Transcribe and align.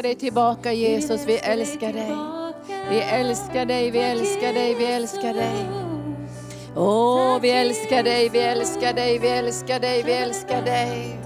älskar 0.00 0.08
dig 0.08 0.14
tillbaka 0.14 0.72
Jesus, 0.72 1.26
vi 1.26 1.38
älskar 1.38 1.92
dig. 1.92 2.12
Vi 2.90 3.00
älskar 3.00 3.66
dig, 3.66 3.90
vi 3.90 3.98
älskar 3.98 4.52
dig, 4.52 4.74
vi 4.74 4.84
älskar 4.84 5.34
dig. 5.34 5.68
Åh, 6.76 7.40
vi 7.40 7.50
älskar 7.50 8.02
dig, 8.02 8.28
vi 8.28 8.38
älskar 8.38 8.92
dig, 8.92 9.18
vi 9.18 9.28
älskar 9.28 9.80
dig, 9.80 10.02
vi 10.02 10.12
älskar 10.12 10.62
dig. 10.62 11.18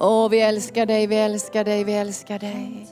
Åh, 0.00 0.28
vi 0.28 0.40
älskar 0.40 0.86
dig, 0.86 1.06
vi 1.06 1.16
älskar 1.16 1.64
dig, 1.64 1.84
vi 1.84 1.94
älskar 1.94 2.38
dig. 2.38 2.86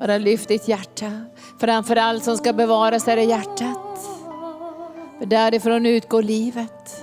Bara 0.00 0.18
lyft 0.18 0.48
ditt 0.48 0.68
hjärta. 0.68 1.24
Framför 1.60 1.96
allt 1.96 2.24
som 2.24 2.36
ska 2.36 2.52
bevaras 2.52 3.08
är 3.08 3.16
det 3.16 3.24
hjärtat. 3.24 3.98
För 5.18 5.26
därifrån 5.26 5.86
utgår 5.86 6.22
livet. 6.22 6.97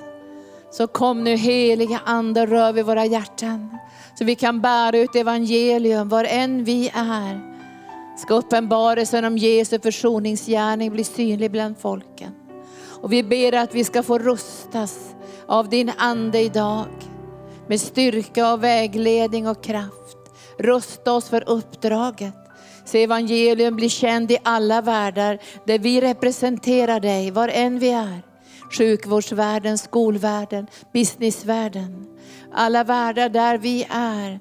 Så 0.78 0.88
kom 0.88 1.24
nu 1.24 1.36
heliga 1.36 2.02
Ande 2.06 2.42
och 2.42 2.48
rör 2.48 2.74
vid 2.74 2.86
våra 2.86 3.06
hjärtan. 3.06 3.78
Så 4.20 4.26
vi 4.26 4.36
kan 4.36 4.62
bära 4.62 4.98
ut 4.98 5.16
evangelium 5.16 6.10
var 6.10 6.24
än 6.24 6.64
vi 6.64 6.92
är. 6.94 7.56
Ska 8.18 8.34
uppenbarelsen 8.34 9.26
om 9.26 9.38
Jesu 9.38 9.80
försoningsgärning 9.80 10.92
bli 10.92 11.04
synlig 11.04 11.52
bland 11.52 11.78
folken. 11.78 12.32
Och 13.02 13.14
vi 13.14 13.24
ber 13.24 13.54
att 13.54 13.76
vi 13.76 13.84
ska 13.84 14.04
få 14.04 14.18
rustas 14.18 15.16
av 15.48 15.70
din 15.70 15.92
Ande 15.98 16.40
idag. 16.40 16.86
Med 17.68 17.82
styrka 17.82 18.54
och 18.54 18.64
vägledning 18.64 19.48
och 19.48 19.64
kraft. 19.64 20.18
Rusta 20.60 21.14
oss 21.14 21.30
för 21.30 21.50
uppdraget. 21.50 22.36
Så 22.86 22.98
evangelium 22.98 23.76
blir 23.76 23.90
känd 23.90 24.32
i 24.32 24.38
alla 24.44 24.82
världar 24.82 25.40
där 25.66 25.80
vi 25.80 26.02
representerar 26.02 27.00
dig, 27.00 27.32
var 27.32 27.48
än 27.48 27.80
vi 27.80 27.90
är. 27.90 28.25
Sjukvårdsvärlden, 28.72 29.78
skolvärlden, 29.78 30.68
businessvärlden. 30.94 32.08
Alla 32.54 32.84
världar 32.84 33.30
där 33.30 33.58
vi 33.58 33.88
är. 33.90 34.40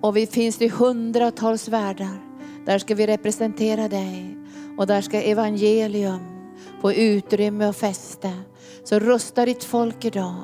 Och 0.00 0.16
vi 0.16 0.26
finns 0.26 0.62
i 0.62 0.68
hundratals 0.68 1.68
världar. 1.68 2.20
Där 2.66 2.78
ska 2.78 2.94
vi 2.94 3.06
representera 3.06 3.88
dig. 3.88 4.36
Och 4.78 4.86
där 4.86 5.00
ska 5.00 5.22
evangelium 5.22 6.20
få 6.80 6.92
utrymme 6.92 7.68
och 7.68 7.76
fäste. 7.76 8.32
Så 8.84 8.98
rusta 8.98 9.46
ditt 9.46 9.64
folk 9.64 10.04
idag. 10.04 10.42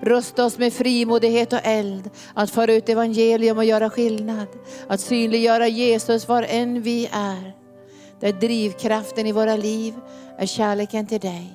Rusta 0.00 0.44
oss 0.44 0.58
med 0.58 0.72
frimodighet 0.72 1.52
och 1.52 1.60
eld 1.62 2.10
att 2.34 2.50
föra 2.50 2.72
ut 2.74 2.88
evangelium 2.88 3.58
och 3.58 3.64
göra 3.64 3.90
skillnad. 3.90 4.46
Att 4.88 5.00
synliggöra 5.00 5.68
Jesus 5.68 6.28
var 6.28 6.42
än 6.48 6.82
vi 6.82 7.08
är. 7.12 7.52
Det 8.20 8.28
är 8.28 8.32
drivkraften 8.32 9.26
i 9.26 9.32
våra 9.32 9.56
liv 9.56 9.94
är 10.38 10.46
kärleken 10.46 11.06
till 11.06 11.20
dig. 11.20 11.52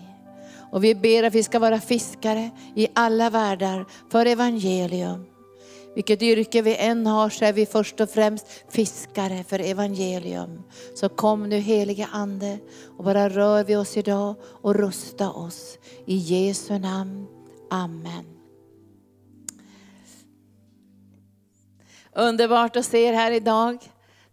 Och 0.71 0.83
vi 0.83 0.95
ber 0.95 1.23
att 1.23 1.35
vi 1.35 1.43
ska 1.43 1.59
vara 1.59 1.79
fiskare 1.79 2.49
i 2.75 2.87
alla 2.93 3.29
världar 3.29 3.85
för 4.11 4.25
evangelium. 4.25 5.25
Vilket 5.95 6.21
yrke 6.21 6.61
vi 6.61 6.75
än 6.75 7.05
har 7.05 7.29
så 7.29 7.45
är 7.45 7.53
vi 7.53 7.65
först 7.65 8.01
och 8.01 8.09
främst 8.09 8.47
fiskare 8.69 9.43
för 9.43 9.59
evangelium. 9.59 10.63
Så 10.95 11.09
kom 11.09 11.49
nu 11.49 11.57
heliga 11.57 12.09
Ande 12.11 12.59
och 12.97 13.03
bara 13.03 13.29
rör 13.29 13.63
vi 13.63 13.75
oss 13.75 13.97
idag 13.97 14.35
och 14.43 14.75
rusta 14.75 15.31
oss. 15.31 15.77
I 16.05 16.15
Jesu 16.15 16.79
namn. 16.79 17.27
Amen. 17.69 18.25
Underbart 22.15 22.75
att 22.75 22.85
se 22.85 23.03
er 23.03 23.13
här 23.13 23.31
idag. 23.31 23.77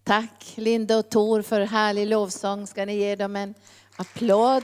Tack 0.04 0.52
Linda 0.54 0.98
och 0.98 1.10
Tor 1.10 1.42
för 1.42 1.60
härlig 1.60 2.06
lovsång. 2.06 2.66
Ska 2.66 2.84
ni 2.84 2.96
ge 2.96 3.16
dem 3.16 3.36
en 3.36 3.54
applåd? 3.98 4.62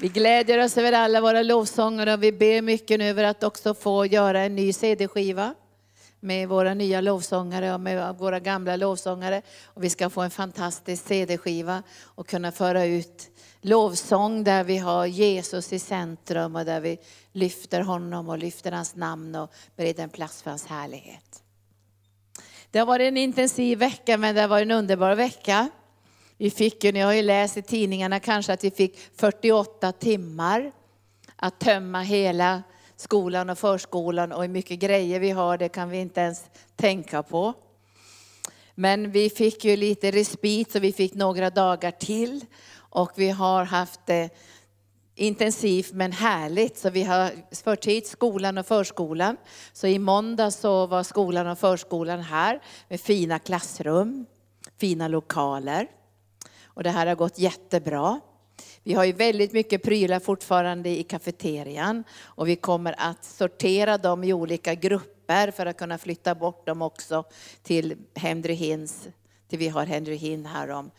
Vi 0.00 0.08
glädjer 0.08 0.64
oss 0.64 0.78
över 0.78 0.92
alla 0.92 1.20
våra 1.20 1.42
lovsångare 1.42 2.14
och 2.14 2.22
vi 2.22 2.32
ber 2.32 2.62
mycket 2.62 2.98
nu 2.98 3.04
över 3.08 3.24
att 3.24 3.44
också 3.44 3.74
få 3.74 4.06
göra 4.06 4.40
en 4.40 4.56
ny 4.56 4.72
CD-skiva 4.72 5.54
med 6.20 6.48
våra 6.48 6.74
nya 6.74 7.00
lovsångare 7.00 7.74
och 7.74 7.80
med 7.80 8.14
våra 8.18 8.40
gamla 8.40 8.76
lovsångare. 8.76 9.42
Och 9.64 9.84
vi 9.84 9.90
ska 9.90 10.10
få 10.10 10.20
en 10.20 10.30
fantastisk 10.30 11.06
CD-skiva 11.06 11.82
och 12.02 12.26
kunna 12.26 12.52
föra 12.52 12.84
ut 12.84 13.30
lovsång 13.60 14.44
där 14.44 14.64
vi 14.64 14.78
har 14.78 15.06
Jesus 15.06 15.72
i 15.72 15.78
centrum 15.78 16.56
och 16.56 16.64
där 16.64 16.80
vi 16.80 16.98
lyfter 17.32 17.80
honom 17.80 18.28
och 18.28 18.38
lyfter 18.38 18.72
hans 18.72 18.96
namn 18.96 19.34
och 19.34 19.52
bereder 19.76 20.02
en 20.02 20.10
plats 20.10 20.42
för 20.42 20.50
hans 20.50 20.66
härlighet. 20.66 21.42
Det 22.70 22.78
har 22.78 22.86
varit 22.86 23.08
en 23.08 23.16
intensiv 23.16 23.78
vecka 23.78 24.18
men 24.18 24.34
det 24.34 24.40
har 24.40 24.48
varit 24.48 24.62
en 24.62 24.70
underbar 24.70 25.14
vecka. 25.14 25.68
Vi 26.40 26.50
fick 26.50 26.84
ju, 26.84 26.92
ni 26.92 27.00
har 27.00 27.12
ju 27.12 27.22
läst 27.22 27.56
i 27.56 27.62
tidningarna 27.62 28.20
kanske 28.20 28.52
att 28.52 28.64
vi 28.64 28.70
fick 28.70 28.98
48 29.16 29.92
timmar 29.92 30.72
att 31.36 31.60
tömma 31.60 32.00
hela 32.00 32.62
skolan 32.96 33.50
och 33.50 33.58
förskolan 33.58 34.32
och 34.32 34.42
hur 34.42 34.48
mycket 34.48 34.78
grejer 34.78 35.20
vi 35.20 35.30
har, 35.30 35.58
det 35.58 35.68
kan 35.68 35.90
vi 35.90 35.98
inte 35.98 36.20
ens 36.20 36.44
tänka 36.76 37.22
på. 37.22 37.54
Men 38.74 39.10
vi 39.10 39.30
fick 39.30 39.64
ju 39.64 39.76
lite 39.76 40.10
respit 40.10 40.72
så 40.72 40.78
vi 40.78 40.92
fick 40.92 41.14
några 41.14 41.50
dagar 41.50 41.90
till 41.90 42.44
och 42.76 43.12
vi 43.16 43.30
har 43.30 43.64
haft 43.64 44.00
det 44.06 44.30
intensivt 45.14 45.92
men 45.92 46.12
härligt. 46.12 46.78
Så 46.78 46.90
vi 46.90 47.02
har 47.02 47.30
fört 47.64 47.86
hit 47.86 48.06
skolan 48.06 48.58
och 48.58 48.66
förskolan. 48.66 49.36
Så 49.72 49.86
i 49.86 49.98
måndag 49.98 50.50
så 50.50 50.86
var 50.86 51.02
skolan 51.02 51.46
och 51.46 51.58
förskolan 51.58 52.20
här 52.20 52.62
med 52.88 53.00
fina 53.00 53.38
klassrum, 53.38 54.26
fina 54.80 55.08
lokaler. 55.08 55.88
Och 56.78 56.84
det 56.84 56.90
här 56.90 57.06
har 57.06 57.14
gått 57.14 57.38
jättebra. 57.38 58.20
Vi 58.82 58.94
har 58.94 59.04
ju 59.04 59.12
väldigt 59.12 59.52
mycket 59.52 59.82
prylar 59.82 60.20
fortfarande 60.20 60.88
i 60.88 61.02
kafeterian 61.02 62.04
och 62.22 62.48
vi 62.48 62.56
kommer 62.56 62.94
att 62.98 63.24
sortera 63.24 63.98
dem 63.98 64.24
i 64.24 64.32
olika 64.32 64.74
grupper 64.74 65.50
för 65.50 65.66
att 65.66 65.76
kunna 65.76 65.98
flytta 65.98 66.34
bort 66.34 66.66
dem 66.66 66.82
också 66.82 67.24
till 67.62 67.96
Henry 68.14 68.52
Hinns, 68.52 69.08
till 69.48 69.58
vi 69.58 69.68
har 69.68 69.86
Henry 69.86 70.14
Hinn 70.14 70.46
här 70.46 70.70
om 70.70 70.90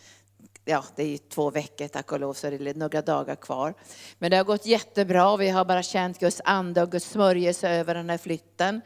ja, 0.66 0.84
det 0.96 1.04
är 1.04 1.08
ju 1.08 1.18
två 1.18 1.50
veckor 1.50 1.88
tack 1.88 2.12
och 2.12 2.20
lov, 2.20 2.34
så 2.34 2.50
det 2.50 2.70
är 2.70 2.74
några 2.74 3.02
dagar 3.02 3.36
kvar. 3.36 3.74
Men 4.18 4.32
det 4.32 4.38
har 4.38 4.44
gått 4.44 4.66
jättebra. 4.66 5.38
Vi 5.38 5.50
har 5.50 5.66
bara 5.66 5.84
känt 5.84 6.20
Guds 6.20 6.42
ande 6.46 6.82
och 6.82 6.92
Guds 6.92 7.10
smörjelse 7.10 7.70
över 7.70 7.96
den 7.96 8.10
här 8.10 8.18
flytten. 8.18 8.82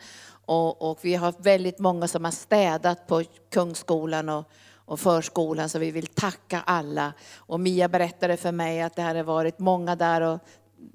Och, 0.45 0.91
och 0.91 0.99
vi 1.01 1.15
har 1.15 1.33
väldigt 1.37 1.79
många 1.79 2.07
som 2.07 2.25
har 2.25 2.31
städat 2.31 3.07
på 3.07 3.23
Kungsskolan 3.49 4.29
och, 4.29 4.45
och 4.93 4.99
förskolan, 4.99 5.69
så 5.69 5.79
vi 5.79 5.91
vill 5.91 6.07
tacka 6.07 6.63
alla. 6.65 7.13
Och 7.35 7.59
Mia 7.59 7.87
berättade 7.87 8.37
för 8.37 8.51
mig 8.51 8.81
att 8.81 8.95
det 8.95 9.01
hade 9.01 9.23
varit 9.23 9.59
många 9.59 9.95
där 9.95 10.21
och 10.21 10.39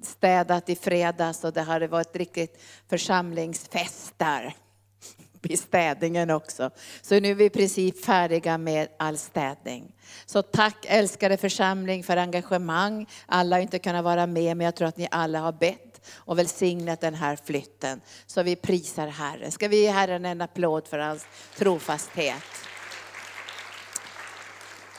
städat 0.01 0.69
i 0.69 0.75
fredags 0.75 1.43
och 1.43 1.53
det 1.53 1.61
hade 1.61 1.87
varit 1.87 2.15
riktigt 2.15 2.61
församlingsfest 2.89 4.13
där 4.17 4.53
vid 5.41 5.59
städningen 5.59 6.29
också. 6.29 6.69
Så 7.01 7.19
nu 7.19 7.31
är 7.31 7.35
vi 7.35 7.45
i 7.45 7.49
princip 7.49 8.05
färdiga 8.05 8.57
med 8.57 8.87
all 8.99 9.17
städning. 9.17 9.95
Så 10.25 10.41
tack 10.41 10.85
älskade 10.87 11.37
församling 11.37 12.03
för 12.03 12.17
engagemang. 12.17 13.09
Alla 13.25 13.55
har 13.55 13.61
inte 13.61 13.79
kunnat 13.79 14.03
vara 14.03 14.27
med, 14.27 14.57
men 14.57 14.65
jag 14.65 14.75
tror 14.75 14.87
att 14.87 14.97
ni 14.97 15.07
alla 15.11 15.39
har 15.39 15.51
bett 15.51 16.01
och 16.13 16.39
välsignat 16.39 17.01
den 17.01 17.15
här 17.15 17.35
flytten. 17.45 18.01
Så 18.27 18.43
vi 18.43 18.55
prisar 18.55 19.07
Herren. 19.07 19.51
Ska 19.51 19.67
vi 19.67 19.81
ge 19.81 19.91
Herren 19.91 20.25
en 20.25 20.41
applåd 20.41 20.87
för 20.87 20.99
hans 20.99 21.25
trofasthet? 21.57 22.68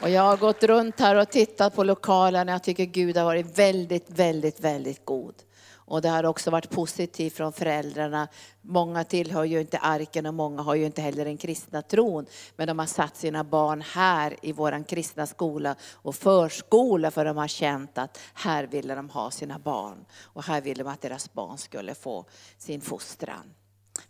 Och 0.02 0.10
jag 0.10 0.22
har 0.22 0.36
gått 0.36 0.62
runt 0.62 1.00
här 1.00 1.16
och 1.16 1.30
tittat 1.30 1.74
på 1.74 1.84
lokalen 1.84 2.48
och 2.48 2.54
jag 2.54 2.62
tycker 2.62 2.84
Gud 2.84 3.16
har 3.16 3.24
varit 3.24 3.58
väldigt, 3.58 4.10
väldigt, 4.10 4.60
väldigt 4.60 5.04
god. 5.04 5.34
Och 5.72 6.02
det 6.02 6.08
har 6.08 6.24
också 6.24 6.50
varit 6.50 6.70
positivt 6.70 7.34
från 7.34 7.52
föräldrarna. 7.52 8.28
Många 8.62 9.04
tillhör 9.04 9.44
ju 9.44 9.60
inte 9.60 9.78
arken 9.78 10.26
och 10.26 10.34
många 10.34 10.62
har 10.62 10.74
ju 10.74 10.86
inte 10.86 11.02
heller 11.02 11.24
den 11.24 11.36
kristna 11.36 11.82
tron. 11.82 12.26
Men 12.56 12.68
de 12.68 12.78
har 12.78 12.86
satt 12.86 13.16
sina 13.16 13.44
barn 13.44 13.80
här 13.80 14.36
i 14.42 14.52
vår 14.52 14.84
kristna 14.84 15.26
skola 15.26 15.76
och 15.92 16.14
förskola 16.14 17.10
för 17.10 17.24
de 17.24 17.36
har 17.36 17.48
känt 17.48 17.98
att 17.98 18.18
här 18.34 18.64
ville 18.64 18.94
de 18.94 19.10
ha 19.10 19.30
sina 19.30 19.58
barn. 19.58 20.04
Och 20.22 20.44
här 20.44 20.60
ville 20.60 20.82
de 20.82 20.90
att 20.90 21.02
deras 21.02 21.32
barn 21.32 21.58
skulle 21.58 21.94
få 21.94 22.24
sin 22.58 22.80
fostran. 22.80 23.54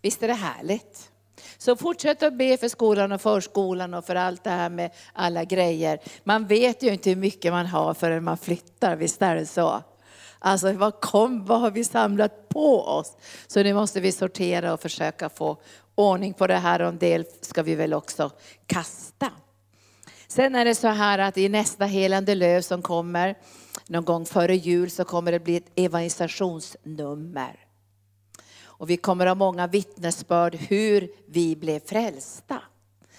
Visst 0.02 0.22
är 0.22 0.28
det 0.28 0.34
härligt? 0.34 1.10
Så 1.58 1.76
fortsätt 1.76 2.22
att 2.22 2.34
be 2.34 2.56
för 2.56 2.68
skolan 2.68 3.12
och 3.12 3.20
förskolan 3.20 3.94
och 3.94 4.04
för 4.04 4.14
allt 4.14 4.44
det 4.44 4.50
här 4.50 4.70
med 4.70 4.90
alla 5.12 5.44
grejer. 5.44 5.98
Man 6.24 6.46
vet 6.46 6.82
ju 6.82 6.92
inte 6.92 7.10
hur 7.10 7.16
mycket 7.16 7.52
man 7.52 7.66
har 7.66 7.94
förrän 7.94 8.24
man 8.24 8.38
flyttar, 8.38 8.96
visst 8.96 9.22
är 9.22 9.36
det 9.36 9.46
så? 9.46 9.82
Alltså 10.38 10.72
vad, 10.72 11.00
kom, 11.00 11.44
vad 11.44 11.60
har 11.60 11.70
vi 11.70 11.84
samlat 11.84 12.48
på 12.48 12.82
oss? 12.82 13.16
Så 13.46 13.62
nu 13.62 13.74
måste 13.74 14.00
vi 14.00 14.12
sortera 14.12 14.72
och 14.72 14.80
försöka 14.80 15.28
få 15.28 15.56
ordning 15.94 16.34
på 16.34 16.46
det 16.46 16.56
här 16.56 16.82
och 16.82 16.88
en 16.88 16.98
del 16.98 17.24
ska 17.40 17.62
vi 17.62 17.74
väl 17.74 17.94
också 17.94 18.30
kasta. 18.66 19.30
Sen 20.28 20.54
är 20.54 20.64
det 20.64 20.74
så 20.74 20.88
här 20.88 21.18
att 21.18 21.38
i 21.38 21.48
nästa 21.48 21.84
helande 21.84 22.34
löv 22.34 22.60
som 22.60 22.82
kommer 22.82 23.38
någon 23.86 24.04
gång 24.04 24.26
före 24.26 24.56
jul 24.56 24.90
så 24.90 25.04
kommer 25.04 25.32
det 25.32 25.40
bli 25.40 25.56
ett 25.56 25.72
evangelisationsnummer. 25.74 27.69
Och 28.80 28.90
vi 28.90 28.96
kommer 28.96 29.26
ha 29.26 29.34
många 29.34 29.66
vittnesbörd 29.66 30.54
hur 30.54 31.10
vi 31.26 31.56
blev 31.56 31.80
frälsta. 31.80 32.62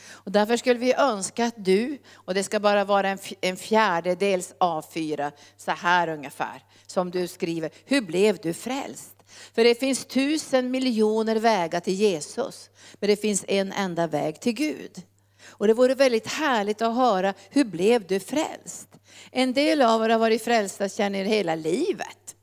Och 0.10 0.32
därför 0.32 0.58
skulle 0.58 0.80
vi 0.80 0.94
önska 0.94 1.46
att 1.46 1.54
du, 1.58 1.98
och 2.14 2.34
det 2.34 2.44
ska 2.44 2.60
bara 2.60 2.84
vara 2.84 3.10
en, 3.10 3.18
en 3.42 3.58
fjärdedels 3.58 4.54
A4, 4.60 5.32
så 5.58 5.72
här 5.72 6.08
ungefär, 6.08 6.64
som 6.88 7.12
du 7.12 7.28
skriver, 7.28 7.72
hur 7.86 8.02
blev 8.02 8.38
du 8.38 8.54
frälst? 8.54 9.24
För 9.56 9.64
det 9.64 9.80
finns 9.80 10.06
tusen 10.06 10.72
miljoner 10.72 11.36
vägar 11.36 11.80
till 11.80 11.94
Jesus, 11.94 12.70
men 12.94 13.10
det 13.10 13.22
finns 13.22 13.46
en 13.48 13.72
enda 13.72 14.08
väg 14.08 14.40
till 14.40 14.54
Gud. 14.54 15.02
Och 15.44 15.68
det 15.68 15.74
vore 15.74 15.96
väldigt 15.96 16.28
härligt 16.28 16.82
att 16.82 16.96
höra, 16.96 17.34
hur 17.50 17.66
blev 17.66 18.08
du 18.08 18.20
frälst? 18.20 18.88
En 19.32 19.54
del 19.54 19.82
av 19.82 20.04
er 20.06 20.10
har 20.10 20.20
varit 20.20 20.44
frälsta 20.44 20.90
känner 20.90 21.20
er 21.20 21.26
hela 21.26 21.56
livet. 21.56 22.36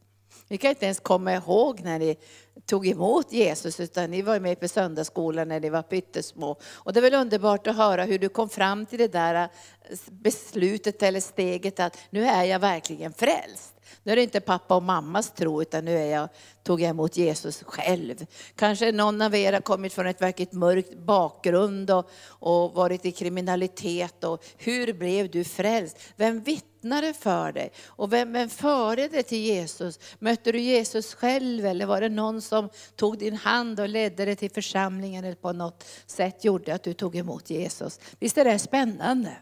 Ni 0.48 0.58
kan 0.58 0.70
inte 0.70 0.84
ens 0.84 1.00
komma 1.00 1.34
ihåg 1.34 1.80
när 1.80 1.98
ni 1.98 2.16
tog 2.66 2.86
emot 2.86 3.32
Jesus, 3.32 3.80
utan 3.80 4.10
ni 4.10 4.22
var 4.22 4.40
med 4.40 4.60
på 4.60 4.68
söndagsskolan 4.68 5.48
när 5.48 5.60
ni 5.60 5.70
var 5.70 5.82
pyttesmå. 5.82 6.56
Och 6.74 6.92
det 6.92 7.00
är 7.00 7.02
väl 7.02 7.14
underbart 7.14 7.66
att 7.66 7.76
höra 7.76 8.04
hur 8.04 8.18
du 8.18 8.28
kom 8.28 8.48
fram 8.48 8.86
till 8.86 8.98
det 8.98 9.12
där 9.12 9.34
eh, 9.34 9.98
beslutet 10.10 11.02
eller 11.02 11.20
steget 11.20 11.80
att 11.80 11.98
nu 12.10 12.24
är 12.24 12.44
jag 12.44 12.58
verkligen 12.58 13.12
frälst. 13.12 13.74
Nu 14.02 14.12
är 14.12 14.16
det 14.16 14.22
inte 14.22 14.40
pappa 14.40 14.76
och 14.76 14.82
mammas 14.82 15.30
tro, 15.30 15.62
utan 15.62 15.84
nu 15.84 15.98
är 15.98 16.06
jag, 16.06 16.28
tog 16.62 16.80
jag 16.80 16.90
emot 16.90 17.16
Jesus 17.16 17.62
själv. 17.62 18.26
Kanske 18.54 18.92
någon 18.92 19.22
av 19.22 19.34
er 19.34 19.52
har 19.52 19.60
kommit 19.60 19.92
från 19.92 20.06
ett 20.06 20.22
verkligt 20.22 20.52
mörkt 20.52 20.98
bakgrund 20.98 21.90
och, 21.90 22.10
och 22.28 22.72
varit 22.74 23.04
i 23.04 23.12
kriminalitet. 23.12 24.24
Och 24.24 24.44
hur 24.56 24.92
blev 24.92 25.30
du 25.30 25.44
frälst? 25.44 25.98
Vem 26.16 26.42
vittnade 26.78 27.12
för 27.12 27.52
dig? 27.52 27.72
Och 27.86 28.12
vem, 28.12 28.32
vem 28.32 28.48
förde 28.48 29.08
dig 29.08 29.22
till 29.22 29.38
Jesus? 29.38 29.98
Mötte 30.18 30.52
du 30.52 30.60
Jesus 30.60 31.14
själv 31.14 31.66
eller 31.66 31.86
var 31.86 32.00
det 32.00 32.08
någon 32.08 32.42
som 32.42 32.68
tog 32.96 33.18
din 33.18 33.36
hand 33.36 33.80
och 33.80 33.88
ledde 33.88 34.24
dig 34.24 34.36
till 34.36 34.50
församlingen 34.50 35.24
eller 35.24 35.36
på 35.36 35.52
något 35.52 35.84
sätt 36.06 36.44
gjorde 36.44 36.74
att 36.74 36.82
du 36.82 36.94
tog 36.94 37.16
emot 37.16 37.50
Jesus? 37.50 38.00
Visst 38.18 38.38
är 38.38 38.44
det 38.44 38.58
spännande? 38.58 39.36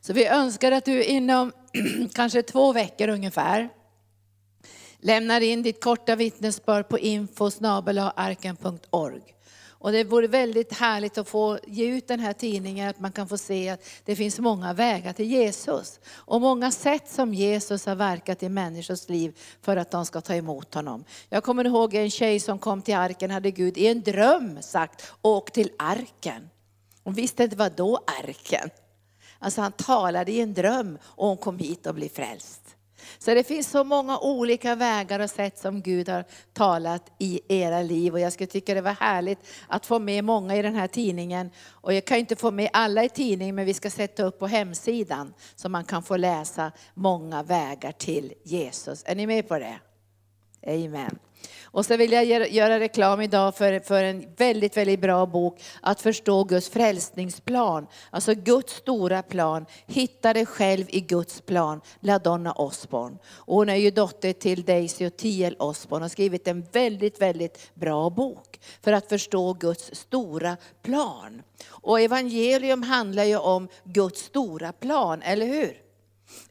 Så 0.00 0.12
vi 0.12 0.26
önskar 0.26 0.72
att 0.72 0.84
du 0.84 1.04
inom 1.04 1.52
kanske 2.14 2.42
två 2.42 2.72
veckor 2.72 3.08
ungefär 3.08 3.68
lämnar 4.98 5.40
in 5.40 5.62
ditt 5.62 5.84
korta 5.84 6.16
vittnesbörd 6.16 6.88
på 6.88 6.98
info.arken.org. 6.98 9.22
Och 9.82 9.92
det 9.92 10.04
vore 10.04 10.26
väldigt 10.26 10.72
härligt 10.72 11.18
att 11.18 11.28
få 11.28 11.58
ge 11.66 11.86
ut 11.86 12.08
den 12.08 12.20
här 12.20 12.32
tidningen, 12.32 12.88
att 12.88 13.00
man 13.00 13.12
kan 13.12 13.28
få 13.28 13.38
se 13.38 13.68
att 13.68 13.84
det 14.04 14.16
finns 14.16 14.38
många 14.38 14.72
vägar 14.72 15.12
till 15.12 15.30
Jesus. 15.30 16.00
Och 16.06 16.40
många 16.40 16.70
sätt 16.70 17.10
som 17.10 17.34
Jesus 17.34 17.86
har 17.86 17.94
verkat 17.94 18.42
i 18.42 18.48
människors 18.48 19.08
liv 19.08 19.38
för 19.62 19.76
att 19.76 19.90
de 19.90 20.06
ska 20.06 20.20
ta 20.20 20.34
emot 20.34 20.74
honom. 20.74 21.04
Jag 21.28 21.44
kommer 21.44 21.64
ihåg 21.64 21.94
en 21.94 22.10
tjej 22.10 22.40
som 22.40 22.58
kom 22.58 22.82
till 22.82 22.94
arken, 22.94 23.30
hade 23.30 23.50
Gud 23.50 23.78
i 23.78 23.86
en 23.86 24.02
dröm 24.02 24.62
sagt, 24.62 25.12
åk 25.22 25.52
till 25.52 25.70
arken. 25.78 26.48
Hon 27.04 27.14
visste 27.14 27.44
inte 27.44 27.56
vad 27.56 27.72
då 27.72 28.00
arken. 28.22 28.70
Alltså 29.38 29.60
han 29.60 29.72
talade 29.72 30.32
i 30.32 30.40
en 30.40 30.54
dröm 30.54 30.98
och 31.04 31.28
hon 31.28 31.36
kom 31.36 31.58
hit 31.58 31.86
och 31.86 31.94
blev 31.94 32.08
frälst. 32.08 32.61
Så 33.18 33.34
det 33.34 33.44
finns 33.44 33.70
så 33.70 33.84
många 33.84 34.18
olika 34.18 34.74
vägar 34.74 35.20
och 35.20 35.30
sätt 35.30 35.58
som 35.58 35.82
Gud 35.82 36.08
har 36.08 36.24
talat 36.52 37.12
i 37.18 37.40
era 37.48 37.82
liv. 37.82 38.12
Och 38.12 38.20
jag 38.20 38.32
skulle 38.32 38.46
tycka 38.46 38.74
det 38.74 38.80
var 38.80 38.92
härligt 38.92 39.38
att 39.68 39.86
få 39.86 39.98
med 39.98 40.24
många 40.24 40.56
i 40.56 40.62
den 40.62 40.74
här 40.74 40.86
tidningen. 40.88 41.50
Och 41.70 41.94
jag 41.94 42.04
kan 42.04 42.18
inte 42.18 42.36
få 42.36 42.50
med 42.50 42.70
alla 42.72 43.04
i 43.04 43.08
tidningen, 43.08 43.54
men 43.54 43.64
vi 43.64 43.74
ska 43.74 43.90
sätta 43.90 44.22
upp 44.22 44.38
på 44.38 44.46
hemsidan 44.46 45.34
så 45.56 45.68
man 45.68 45.84
kan 45.84 46.02
få 46.02 46.16
läsa 46.16 46.72
många 46.94 47.42
vägar 47.42 47.92
till 47.92 48.34
Jesus. 48.42 49.02
Är 49.06 49.14
ni 49.14 49.26
med 49.26 49.48
på 49.48 49.58
det? 49.58 49.78
Amen. 50.66 51.18
Och 51.64 51.86
så 51.86 51.96
vill 51.96 52.12
jag 52.12 52.24
göra- 52.24 52.80
reklam 52.80 53.20
idag 53.20 53.56
för, 53.56 53.80
för 53.80 54.04
en 54.04 54.34
väldigt, 54.36 54.76
väldigt 54.76 55.00
bra 55.00 55.26
bok, 55.26 55.62
Att 55.82 56.00
förstå 56.00 56.44
Guds 56.44 56.68
frälsningsplan. 56.68 57.86
Alltså 58.10 58.34
Guds 58.34 58.72
stora 58.74 59.22
plan. 59.22 59.66
Hitta 59.86 60.32
dig 60.32 60.46
själv 60.46 60.84
i 60.88 61.00
Guds 61.00 61.40
plan. 61.40 61.80
LaDonna 62.00 62.52
Osborn. 62.52 63.18
Och 63.26 63.56
hon 63.56 63.68
är 63.68 63.76
ju 63.76 63.90
dotter 63.90 64.32
till 64.32 64.62
Daisy 64.62 65.06
och 65.06 65.16
T.L. 65.16 65.56
Osborn 65.58 65.96
och 66.02 66.04
har 66.04 66.08
skrivit 66.08 66.48
en 66.48 66.66
väldigt, 66.72 67.20
väldigt 67.20 67.70
bra 67.74 68.10
bok 68.10 68.60
för 68.82 68.92
att 68.92 69.08
förstå 69.08 69.52
Guds 69.52 69.94
stora 69.94 70.56
plan. 70.82 71.42
Och 71.68 72.00
evangelium 72.00 72.82
handlar 72.82 73.24
ju 73.24 73.36
om 73.36 73.68
Guds 73.84 74.20
stora 74.20 74.72
plan, 74.72 75.22
eller 75.22 75.46
hur? 75.46 75.76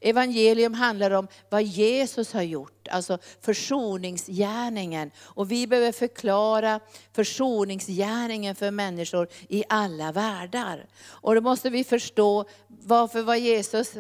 Evangelium 0.02 0.74
handlar 0.74 1.12
om 1.12 1.28
vad 1.50 1.64
Jesus 1.64 2.34
har 2.34 2.42
gjort, 2.42 2.88
alltså 2.88 3.18
försoningsgärningen. 3.42 5.12
Och 5.20 5.52
vi 5.52 5.68
behöver 5.68 5.92
förklara 5.92 6.80
försoningsgärningen 7.14 8.56
för 8.56 8.72
människor 8.72 9.28
i 9.50 9.64
alla 9.70 10.12
världar. 10.12 10.86
Och 11.04 11.36
då 11.36 11.42
måste 11.42 11.70
vi 11.70 11.84
förstå 11.84 12.46
varför 12.68 13.22
var 13.22 13.36
Jesus 13.36 13.96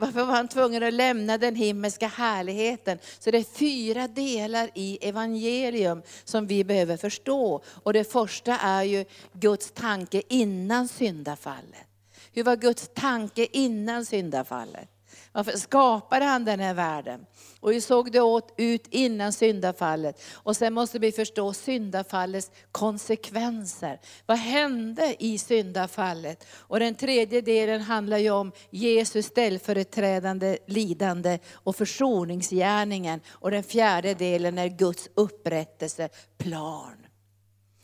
varför 0.00 0.24
var 0.24 0.34
han 0.34 0.48
tvungen 0.48 0.82
att 0.82 0.94
lämna 0.94 1.38
den 1.38 1.54
himmelska 1.54 2.06
härligheten? 2.06 2.98
Så 3.18 3.30
det 3.30 3.38
är 3.38 3.58
fyra 3.58 4.08
delar 4.08 4.70
i 4.74 5.08
evangelium 5.08 6.02
som 6.24 6.46
vi 6.46 6.64
behöver 6.64 6.96
förstå. 6.96 7.62
Och 7.82 7.92
det 7.92 8.12
första 8.12 8.58
är 8.58 8.82
ju 8.82 9.04
Guds 9.32 9.70
tanke 9.70 10.22
innan 10.28 10.88
syndafallet. 10.88 11.86
Hur 12.32 12.44
var 12.44 12.56
Guds 12.56 12.90
tanke 12.94 13.46
innan 13.52 14.04
syndafallet? 14.04 14.88
Varför 15.32 15.52
skapade 15.52 16.24
han 16.24 16.44
den 16.44 16.60
här 16.60 16.74
världen? 16.74 17.26
Och 17.60 17.72
hur 17.72 17.80
såg 17.80 18.12
det 18.12 18.20
åt 18.20 18.54
ut 18.56 18.86
innan 18.90 19.32
syndafallet? 19.32 20.22
Och 20.32 20.56
sen 20.56 20.74
måste 20.74 20.98
vi 20.98 21.12
förstå 21.12 21.52
syndafallets 21.52 22.50
konsekvenser. 22.72 24.00
Vad 24.26 24.38
hände 24.38 25.16
i 25.18 25.38
syndafallet? 25.38 26.46
Och 26.52 26.80
den 26.80 26.94
tredje 26.94 27.40
delen 27.40 27.80
handlar 27.80 28.18
ju 28.18 28.30
om 28.30 28.52
Jesus 28.70 29.26
ställföreträdande 29.26 30.58
lidande 30.66 31.38
och 31.52 31.76
försoningsgärningen. 31.76 33.20
Och 33.30 33.50
den 33.50 33.62
fjärde 33.62 34.14
delen 34.14 34.58
är 34.58 34.68
Guds 34.68 35.08
upprättelseplan. 35.14 36.99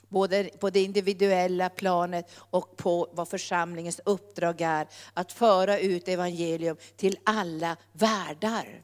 Både 0.08 0.44
på 0.44 0.70
det 0.70 0.82
individuella 0.82 1.68
planet 1.68 2.30
och 2.36 2.76
på 2.76 3.08
vad 3.12 3.28
församlingens 3.28 4.00
uppdrag 4.04 4.60
är. 4.60 4.88
Att 5.14 5.32
föra 5.32 5.78
ut 5.78 6.08
evangelium 6.08 6.76
till 6.96 7.18
alla 7.24 7.76
världar. 7.92 8.82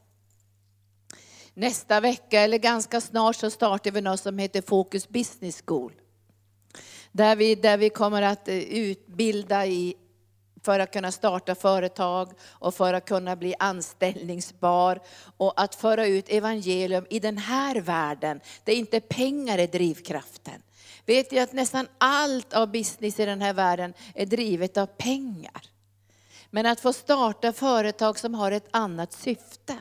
Nästa 1.53 1.99
vecka, 1.99 2.41
eller 2.41 2.57
ganska 2.57 3.01
snart, 3.01 3.35
så 3.35 3.49
startar 3.49 3.91
vi 3.91 4.01
något 4.01 4.19
som 4.19 4.37
heter 4.37 4.61
Focus 4.61 5.09
Business 5.09 5.63
School. 5.65 5.93
Där 7.11 7.35
vi, 7.35 7.55
där 7.55 7.77
vi 7.77 7.89
kommer 7.89 8.21
att 8.21 8.47
eh, 8.47 8.55
utbilda 8.57 9.65
i, 9.65 9.95
för 10.63 10.79
att 10.79 10.93
kunna 10.93 11.11
starta 11.11 11.55
företag 11.55 12.31
och 12.43 12.75
för 12.75 12.93
att 12.93 13.05
kunna 13.05 13.35
bli 13.35 13.55
anställningsbar. 13.59 14.99
Och 15.37 15.61
att 15.61 15.75
föra 15.75 16.07
ut 16.07 16.29
evangelium 16.29 17.05
i 17.09 17.19
den 17.19 17.37
här 17.37 17.81
världen, 17.81 18.39
där 18.63 18.73
inte 18.73 18.99
pengar 18.99 19.57
är 19.57 19.67
drivkraften. 19.67 20.61
Vet 21.05 21.31
ni 21.31 21.39
att 21.39 21.53
nästan 21.53 21.87
allt 21.97 22.53
av 22.53 22.71
business 22.71 23.19
i 23.19 23.25
den 23.25 23.41
här 23.41 23.53
världen 23.53 23.93
är 24.15 24.25
drivet 24.25 24.77
av 24.77 24.85
pengar. 24.85 25.69
Men 26.49 26.65
att 26.65 26.79
få 26.79 26.93
starta 26.93 27.53
företag 27.53 28.19
som 28.19 28.33
har 28.33 28.51
ett 28.51 28.67
annat 28.71 29.13
syfte. 29.13 29.77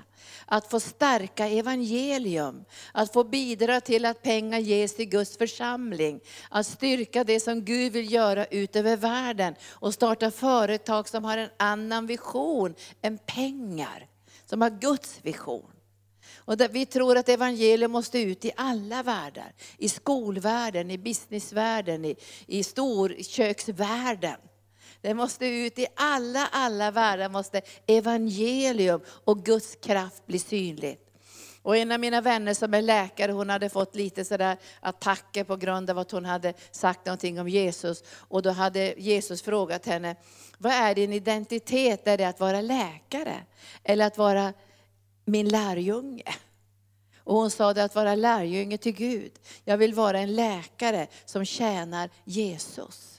Att 0.46 0.70
få 0.70 0.80
stärka 0.80 1.48
evangelium. 1.48 2.64
Att 2.92 3.12
få 3.12 3.24
bidra 3.24 3.80
till 3.80 4.04
att 4.04 4.22
pengar 4.22 4.58
ges 4.58 4.96
till 4.96 5.08
Guds 5.08 5.36
församling. 5.36 6.20
Att 6.50 6.66
styrka 6.66 7.24
det 7.24 7.40
som 7.40 7.64
Gud 7.64 7.92
vill 7.92 8.12
göra 8.12 8.46
ut 8.46 8.76
över 8.76 8.96
världen. 8.96 9.54
Och 9.70 9.94
starta 9.94 10.30
företag 10.30 11.08
som 11.08 11.24
har 11.24 11.38
en 11.38 11.50
annan 11.56 12.06
vision 12.06 12.74
än 13.02 13.18
pengar. 13.18 14.06
Som 14.46 14.60
har 14.60 14.70
Guds 14.70 15.18
vision. 15.22 15.71
Och 16.44 16.60
vi 16.70 16.86
tror 16.86 17.16
att 17.16 17.28
evangelium 17.28 17.90
måste 17.90 18.18
ut 18.18 18.44
i 18.44 18.52
alla 18.56 19.02
världar. 19.02 19.52
I 19.78 19.88
skolvärlden, 19.88 20.90
i 20.90 20.98
businessvärlden, 20.98 22.04
i, 22.04 22.16
i 22.46 22.62
storköksvärlden. 22.62 24.36
Det 25.00 25.14
måste 25.14 25.46
ut 25.46 25.78
i 25.78 25.86
alla, 25.96 26.48
alla 26.52 26.90
världar 26.90 27.28
måste 27.28 27.60
evangelium 27.86 29.00
och 29.24 29.44
Guds 29.44 29.76
kraft 29.76 30.26
bli 30.26 30.38
synligt. 30.38 31.08
Och 31.62 31.76
en 31.76 31.92
av 31.92 32.00
mina 32.00 32.20
vänner 32.20 32.54
som 32.54 32.74
är 32.74 32.82
läkare, 32.82 33.32
hon 33.32 33.50
hade 33.50 33.68
fått 33.68 33.94
lite 33.94 34.24
sådär 34.24 34.56
attacker 34.80 35.44
på 35.44 35.56
grund 35.56 35.90
av 35.90 35.98
att 35.98 36.10
hon 36.10 36.24
hade 36.24 36.54
sagt 36.70 37.06
någonting 37.06 37.40
om 37.40 37.48
Jesus. 37.48 38.04
Och 38.16 38.42
då 38.42 38.50
hade 38.50 38.94
Jesus 38.98 39.42
frågat 39.42 39.86
henne, 39.86 40.16
vad 40.58 40.72
är 40.72 40.94
din 40.94 41.12
identitet? 41.12 42.06
Är 42.06 42.18
det 42.18 42.24
att 42.24 42.40
vara 42.40 42.60
läkare? 42.60 43.42
Eller 43.84 44.06
att 44.06 44.18
vara 44.18 44.52
min 45.24 45.48
lärjunge? 45.48 46.34
Och 47.24 47.36
hon 47.36 47.50
sa 47.50 47.74
det 47.74 47.84
att 47.84 47.94
vara 47.94 48.14
lärjunge 48.14 48.78
till 48.78 48.92
Gud. 48.92 49.32
Jag 49.64 49.76
vill 49.76 49.94
vara 49.94 50.18
en 50.20 50.34
läkare 50.34 51.06
som 51.24 51.44
tjänar 51.44 52.10
Jesus. 52.24 53.11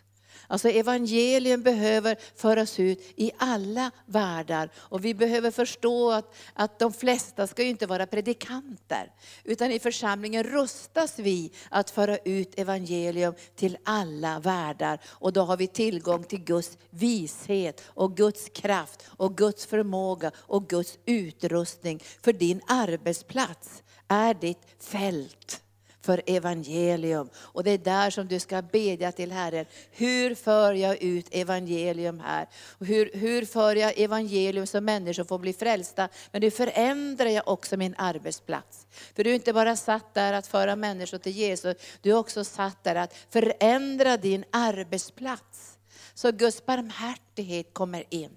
Alltså 0.54 0.70
evangelium 0.70 1.62
behöver 1.62 2.18
föras 2.36 2.80
ut 2.80 3.14
i 3.16 3.32
alla 3.38 3.92
världar. 4.06 4.70
Och 4.76 5.06
vi 5.06 5.14
behöver 5.14 5.52
förstå 5.52 6.12
att, 6.12 6.36
att 6.54 6.80
de 6.80 6.94
flesta 6.94 7.48
ska 7.48 7.64
ju 7.64 7.70
inte 7.70 7.86
vara 7.86 8.08
predikanter. 8.08 9.12
Utan 9.44 9.72
i 9.72 9.80
församlingen 9.80 10.44
rustas 10.44 11.20
vi 11.20 11.52
att 11.70 11.90
föra 11.90 12.18
ut 12.18 12.60
evangelium 12.60 13.34
till 13.56 13.78
alla 13.84 14.40
världar. 14.40 15.00
Och 15.08 15.34
då 15.34 15.42
har 15.42 15.58
vi 15.58 15.68
tillgång 15.68 16.24
till 16.24 16.44
Guds 16.44 16.78
vishet 16.90 17.82
och 17.86 18.18
Guds 18.18 18.50
kraft 18.50 19.04
och 19.08 19.38
Guds 19.38 19.66
förmåga 19.66 20.32
och 20.38 20.70
Guds 20.70 20.98
utrustning. 21.06 22.00
För 22.22 22.34
din 22.34 22.62
arbetsplats 22.68 23.84
är 24.08 24.34
ditt 24.34 24.62
fält 24.80 25.64
för 26.06 26.22
evangelium. 26.26 27.30
Och 27.36 27.64
det 27.64 27.72
är 27.72 27.78
där 27.78 28.10
som 28.10 28.28
du 28.28 28.40
ska 28.40 28.62
bedja 28.62 29.12
till 29.12 29.32
Herren. 29.32 29.66
Hur 29.92 30.36
för 30.36 30.74
jag 30.74 31.04
ut 31.04 31.28
evangelium 31.32 32.20
här? 32.20 32.48
Och 32.78 32.86
hur, 32.86 33.12
hur 33.14 33.46
för 33.46 33.76
jag 33.76 34.00
evangelium 34.00 34.68
så 34.68 34.82
människor 34.82 35.24
får 35.24 35.40
bli 35.40 35.54
frälsta? 35.54 36.10
Men 36.32 36.42
hur 36.42 36.50
förändrar 36.50 37.30
jag 37.30 37.48
också 37.48 37.78
min 37.78 37.96
arbetsplats. 37.98 38.88
För 39.16 39.24
du 39.24 39.30
är 39.30 39.36
inte 39.36 39.54
bara 39.54 39.76
satt 39.76 40.14
där 40.14 40.34
att 40.34 40.48
föra 40.48 40.76
människor 40.76 41.18
till 41.18 41.32
Jesus, 41.32 41.76
du 42.02 42.10
är 42.10 42.16
också 42.16 42.44
satt 42.44 42.84
där 42.84 42.96
att 42.96 43.16
förändra 43.30 44.18
din 44.18 44.46
arbetsplats. 44.52 45.78
Så 46.14 46.32
Guds 46.32 46.66
barmhärtighet 46.66 47.74
kommer 47.74 48.04
in. 48.10 48.32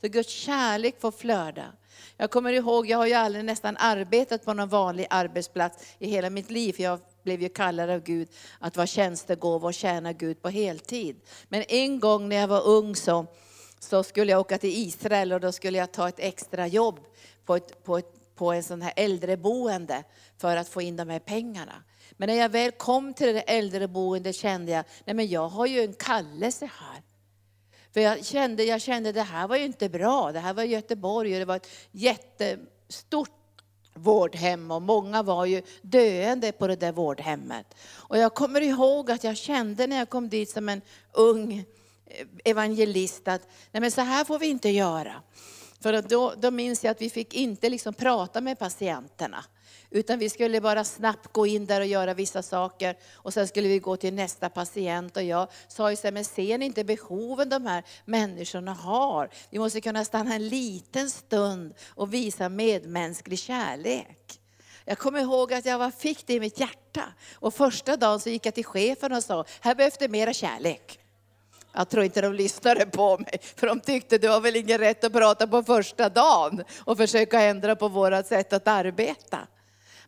Så 0.00 0.08
Guds 0.08 0.32
kärlek 0.32 1.00
får 1.00 1.12
flöda. 1.12 1.72
Jag 2.16 2.30
kommer 2.30 2.52
ihåg, 2.52 2.86
jag 2.86 2.98
har 2.98 3.06
ju 3.06 3.14
aldrig 3.14 3.44
nästan 3.44 3.76
arbetat 3.78 4.44
på 4.44 4.54
någon 4.54 4.68
vanlig 4.68 5.06
arbetsplats 5.10 5.84
i 5.98 6.08
hela 6.08 6.30
mitt 6.30 6.50
liv. 6.50 6.72
För 6.72 6.82
jag 6.82 7.00
blev 7.22 7.42
ju 7.42 7.48
kallad 7.48 7.90
av 7.90 8.00
Gud 8.00 8.28
att 8.58 8.76
vara 8.76 8.86
tjänstegåva 8.86 9.68
och 9.68 9.74
tjäna 9.74 10.12
Gud 10.12 10.42
på 10.42 10.48
heltid. 10.48 11.16
Men 11.48 11.64
en 11.68 12.00
gång 12.00 12.28
när 12.28 12.36
jag 12.36 12.48
var 12.48 12.66
ung 12.66 12.96
så, 12.96 13.26
så 13.78 14.02
skulle 14.02 14.32
jag 14.32 14.40
åka 14.40 14.58
till 14.58 14.86
Israel 14.88 15.32
och 15.32 15.40
då 15.40 15.52
skulle 15.52 15.78
jag 15.78 15.92
ta 15.92 16.08
ett 16.08 16.18
extra 16.20 16.66
jobb 16.66 17.00
på, 17.44 17.56
ett, 17.56 17.84
på, 17.84 17.98
ett, 17.98 18.34
på 18.34 18.52
en 18.52 18.62
sån 18.62 18.82
här 18.82 18.92
äldreboende 18.96 20.04
för 20.38 20.56
att 20.56 20.68
få 20.68 20.82
in 20.82 20.96
de 20.96 21.08
här 21.08 21.18
pengarna. 21.18 21.82
Men 22.12 22.28
när 22.28 22.34
jag 22.34 22.48
väl 22.48 22.72
kom 22.72 23.14
till 23.14 23.34
det 23.34 23.40
äldreboendet 23.40 24.36
kände 24.36 24.72
jag, 24.72 24.84
nej 25.04 25.16
men 25.16 25.28
jag 25.28 25.48
har 25.48 25.66
ju 25.66 25.80
en 25.80 25.94
kallelse 25.94 26.70
här. 26.74 27.02
För 27.96 28.00
jag 28.00 28.24
kände, 28.24 28.64
jag 28.64 28.80
kände 28.80 29.12
det 29.12 29.22
här 29.22 29.48
var 29.48 29.56
ju 29.56 29.64
inte 29.64 29.88
bra. 29.88 30.32
Det 30.32 30.40
här 30.40 30.54
var 30.54 30.62
Göteborg 30.62 31.32
och 31.32 31.38
det 31.38 31.44
var 31.44 31.56
ett 31.56 31.68
jättestort 31.90 33.30
vårdhem 33.94 34.70
och 34.70 34.82
många 34.82 35.22
var 35.22 35.44
ju 35.44 35.62
döende 35.82 36.52
på 36.52 36.66
det 36.66 36.76
där 36.76 36.92
vårdhemmet. 36.92 37.74
Och 37.94 38.18
jag 38.18 38.34
kommer 38.34 38.60
ihåg 38.60 39.10
att 39.10 39.24
jag 39.24 39.36
kände 39.36 39.86
när 39.86 39.96
jag 39.96 40.10
kom 40.10 40.28
dit 40.28 40.50
som 40.50 40.68
en 40.68 40.82
ung 41.12 41.52
eh, 42.06 42.26
evangelist 42.44 43.28
att 43.28 43.48
nej 43.72 43.80
men 43.80 43.90
så 43.90 44.00
här 44.00 44.24
får 44.24 44.38
vi 44.38 44.46
inte 44.46 44.68
göra. 44.68 45.22
För 45.80 46.02
då, 46.02 46.34
då 46.36 46.50
minns 46.50 46.84
jag 46.84 46.90
att 46.90 47.02
vi 47.02 47.10
fick 47.10 47.34
inte 47.34 47.68
liksom 47.68 47.94
prata 47.94 48.40
med 48.40 48.58
patienterna. 48.58 49.44
Utan 49.90 50.18
vi 50.18 50.30
skulle 50.30 50.60
bara 50.60 50.84
snabbt 50.84 51.32
gå 51.32 51.46
in 51.46 51.66
där 51.66 51.80
och 51.80 51.86
göra 51.86 52.14
vissa 52.14 52.42
saker 52.42 52.96
och 53.14 53.32
sen 53.32 53.48
skulle 53.48 53.68
vi 53.68 53.78
gå 53.78 53.96
till 53.96 54.14
nästa 54.14 54.48
patient. 54.48 55.16
Och 55.16 55.22
jag 55.22 55.48
sa 55.68 55.90
ju 55.90 55.96
så 55.96 56.02
här, 56.02 56.12
men 56.12 56.24
ser 56.24 56.58
ni 56.58 56.66
inte 56.66 56.84
behoven 56.84 57.48
de 57.48 57.66
här 57.66 57.84
människorna 58.04 58.72
har? 58.72 59.30
Vi 59.50 59.58
måste 59.58 59.80
kunna 59.80 60.04
stanna 60.04 60.34
en 60.34 60.48
liten 60.48 61.10
stund 61.10 61.74
och 61.88 62.14
visa 62.14 62.48
medmänsklig 62.48 63.38
kärlek. 63.38 64.40
Jag 64.84 64.98
kommer 64.98 65.20
ihåg 65.20 65.52
att 65.52 65.64
jag 65.64 65.94
fick 65.94 66.26
det 66.26 66.34
i 66.34 66.40
mitt 66.40 66.60
hjärta. 66.60 67.04
Och 67.34 67.54
första 67.54 67.96
dagen 67.96 68.20
så 68.20 68.30
gick 68.30 68.46
jag 68.46 68.54
till 68.54 68.64
chefen 68.64 69.12
och 69.12 69.24
sa, 69.24 69.44
här 69.60 69.74
behövs 69.74 69.98
det 69.98 70.08
mera 70.08 70.32
kärlek. 70.32 70.98
Jag 71.72 71.88
tror 71.88 72.04
inte 72.04 72.20
de 72.20 72.34
lyssnade 72.34 72.86
på 72.86 73.18
mig, 73.18 73.38
för 73.56 73.66
de 73.66 73.80
tyckte 73.80 74.18
du 74.18 74.28
har 74.28 74.40
väl 74.40 74.56
ingen 74.56 74.78
rätt 74.78 75.04
att 75.04 75.12
prata 75.12 75.46
på 75.46 75.62
första 75.62 76.08
dagen 76.08 76.64
och 76.78 76.96
försöka 76.96 77.40
ändra 77.40 77.76
på 77.76 77.88
vårt 77.88 78.26
sätt 78.26 78.52
att 78.52 78.68
arbeta. 78.68 79.38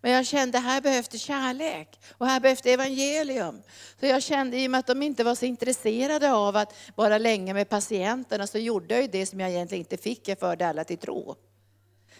Men 0.00 0.12
jag 0.12 0.26
kände 0.26 0.58
här 0.58 0.80
behövs 0.80 1.08
det 1.08 1.18
kärlek 1.18 2.00
och 2.12 2.26
här 2.26 2.40
behövs 2.40 2.62
det 2.62 2.72
evangelium. 2.72 3.62
Så 4.00 4.06
jag 4.06 4.22
kände 4.22 4.60
i 4.60 4.66
och 4.66 4.70
med 4.70 4.78
att 4.78 4.86
de 4.86 5.02
inte 5.02 5.24
var 5.24 5.34
så 5.34 5.44
intresserade 5.44 6.32
av 6.32 6.56
att 6.56 6.74
vara 6.94 7.18
länge 7.18 7.54
med 7.54 7.68
patienterna 7.68 8.46
så 8.46 8.58
gjorde 8.58 8.94
jag 8.94 9.02
ju 9.02 9.08
det 9.08 9.26
som 9.26 9.40
jag 9.40 9.50
egentligen 9.50 9.80
inte 9.80 9.96
fick, 9.96 10.28
jag 10.28 10.38
förde 10.38 10.68
alla 10.68 10.84
till 10.84 10.98
tro. 10.98 11.36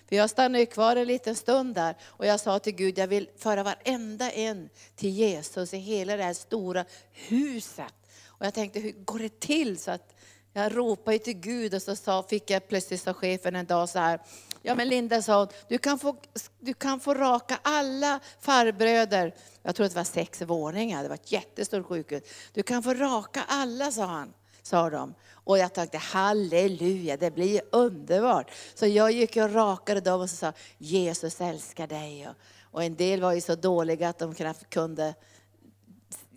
För 0.09 0.17
jag 0.17 0.31
stannade 0.31 0.67
kvar 0.67 0.97
en 0.97 1.07
liten 1.07 1.35
stund 1.35 1.75
där 1.75 1.97
och 2.05 2.27
jag 2.27 2.41
sa 2.41 2.59
till 2.59 2.75
Gud, 2.75 2.99
jag 2.99 3.07
vill 3.07 3.29
föra 3.39 3.63
varenda 3.63 4.31
en 4.31 4.69
till 4.97 5.11
Jesus 5.11 5.75
i 5.75 5.79
hela 5.79 6.17
det 6.17 6.23
här 6.23 6.35
stora 6.35 6.85
huset. 7.13 7.95
Och 8.27 8.47
jag 8.47 8.55
tänkte, 8.55 8.81
hur 8.81 8.93
går 8.93 9.19
det 9.19 9.41
till? 9.41 9.79
Så 9.79 9.91
att 9.91 10.15
jag 10.59 10.77
ropade 10.77 11.19
till 11.19 11.35
Gud 11.41 11.75
och 11.75 11.83
så 11.83 11.97
sa, 11.97 12.23
fick 12.23 12.51
jag 12.51 12.69
plötsligt 12.69 13.03
sa 13.03 13.15
chefen 13.15 13.57
en 13.57 13.67
dag 13.67 13.89
så 13.89 13.99
här, 13.99 14.21
Ja 14.63 14.75
men 14.75 14.89
Linda 14.89 15.23
sa 15.23 15.39
hon, 15.39 15.49
du 15.69 15.79
kan 15.79 15.99
få, 15.99 16.17
du 16.61 16.75
kan 16.75 17.01
få 17.01 17.15
raka 17.15 17.59
alla 17.63 18.21
farbröder. 18.41 19.35
Jag 19.63 19.75
tror 19.75 19.87
att 19.87 19.93
det 19.93 19.99
var 19.99 20.05
sex 20.05 20.43
våningar, 20.43 21.03
det 21.03 21.09
var 21.09 21.15
ett 21.15 21.33
jättestort 21.33 21.87
sjukhus. 21.87 22.23
Du 22.53 22.63
kan 22.63 22.83
få 22.83 22.95
raka 22.95 23.45
alla, 23.49 23.91
sa 23.91 24.05
han. 24.05 24.33
Sa 24.63 24.91
de. 24.91 25.15
Och 25.33 25.59
jag 25.59 25.75
tänkte 25.75 25.99
halleluja, 25.99 27.17
det 27.17 27.31
blir 27.31 27.61
underbart. 27.73 28.51
Så 28.75 28.87
jag 28.87 29.13
gick 29.13 29.37
och 29.37 29.55
rakade 29.55 30.01
dem 30.01 30.21
och 30.21 30.31
sa 30.31 30.53
Jesus 30.79 31.41
älskar 31.41 31.87
dig. 31.87 32.29
Och 32.63 32.85
en 32.85 32.95
del 32.95 33.21
var 33.21 33.33
ju 33.33 33.41
så 33.41 33.55
dåliga 33.55 34.09
att 34.09 34.19
de 34.19 34.35
knappt 34.35 34.71
kunde 34.71 35.15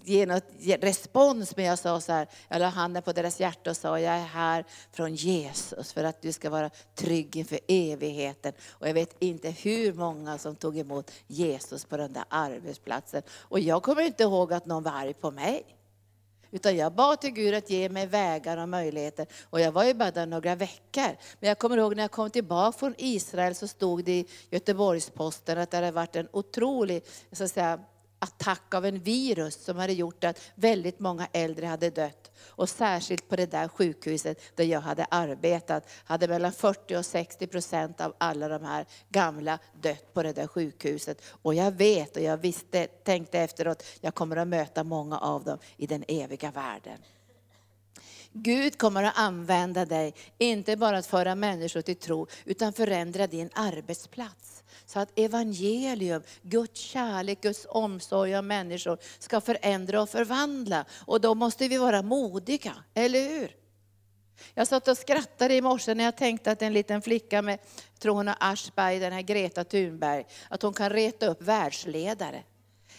ge 0.03 0.25
något 0.25 0.43
respons, 0.81 1.55
men 1.55 1.65
jag 1.65 1.79
sa 1.79 2.01
så 2.01 2.11
här, 2.11 2.27
jag 2.49 2.59
la 2.59 2.67
handen 2.67 3.03
på 3.03 3.13
deras 3.13 3.39
hjärta 3.39 3.69
och 3.69 3.77
sa, 3.77 3.99
jag 3.99 4.15
är 4.15 4.25
här 4.25 4.65
från 4.91 5.15
Jesus 5.15 5.93
för 5.93 6.03
att 6.03 6.21
du 6.21 6.31
ska 6.31 6.49
vara 6.49 6.69
trygg 6.95 7.35
inför 7.35 7.59
evigheten. 7.67 8.53
Och 8.69 8.87
jag 8.87 8.93
vet 8.93 9.15
inte 9.19 9.49
hur 9.49 9.93
många 9.93 10.37
som 10.37 10.55
tog 10.55 10.77
emot 10.77 11.11
Jesus 11.27 11.85
på 11.85 11.97
den 11.97 12.13
där 12.13 12.23
arbetsplatsen. 12.29 13.21
Och 13.31 13.59
jag 13.59 13.83
kommer 13.83 14.01
inte 14.01 14.23
ihåg 14.23 14.53
att 14.53 14.65
någon 14.65 14.83
var 14.83 14.91
arg 14.91 15.13
på 15.13 15.31
mig. 15.31 15.77
Utan 16.51 16.77
jag 16.77 16.93
bad 16.93 17.21
till 17.21 17.31
Gud 17.31 17.53
att 17.53 17.69
ge 17.69 17.89
mig 17.89 18.07
vägar 18.07 18.57
och 18.57 18.69
möjligheter. 18.69 19.27
Och 19.49 19.59
jag 19.59 19.71
var 19.71 19.83
ju 19.83 19.93
bara 19.93 20.11
där 20.11 20.25
några 20.25 20.55
veckor. 20.55 21.17
Men 21.39 21.47
jag 21.47 21.59
kommer 21.59 21.77
ihåg 21.77 21.95
när 21.95 22.03
jag 22.03 22.11
kom 22.11 22.29
tillbaka 22.29 22.77
från 22.77 22.95
Israel 22.97 23.55
så 23.55 23.67
stod 23.67 24.03
det 24.03 24.11
i 24.11 24.27
Göteborgs-Posten 24.49 25.57
att 25.57 25.71
det 25.71 25.77
hade 25.77 25.91
varit 25.91 26.15
en 26.15 26.27
otrolig 26.31 27.03
så 27.31 27.43
att 27.43 27.51
säga, 27.51 27.79
attack 28.21 28.73
av 28.73 28.85
en 28.85 28.99
virus 28.99 29.63
som 29.63 29.77
hade 29.77 29.93
gjort 29.93 30.23
att 30.23 30.39
väldigt 30.55 30.99
många 30.99 31.27
äldre 31.31 31.65
hade 31.65 31.89
dött. 31.89 32.31
Och 32.47 32.69
särskilt 32.69 33.29
på 33.29 33.35
det 33.35 33.51
där 33.51 33.67
sjukhuset 33.67 34.41
där 34.55 34.63
jag 34.63 34.81
hade 34.81 35.05
arbetat 35.05 35.89
hade 36.03 36.27
mellan 36.27 36.51
40 36.51 36.95
och 36.95 37.05
60 37.05 37.47
procent 37.47 38.01
av 38.01 38.15
alla 38.17 38.47
de 38.47 38.63
här 38.63 38.85
gamla 39.09 39.59
dött 39.81 40.13
på 40.13 40.23
det 40.23 40.33
där 40.33 40.47
sjukhuset. 40.47 41.21
Och 41.41 41.53
jag 41.53 41.71
vet 41.71 42.15
och 42.15 42.21
jag 42.21 42.37
visste, 42.37 42.87
tänkte 42.87 43.39
efteråt, 43.39 43.83
jag 44.01 44.15
kommer 44.15 44.35
att 44.35 44.47
möta 44.47 44.83
många 44.83 45.17
av 45.19 45.43
dem 45.43 45.57
i 45.77 45.87
den 45.87 46.03
eviga 46.07 46.51
världen. 46.51 46.97
Gud 48.33 48.77
kommer 48.77 49.03
att 49.03 49.17
använda 49.17 49.85
dig, 49.85 50.13
inte 50.37 50.77
bara 50.77 50.97
att 50.97 51.05
föra 51.05 51.35
människor 51.35 51.81
till 51.81 51.95
tro, 51.95 52.27
utan 52.45 52.73
förändra 52.73 53.27
din 53.27 53.49
arbetsplats. 53.53 54.50
Så 54.93 54.99
att 54.99 55.19
evangelium, 55.19 56.23
Guds 56.41 56.79
kärlek, 56.79 57.41
Guds 57.41 57.65
omsorg 57.69 58.37
om 58.37 58.47
människor 58.47 58.97
ska 59.19 59.41
förändra 59.41 60.01
och 60.01 60.09
förvandla. 60.09 60.85
Och 61.05 61.21
då 61.21 61.35
måste 61.35 61.67
vi 61.67 61.77
vara 61.77 62.01
modiga, 62.01 62.73
eller 62.93 63.29
hur? 63.29 63.55
Jag 64.53 64.67
satt 64.67 64.87
och 64.87 64.97
skrattade 64.97 65.55
i 65.55 65.61
morse 65.61 65.93
när 65.93 66.03
jag 66.03 66.17
tänkte 66.17 66.51
att 66.51 66.61
en 66.61 66.73
liten 66.73 67.01
flicka 67.01 67.41
med, 67.41 67.59
jag 67.93 67.99
tror 67.99 68.15
hon 68.15 68.27
har 68.27 68.37
Aschberg, 68.39 68.99
den 68.99 69.13
här 69.13 69.21
Greta 69.21 69.63
Thunberg, 69.63 70.25
att 70.49 70.61
hon 70.61 70.73
kan 70.73 70.89
reta 70.89 71.27
upp 71.27 71.41
världsledare. 71.41 72.43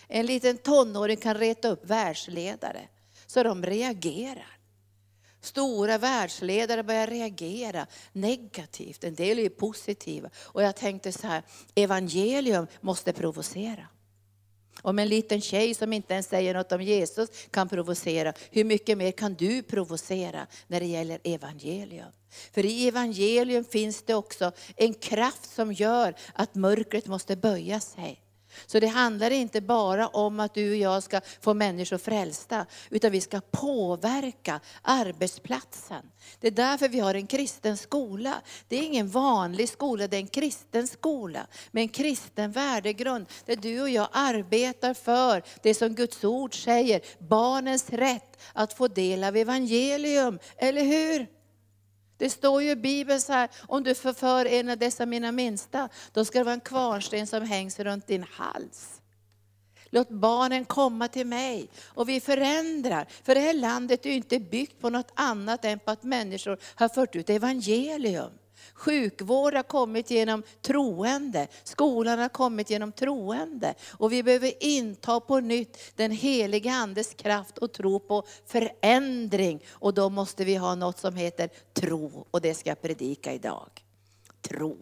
En 0.09 0.27
liten 0.27 0.59
tonåring 0.59 1.17
kan 1.17 1.35
reta 1.35 1.69
upp 1.69 1.85
världsledare, 1.85 2.89
så 3.27 3.43
de 3.43 3.67
reagerar. 3.67 4.62
Stora 5.43 5.99
världsledare 5.99 6.83
börjar 6.83 7.07
reagera 7.07 7.87
negativt, 8.13 9.05
en 9.05 9.15
del 9.15 9.39
är 9.39 9.49
positiva. 9.49 10.31
Och 10.37 10.63
jag 10.63 10.77
tänkte 10.77 11.13
så 11.13 11.27
här, 11.27 11.43
evangelium 11.75 12.67
måste 12.81 13.13
provocera. 13.13 13.87
Om 14.83 14.99
en 14.99 15.09
liten 15.09 15.41
tjej 15.41 15.75
som 15.75 15.93
inte 15.93 16.15
ens 16.15 16.27
säger 16.27 16.55
något 16.55 16.73
om 16.73 16.83
Jesus 16.83 17.29
kan 17.51 17.69
provocera, 17.69 18.33
hur 18.51 18.65
mycket 18.65 18.99
mer 18.99 19.13
kan 19.13 19.35
du 19.35 19.63
provocera 19.63 20.47
när 20.67 20.81
det 20.81 20.87
gäller 20.87 21.19
evangelium? 21.25 22.13
För 22.53 22.67
i 22.67 22.89
evangelium 22.89 23.65
finns 23.65 24.03
det 24.03 24.15
också 24.15 24.53
en 24.77 24.95
kraft 24.95 25.55
som 25.55 25.73
gör 25.73 26.15
att 26.35 26.55
mörkret 26.55 27.07
måste 27.07 27.37
böja 27.37 27.81
sig. 27.81 28.22
Så 28.67 28.81
det 28.81 28.87
handlar 28.87 29.31
inte 29.31 29.61
bara 29.61 30.09
om 30.09 30.41
att 30.41 30.55
du 30.55 30.71
och 30.71 30.77
jag 30.77 31.03
ska 31.03 31.21
få 31.41 31.55
människor 31.55 31.99
frälsta, 31.99 32.67
utan 32.91 33.13
vi 33.13 33.21
ska 33.21 33.41
påverka 33.51 34.61
arbetsplatsen. 34.83 36.03
Det 36.41 36.47
är 36.47 36.51
därför 36.51 36.89
vi 36.89 37.01
har 37.01 37.15
en 37.15 37.27
kristen 37.27 37.77
skola. 37.77 38.35
Det 38.69 38.77
är 38.77 38.83
ingen 38.83 39.09
vanlig 39.09 39.69
skola, 39.69 40.07
det 40.07 40.17
är 40.17 40.21
en 40.21 40.27
kristen 40.27 40.87
skola 40.87 41.47
med 41.71 41.83
en 41.83 41.89
kristen 41.89 42.53
värdegrund. 42.53 43.27
Där 43.45 43.57
du 43.57 43.83
och 43.83 43.91
jag 43.91 44.09
arbetar 44.13 44.95
för 44.95 45.43
det 45.63 45.75
som 45.75 45.95
Guds 45.95 46.25
ord 46.25 46.65
säger, 46.65 47.01
barnens 47.19 47.91
rätt 47.91 48.41
att 48.53 48.73
få 48.73 48.89
del 48.89 49.25
av 49.25 49.37
evangelium. 49.37 50.39
Eller 50.57 50.85
hur? 50.85 51.42
Det 52.23 52.31
står 52.31 52.63
ju 52.63 52.71
i 52.71 52.77
Bibeln 52.77 53.21
så 53.21 53.33
här, 53.33 53.49
om 53.69 53.83
du 53.83 53.95
förför 53.95 54.47
en 54.47 54.69
av 54.69 54.79
dessa 54.79 55.07
mina 55.07 55.33
minsta, 55.33 55.89
då 56.13 56.25
ska 56.25 56.39
det 56.39 56.45
vara 56.45 56.55
en 56.55 56.61
kvarnsten 56.61 57.27
som 57.27 57.43
hängs 57.43 57.79
runt 57.79 58.07
din 58.07 58.25
hals. 58.31 59.01
Låt 59.91 60.09
barnen 60.09 60.65
komma 60.65 61.09
till 61.09 61.27
mig. 61.27 61.69
Och 61.85 62.09
vi 62.09 62.21
förändrar. 62.21 63.07
För 63.23 63.35
det 63.35 63.41
här 63.41 63.55
landet 63.55 64.07
är 64.07 64.11
ju 64.11 64.17
inte 64.17 64.39
byggt 64.39 64.81
på 64.81 64.91
något 64.91 65.13
annat 65.15 65.65
än 65.65 65.79
på 65.79 65.91
att 65.91 66.03
människor 66.03 66.59
har 66.75 66.89
fört 66.89 67.17
ut 67.17 67.31
evangelium. 67.31 68.31
Sjukvård 68.75 69.55
har 69.55 69.63
kommit 69.63 70.11
genom 70.11 70.43
troende, 70.63 71.49
skolan 71.65 72.19
har 72.19 72.29
kommit 72.29 72.71
genom 72.71 72.93
troende. 72.93 73.75
Och 73.91 74.13
vi 74.13 74.23
behöver 74.23 74.53
inta 74.61 75.21
på 75.21 75.41
nytt 75.41 75.79
den 75.97 76.11
heliga 76.11 76.73
Andes 76.73 77.15
kraft 77.15 77.59
och 77.59 77.73
tro 77.73 78.01
på 78.01 78.25
förändring. 78.47 79.65
Och 79.71 79.95
då 79.95 80.11
måste 80.11 80.45
vi 80.45 80.57
ha 80.57 80.75
något 80.75 80.99
som 80.99 81.17
heter 81.17 81.51
tro, 81.73 82.27
och 82.31 82.41
det 82.41 82.55
ska 82.55 82.71
jag 82.71 82.83
predika 82.83 83.33
idag. 83.33 83.71
Tro. 84.43 84.79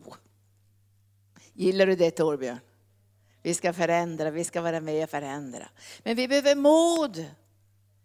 Gillar 1.53 1.87
du 1.87 1.97
det 1.97 2.11
Torbjörn? 2.11 2.61
Vi 3.43 3.55
ska 3.55 3.73
förändra, 3.73 4.31
vi 4.31 4.45
ska 4.45 4.61
vara 4.61 4.81
med 4.81 5.05
och 5.05 5.11
förändra. 5.11 5.69
Men 6.03 6.17
vi 6.17 6.29
behöver 6.29 6.55
mod. 6.55 7.27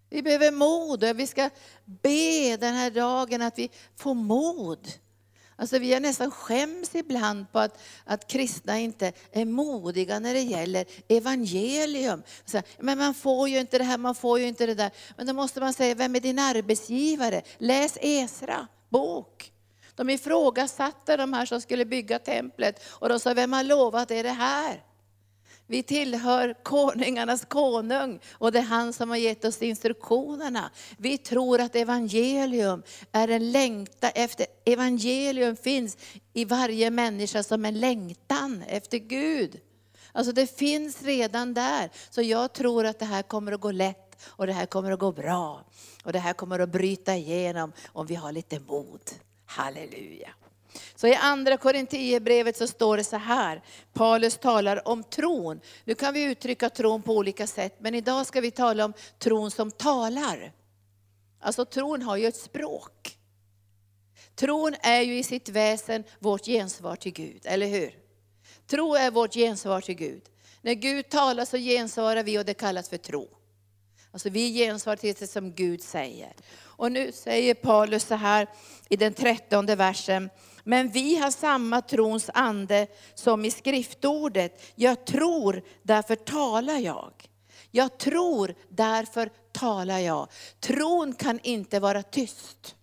Vi 0.10 0.22
behöver 0.22 0.51
mod 0.51 1.04
och 1.04 1.20
vi 1.20 1.27
ska 1.27 1.50
be 1.86 2.58
den 2.58 2.74
här 2.74 2.92
dagen 2.92 3.42
att 3.42 3.60
vi 3.60 3.72
får 3.96 4.13
mod. 4.13 4.88
Alltså 5.58 5.80
vi 5.80 5.94
har 5.94 6.00
nästan 6.00 6.32
skäms 6.32 6.96
ibland 6.96 7.52
på 7.52 7.60
att, 7.60 7.80
att 8.04 8.28
kristna 8.28 8.80
inte 8.80 9.12
är 9.32 9.46
modiga 9.46 10.20
när 10.20 10.34
det 10.34 10.42
gäller 10.42 10.86
evangelium. 11.08 12.24
Så, 12.46 12.62
men 12.80 12.98
man 12.98 13.14
får 13.14 13.50
ju 13.50 13.60
inte 13.60 13.78
det 13.78 13.84
här, 13.84 13.98
man 13.98 14.16
får 14.16 14.40
ju 14.40 14.48
inte 14.48 14.66
det 14.66 14.74
där. 14.74 14.92
Men 15.18 15.28
då 15.28 15.34
måste 15.34 15.60
man 15.60 15.74
säga, 15.74 15.96
vem 15.96 16.16
är 16.16 16.20
din 16.20 16.40
arbetsgivare? 16.40 17.42
Läs 17.58 17.98
Esra 18.02 18.68
bok. 18.90 19.52
De 19.96 20.10
ifrågasatte 20.10 21.18
de 21.18 21.34
här 21.34 21.46
som 21.46 21.62
skulle 21.62 21.86
bygga 21.86 22.20
templet 22.20 22.84
och 22.86 23.10
de 23.10 23.20
sa, 23.20 23.34
vem 23.34 23.54
har 23.54 23.64
lovat 23.64 24.12
er 24.12 24.24
det 24.24 24.30
här? 24.30 24.84
Vi 25.67 25.84
tillhör 25.84 26.55
konungarnas 26.63 27.45
konung 27.45 28.19
och 28.34 28.51
det 28.51 28.60
är 28.60 28.63
han 28.63 28.93
som 28.93 29.10
har 29.10 29.17
gett 29.17 29.45
oss 29.45 29.62
instruktionerna. 29.62 30.72
Vi 30.98 31.17
tror 31.17 31.62
att 31.62 31.75
evangelium 31.75 32.84
är 33.12 33.27
en 33.27 33.51
längtan 33.51 34.12
efter, 34.15 34.45
evangelium 34.65 35.55
finns 35.55 35.98
i 36.34 36.45
varje 36.45 36.89
människa 36.89 37.43
som 37.43 37.65
en 37.65 37.79
längtan 37.79 38.63
efter 38.67 38.98
Gud. 38.98 39.60
Alltså 40.12 40.31
det 40.31 40.57
finns 40.57 41.03
redan 41.03 41.53
där. 41.53 41.89
Så 42.10 42.22
jag 42.22 42.53
tror 42.53 42.86
att 42.86 43.00
det 43.00 43.05
här 43.05 43.22
kommer 43.22 43.51
att 43.51 43.62
gå 43.62 43.72
lätt 43.72 44.22
och 44.25 44.48
det 44.48 44.53
här 44.53 44.65
kommer 44.65 44.91
att 44.91 45.00
gå 45.00 45.12
bra. 45.12 45.65
Och 46.03 46.13
det 46.13 46.19
här 46.19 46.34
kommer 46.34 46.60
att 46.60 46.69
bryta 46.69 47.15
igenom 47.15 47.74
om 47.88 48.05
vi 48.05 48.15
har 48.15 48.31
lite 48.31 48.60
mod. 48.60 49.12
Halleluja. 49.45 50.29
Så 50.96 51.08
i 51.08 51.15
andra 51.15 51.58
Korinthierbrevet 51.58 52.58
så 52.58 52.67
står 52.67 52.98
det 52.98 53.03
så 53.03 53.17
här, 53.17 53.62
Paulus 53.94 54.38
talar 54.38 54.88
om 54.88 55.03
tron. 55.03 55.60
Nu 55.84 55.96
kan 55.96 56.13
vi 56.13 56.24
uttrycka 56.24 56.70
tron 56.70 57.01
på 57.01 57.13
olika 57.13 57.48
sätt, 57.48 57.75
men 57.79 57.96
idag 57.96 58.25
ska 58.25 58.41
vi 58.41 58.51
tala 58.51 58.86
om 58.86 58.94
tron 59.20 59.51
som 59.51 59.72
talar. 59.72 60.51
Alltså 61.39 61.65
tron 61.65 62.01
har 62.01 62.17
ju 62.17 62.27
ett 62.27 62.36
språk. 62.36 63.17
Tron 64.36 64.75
är 64.82 65.01
ju 65.01 65.17
i 65.17 65.24
sitt 65.24 65.50
väsen 65.50 66.03
vårt 66.20 66.46
gensvar 66.46 66.96
till 66.96 67.13
Gud, 67.13 67.41
eller 67.46 67.67
hur? 67.67 67.96
Tro 68.67 68.96
är 68.96 69.12
vårt 69.12 69.34
gensvar 69.34 69.82
till 69.82 69.96
Gud. 69.96 70.24
När 70.62 70.74
Gud 70.74 71.10
talar 71.10 71.46
så 71.46 71.58
gensvarar 71.58 72.24
vi 72.24 72.39
och 72.39 72.46
det 72.46 72.53
kallas 72.53 72.89
för 72.89 72.98
tro. 72.98 73.29
Alltså 74.12 74.29
vi 74.29 74.53
gensvarar 74.53 74.96
till 74.98 75.15
det 75.20 75.27
som 75.27 75.51
Gud 75.51 75.82
säger. 75.82 76.34
Och 76.58 76.91
nu 76.91 77.12
säger 77.12 77.53
Paulus 77.53 78.03
så 78.03 78.15
här 78.15 78.48
i 78.89 78.96
den 78.96 79.13
trettonde 79.13 79.75
versen, 79.75 80.29
men 80.67 80.89
vi 80.89 81.15
har 81.15 81.31
samma 81.31 81.81
trons 81.81 82.30
ande 82.34 82.88
som 83.13 83.45
i 83.45 83.51
skriftordet. 83.51 84.62
Jag 84.75 85.06
tror, 85.06 85.62
därför 85.84 86.15
talar 86.15 86.78
jag. 86.78 87.12
Jag 87.71 87.97
tror, 87.97 88.56
därför 88.69 89.30
talar 89.51 89.99
jag. 89.99 90.28
Tron 90.60 91.13
kan 91.13 91.39
inte 91.43 91.80
vara 91.80 92.04
tyst. 92.04 92.75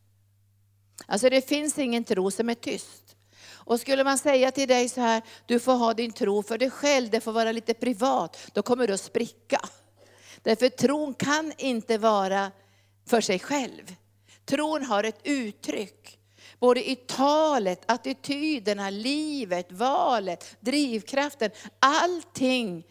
Alltså 1.06 1.30
det 1.30 1.48
finns 1.48 1.78
ingen 1.78 2.04
tro 2.04 2.30
som 2.30 2.48
är 2.48 2.54
tyst. 2.54 3.16
Och 3.64 3.80
skulle 3.80 4.04
man 4.04 4.18
säga 4.18 4.50
till 4.50 4.68
dig 4.68 4.88
så 4.88 5.00
här, 5.00 5.22
du 5.46 5.60
får 5.60 5.72
ha 5.72 5.94
din 5.94 6.12
tro 6.12 6.42
för 6.42 6.58
dig 6.58 6.70
själv, 6.70 7.10
det 7.10 7.20
får 7.20 7.32
vara 7.32 7.52
lite 7.52 7.74
privat, 7.74 8.50
då 8.52 8.62
kommer 8.62 8.86
du 8.86 8.94
att 8.94 9.00
spricka. 9.00 9.60
Därför 10.42 10.68
tron 10.68 11.14
kan 11.14 11.52
inte 11.58 11.98
vara 11.98 12.50
för 13.06 13.20
sig 13.20 13.38
själv. 13.38 13.94
Tron 14.44 14.84
har 14.84 15.04
ett 15.04 15.20
uttryck. 15.24 16.18
Både 16.62 16.90
i 16.90 16.96
talet, 16.96 17.82
attityderna, 17.86 18.90
livet, 18.90 19.72
valet, 19.72 20.56
drivkraften. 20.60 21.50
Allting 21.78 22.86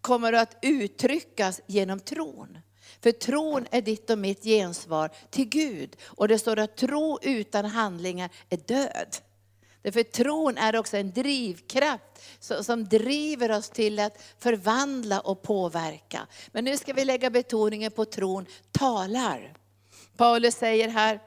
kommer 0.00 0.32
att 0.32 0.56
uttryckas 0.62 1.60
genom 1.66 2.00
tron. 2.00 2.58
För 3.00 3.12
tron 3.12 3.66
är 3.70 3.82
ditt 3.82 4.10
och 4.10 4.18
mitt 4.18 4.44
gensvar 4.44 5.10
till 5.30 5.48
Gud. 5.48 5.96
Och 6.04 6.28
det 6.28 6.38
står 6.38 6.58
att 6.58 6.76
tro 6.76 7.18
utan 7.22 7.64
handlingar 7.64 8.30
är 8.50 8.56
död. 8.56 9.16
Därför 9.82 10.02
tron 10.02 10.58
är 10.58 10.76
också 10.76 10.96
en 10.96 11.12
drivkraft 11.12 12.02
som 12.60 12.84
driver 12.84 13.50
oss 13.50 13.68
till 13.70 13.98
att 13.98 14.22
förvandla 14.38 15.20
och 15.20 15.42
påverka. 15.42 16.26
Men 16.52 16.64
nu 16.64 16.76
ska 16.76 16.92
vi 16.92 17.04
lägga 17.04 17.30
betoningen 17.30 17.92
på 17.92 18.04
tron 18.04 18.46
talar. 18.72 19.54
Paulus 20.16 20.54
säger 20.54 20.88
här, 20.88 21.20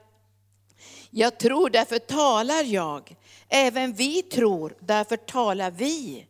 jag 1.17 1.37
tror, 1.37 1.69
därför 1.69 1.99
talar 1.99 2.63
jag. 2.63 3.15
Även 3.49 3.93
vi 3.93 4.21
tror, 4.21 4.75
därför 4.79 5.17
talar 5.17 5.71
vi. 5.71 6.27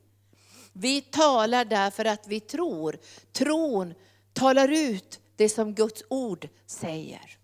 Vi 0.73 1.01
talar 1.01 1.65
därför 1.65 2.05
att 2.05 2.27
vi 2.27 2.39
tror. 2.39 2.97
Tron 3.31 3.93
talar 4.33 4.69
ut 4.71 5.19
det 5.35 5.49
som 5.49 5.73
Guds 5.73 6.03
ord 6.09 6.47
säger. 6.65 7.37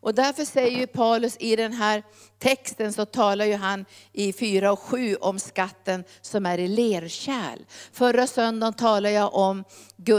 Och 0.00 0.14
därför 0.14 0.44
säger 0.44 0.78
ju 0.78 0.86
Paulus 0.86 1.36
i 1.40 1.56
den 1.56 1.72
här 1.72 2.02
texten 2.38 2.92
så 2.92 3.04
talar 3.04 3.44
ju 3.44 3.54
han 3.54 3.84
i 4.12 4.32
4 4.32 4.72
och 4.72 4.78
7 4.78 5.16
om 5.16 5.38
skatten 5.38 6.04
som 6.20 6.46
är 6.46 6.58
i 6.58 6.68
lerkärl. 6.68 7.58
Förra 7.92 8.26
söndagen 8.26 8.74
talade 8.74 9.14
jag 9.14 9.34
om 9.34 9.64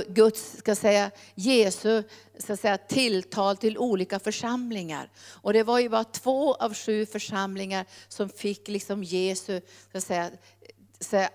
Guds, 0.07 0.57
ska 0.57 0.75
säga, 0.75 1.11
Jesu 1.35 2.03
ska 2.37 2.57
säga, 2.57 2.77
tilltal 2.77 3.57
till 3.57 3.77
olika 3.77 4.19
församlingar. 4.19 5.09
Och 5.27 5.53
det 5.53 5.63
var 5.63 5.79
ju 5.79 5.89
bara 5.89 6.03
två 6.03 6.53
av 6.53 6.73
sju 6.73 7.05
församlingar 7.05 7.85
som 8.07 8.29
fick 8.29 8.67
liksom 8.67 9.03
Jesu 9.03 9.61
ska 9.89 10.01
säga, 10.01 10.31
säga 10.99 11.29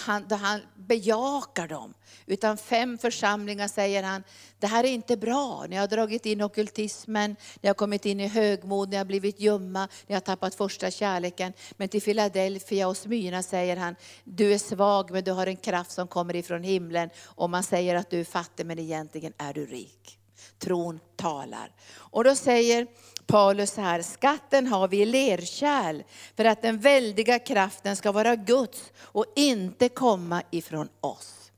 han, 0.00 0.24
då 0.28 0.36
han 0.36 0.60
bejakar 0.76 1.68
dem. 1.68 1.94
Utan 2.26 2.56
fem 2.56 2.98
församlingar 2.98 3.68
säger 3.68 4.02
han, 4.02 4.24
det 4.58 4.66
här 4.66 4.84
är 4.84 4.88
inte 4.88 5.16
bra. 5.16 5.66
Ni 5.68 5.76
har 5.76 5.86
dragit 5.86 6.26
in 6.26 6.42
okultismen, 6.42 7.36
ni 7.60 7.66
har 7.66 7.74
kommit 7.74 8.06
in 8.06 8.20
i 8.20 8.28
högmod, 8.28 8.88
ni 8.88 8.96
har 8.96 9.04
blivit 9.04 9.40
ljumma, 9.40 9.88
ni 10.06 10.14
har 10.14 10.20
tappat 10.20 10.54
första 10.54 10.90
kärleken. 10.90 11.52
Men 11.76 11.88
till 11.88 12.02
Philadelphia 12.02 12.88
och 12.88 12.96
Smyrna 12.96 13.42
säger 13.42 13.76
han, 13.76 13.96
du 14.24 14.54
är 14.54 14.58
svag 14.58 15.10
men 15.10 15.24
du 15.24 15.32
har 15.32 15.46
en 15.46 15.56
kraft 15.56 15.90
som 15.90 16.08
kommer 16.08 16.36
ifrån 16.36 16.62
himlen. 16.62 17.10
Och 17.24 17.50
man 17.50 17.62
säger 17.62 17.94
att 17.94 18.10
du 18.10 18.20
är 18.20 18.24
fattig 18.24 18.66
men 18.66 18.78
egentligen 18.78 19.32
är 19.38 19.54
du 19.54 19.66
rik. 19.66 20.18
Tron 20.58 21.00
talar. 21.16 21.72
Och 21.90 22.24
då 22.24 22.34
säger 22.34 22.86
Paulus 23.28 23.76
här, 23.76 24.02
skatten 24.02 24.66
har 24.66 24.88
vi 24.88 25.02
i 25.02 25.04
lerkärl 25.04 26.02
för 26.36 26.44
att 26.44 26.62
den 26.62 26.78
väldiga 26.78 27.38
kraften 27.38 27.96
ska 27.96 28.12
vara 28.12 28.36
Guds 28.36 28.92
och 28.98 29.24
inte 29.36 29.88
komma 29.88 30.42
ifrån 30.50 30.88
oss. 31.00 31.50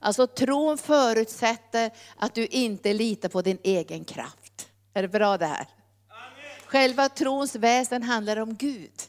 Alltså 0.00 0.26
tron 0.26 0.78
förutsätter 0.78 1.90
att 2.16 2.34
du 2.34 2.46
inte 2.46 2.92
litar 2.92 3.28
på 3.28 3.42
din 3.42 3.58
egen 3.62 4.04
kraft. 4.04 4.68
Är 4.94 5.02
det 5.02 5.08
bra 5.08 5.38
det 5.38 5.46
här? 5.46 5.66
Själva 6.66 7.08
trons 7.08 7.56
väsen 7.56 8.02
handlar 8.02 8.36
om 8.36 8.54
Gud. 8.54 9.02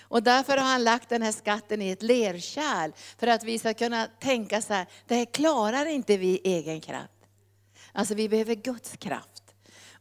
Och 0.00 0.22
därför 0.22 0.56
har 0.56 0.64
han 0.64 0.84
lagt 0.84 1.08
den 1.08 1.22
här 1.22 1.32
skatten 1.32 1.82
i 1.82 1.90
ett 1.90 2.02
lerkärl 2.02 2.92
för 3.18 3.26
att 3.26 3.44
vi 3.44 3.58
ska 3.58 3.74
kunna 3.74 4.06
tänka 4.20 4.62
så 4.62 4.72
här, 4.72 4.86
det 5.06 5.14
här 5.14 5.24
klarar 5.24 5.86
inte 5.86 6.16
vi 6.16 6.40
egen 6.44 6.80
kraft. 6.80 7.08
Alltså 7.92 8.14
vi 8.14 8.28
behöver 8.28 8.54
Guds 8.54 8.96
kraft. 8.96 9.31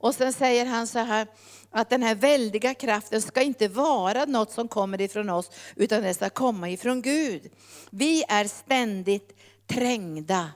Och 0.01 0.15
sen 0.15 0.33
säger 0.33 0.65
han 0.65 0.87
så 0.87 0.99
här, 0.99 1.27
att 1.69 1.89
den 1.89 2.03
här 2.03 2.15
väldiga 2.15 2.73
kraften 2.73 3.21
ska 3.21 3.41
inte 3.41 3.67
vara 3.67 4.25
något 4.25 4.51
som 4.51 4.67
kommer 4.67 5.01
ifrån 5.01 5.29
oss, 5.29 5.49
utan 5.75 6.03
det 6.03 6.13
ska 6.13 6.29
komma 6.29 6.69
ifrån 6.69 7.01
Gud. 7.01 7.51
Vi 7.89 8.23
är 8.27 8.45
ständigt 8.47 9.39
trängda, 9.67 10.51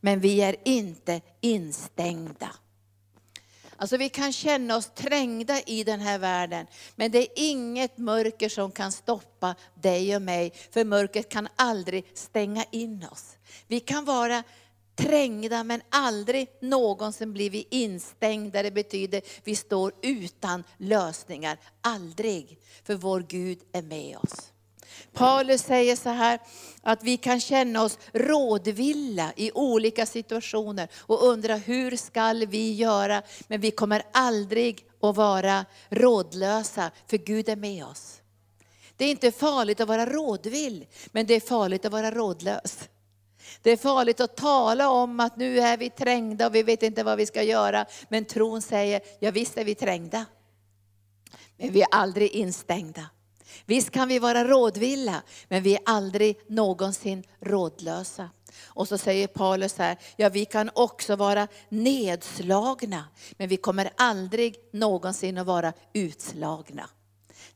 men 0.00 0.20
vi 0.20 0.42
är 0.42 0.56
inte 0.64 1.20
instängda. 1.40 2.50
Alltså 3.76 3.96
vi 3.96 4.08
kan 4.08 4.32
känna 4.32 4.76
oss 4.76 4.90
trängda 4.94 5.60
i 5.60 5.84
den 5.84 6.00
här 6.00 6.18
världen, 6.18 6.66
men 6.94 7.10
det 7.10 7.18
är 7.18 7.28
inget 7.34 7.98
mörker 7.98 8.48
som 8.48 8.70
kan 8.70 8.92
stoppa 8.92 9.54
dig 9.74 10.16
och 10.16 10.22
mig, 10.22 10.52
för 10.70 10.84
mörkret 10.84 11.28
kan 11.28 11.48
aldrig 11.56 12.10
stänga 12.14 12.64
in 12.70 13.06
oss. 13.12 13.36
Vi 13.66 13.80
kan 13.80 14.04
vara 14.04 14.42
trängda 14.96 15.64
men 15.64 15.82
aldrig 15.90 16.48
någonsin 16.60 17.32
blir 17.32 17.50
vi 17.50 17.66
instängda. 17.70 18.62
Det 18.62 18.70
betyder 18.70 19.22
vi 19.44 19.56
står 19.56 19.92
utan 20.02 20.64
lösningar. 20.76 21.58
Aldrig. 21.80 22.58
För 22.84 22.94
vår 22.94 23.20
Gud 23.28 23.58
är 23.72 23.82
med 23.82 24.16
oss. 24.16 24.52
Paulus 25.12 25.62
säger 25.62 25.96
så 25.96 26.08
här 26.08 26.40
att 26.82 27.02
vi 27.02 27.16
kan 27.16 27.40
känna 27.40 27.82
oss 27.82 27.98
rådvilla 28.12 29.32
i 29.36 29.52
olika 29.52 30.06
situationer 30.06 30.88
och 30.96 31.24
undra 31.24 31.56
hur 31.56 31.96
skall 31.96 32.46
vi 32.46 32.74
göra? 32.74 33.22
Men 33.48 33.60
vi 33.60 33.70
kommer 33.70 34.02
aldrig 34.12 34.84
att 35.00 35.16
vara 35.16 35.64
rådlösa 35.88 36.90
för 37.06 37.16
Gud 37.16 37.48
är 37.48 37.56
med 37.56 37.84
oss. 37.84 38.20
Det 38.96 39.04
är 39.04 39.10
inte 39.10 39.32
farligt 39.32 39.80
att 39.80 39.88
vara 39.88 40.06
rådvill, 40.06 40.86
men 41.06 41.26
det 41.26 41.34
är 41.34 41.40
farligt 41.40 41.84
att 41.84 41.92
vara 41.92 42.10
rådlös. 42.10 42.88
Det 43.62 43.70
är 43.70 43.76
farligt 43.76 44.20
att 44.20 44.36
tala 44.36 44.90
om 44.90 45.20
att 45.20 45.36
nu 45.36 45.60
är 45.60 45.76
vi 45.76 45.90
trängda 45.90 46.46
och 46.46 46.54
vi 46.54 46.62
vet 46.62 46.82
inte 46.82 47.02
vad 47.02 47.18
vi 47.18 47.26
ska 47.26 47.42
göra. 47.42 47.86
Men 48.08 48.24
tron 48.24 48.62
säger, 48.62 49.00
ja 49.20 49.30
visst 49.30 49.58
är 49.58 49.64
vi 49.64 49.74
trängda. 49.74 50.24
Men 51.56 51.72
vi 51.72 51.82
är 51.82 51.88
aldrig 51.90 52.30
instängda. 52.30 53.06
Visst 53.66 53.90
kan 53.90 54.08
vi 54.08 54.18
vara 54.18 54.44
rådvilla, 54.44 55.22
men 55.48 55.62
vi 55.62 55.74
är 55.74 55.80
aldrig 55.84 56.36
någonsin 56.46 57.24
rådlösa. 57.40 58.30
Och 58.64 58.88
så 58.88 58.98
säger 58.98 59.26
Paulus 59.26 59.78
här, 59.78 59.98
ja 60.16 60.28
vi 60.28 60.44
kan 60.44 60.70
också 60.74 61.16
vara 61.16 61.48
nedslagna, 61.68 63.04
men 63.38 63.48
vi 63.48 63.56
kommer 63.56 63.90
aldrig 63.96 64.56
någonsin 64.72 65.38
att 65.38 65.46
vara 65.46 65.72
utslagna. 65.92 66.88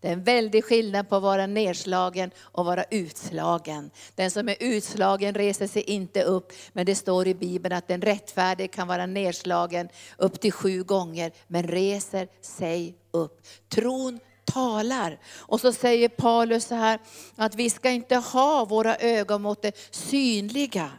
Det 0.01 0.09
är 0.09 0.13
en 0.13 0.25
väldig 0.25 0.65
skillnad 0.65 1.09
på 1.09 1.17
att 1.17 1.23
vara 1.23 1.47
nedslagen 1.47 2.31
och 2.41 2.65
vara 2.65 2.85
utslagen. 2.91 3.91
Den 4.15 4.31
som 4.31 4.49
är 4.49 4.57
utslagen 4.61 5.35
reser 5.35 5.67
sig 5.67 5.83
inte 5.83 6.23
upp, 6.23 6.53
men 6.73 6.87
det 6.87 6.95
står 6.95 7.29
i 7.29 7.35
Bibeln 7.35 7.75
att 7.75 7.89
den 7.89 8.03
rättfärdige 8.03 8.69
kan 8.69 8.89
vara 8.89 9.07
nedslagen 9.07 9.89
upp 10.19 10.41
till 10.41 10.53
sju 10.53 10.83
gånger, 10.83 11.33
men 11.47 11.63
reser 11.63 12.29
sig 12.41 12.95
upp. 13.11 13.47
Tron 13.69 14.21
talar. 14.45 15.19
Och 15.39 15.61
så 15.61 15.73
säger 15.73 16.09
Paulus 16.09 16.65
så 16.65 16.75
här, 16.75 16.99
att 17.37 17.55
vi 17.55 17.71
ska 17.71 17.91
inte 17.91 18.17
ha 18.17 18.65
våra 18.65 18.97
ögon 18.97 19.43
mot 19.43 19.63
det 19.63 19.77
synliga. 19.91 20.91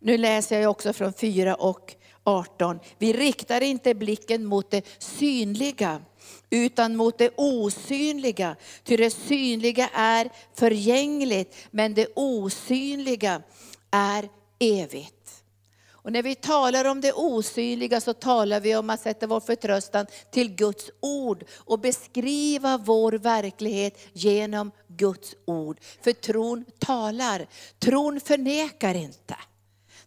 Nu 0.00 0.18
läser 0.18 0.60
jag 0.60 0.70
också 0.70 0.92
från 0.92 1.12
4 1.12 1.54
och 1.54 1.94
18. 2.24 2.80
Vi 2.98 3.12
riktar 3.12 3.60
inte 3.60 3.94
blicken 3.94 4.44
mot 4.44 4.70
det 4.70 4.86
synliga, 4.98 6.02
utan 6.50 6.96
mot 6.96 7.18
det 7.18 7.30
osynliga. 7.36 8.56
Ty 8.84 8.96
det 8.96 9.10
synliga 9.10 9.88
är 9.92 10.30
förgängligt, 10.54 11.56
men 11.70 11.94
det 11.94 12.08
osynliga 12.14 13.42
är 13.90 14.28
evigt. 14.58 15.14
Och 16.08 16.12
när 16.12 16.22
vi 16.22 16.34
talar 16.34 16.84
om 16.84 17.00
det 17.00 17.12
osynliga 17.12 18.00
så 18.00 18.14
talar 18.14 18.60
vi 18.60 18.76
om 18.76 18.90
att 18.90 19.00
sätta 19.00 19.26
vår 19.26 19.40
förtröstan 19.40 20.06
till 20.30 20.54
Guds 20.54 20.90
ord 21.00 21.44
och 21.56 21.78
beskriva 21.78 22.78
vår 22.78 23.12
verklighet 23.12 23.98
genom 24.12 24.70
Guds 24.88 25.34
ord. 25.44 25.80
För 26.02 26.12
tron 26.12 26.64
talar, 26.78 27.46
tron 27.78 28.20
förnekar 28.20 28.94
inte, 28.94 29.36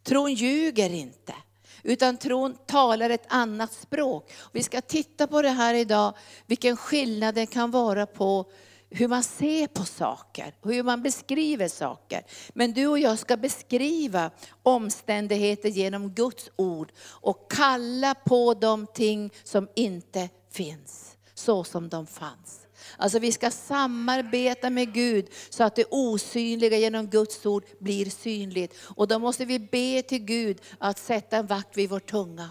tron 0.03 0.33
ljuger 0.33 0.89
inte. 0.89 1.33
Utan 1.83 2.17
tron 2.17 2.57
talar 2.65 3.09
ett 3.09 3.25
annat 3.27 3.73
språk. 3.73 4.31
Vi 4.51 4.63
ska 4.63 4.81
titta 4.81 5.27
på 5.27 5.41
det 5.41 5.49
här 5.49 5.73
idag, 5.73 6.13
vilken 6.45 6.77
skillnad 6.77 7.35
det 7.35 7.45
kan 7.45 7.71
vara 7.71 8.05
på 8.05 8.45
hur 8.89 9.07
man 9.07 9.23
ser 9.23 9.67
på 9.67 9.83
saker, 9.85 10.55
hur 10.63 10.83
man 10.83 11.03
beskriver 11.03 11.67
saker. 11.67 12.23
Men 12.53 12.73
du 12.73 12.87
och 12.87 12.99
jag 12.99 13.19
ska 13.19 13.37
beskriva 13.37 14.31
omständigheter 14.63 15.69
genom 15.69 16.09
Guds 16.09 16.49
ord 16.55 16.91
och 17.01 17.51
kalla 17.51 18.15
på 18.15 18.53
de 18.53 18.87
ting 18.87 19.33
som 19.43 19.67
inte 19.75 20.29
finns, 20.51 21.17
så 21.33 21.63
som 21.63 21.89
de 21.89 22.07
fanns. 22.07 22.60
Alltså 22.97 23.19
vi 23.19 23.31
ska 23.31 23.51
samarbeta 23.51 24.69
med 24.69 24.93
Gud 24.93 25.27
så 25.49 25.63
att 25.63 25.75
det 25.75 25.85
osynliga 25.89 26.77
genom 26.77 27.07
Guds 27.07 27.45
ord 27.45 27.65
blir 27.79 28.05
synligt. 28.05 28.75
Och 28.95 29.07
då 29.07 29.19
måste 29.19 29.45
vi 29.45 29.59
be 29.59 30.01
till 30.01 30.25
Gud 30.25 30.61
att 30.79 30.99
sätta 30.99 31.37
en 31.37 31.47
vakt 31.47 31.77
vid 31.77 31.89
vår 31.89 31.99
tunga. 31.99 32.49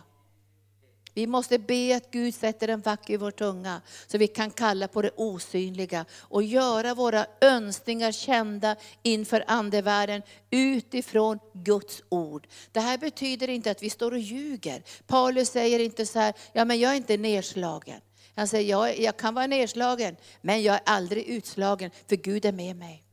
Vi 1.14 1.26
måste 1.26 1.58
be 1.58 1.96
att 1.96 2.10
Gud 2.10 2.34
sätter 2.34 2.68
en 2.68 2.80
vakt 2.80 3.10
i 3.10 3.16
vår 3.16 3.30
tunga 3.30 3.80
så 4.06 4.18
vi 4.18 4.26
kan 4.26 4.50
kalla 4.50 4.88
på 4.88 5.02
det 5.02 5.10
osynliga 5.16 6.04
och 6.18 6.42
göra 6.42 6.94
våra 6.94 7.26
önskningar 7.40 8.12
kända 8.12 8.76
inför 9.02 9.44
andevärlden 9.46 10.22
utifrån 10.50 11.38
Guds 11.54 12.02
ord. 12.08 12.46
Det 12.72 12.80
här 12.80 12.98
betyder 12.98 13.48
inte 13.48 13.70
att 13.70 13.82
vi 13.82 13.90
står 13.90 14.12
och 14.12 14.18
ljuger. 14.18 14.82
Paulus 15.06 15.48
säger 15.48 15.78
inte 15.78 16.06
så 16.06 16.18
här, 16.18 16.34
ja 16.52 16.64
men 16.64 16.78
jag 16.78 16.92
är 16.92 16.96
inte 16.96 17.16
nedslagen. 17.16 18.00
Han 18.34 18.48
säger, 18.48 18.70
jag, 18.70 18.98
jag 18.98 19.16
kan 19.16 19.34
vara 19.34 19.46
nedslagen, 19.46 20.16
men 20.40 20.62
jag 20.62 20.74
är 20.74 20.82
aldrig 20.86 21.26
utslagen, 21.26 21.90
för 22.08 22.16
Gud 22.16 22.44
är 22.44 22.52
med 22.52 22.76
mig. 22.76 23.04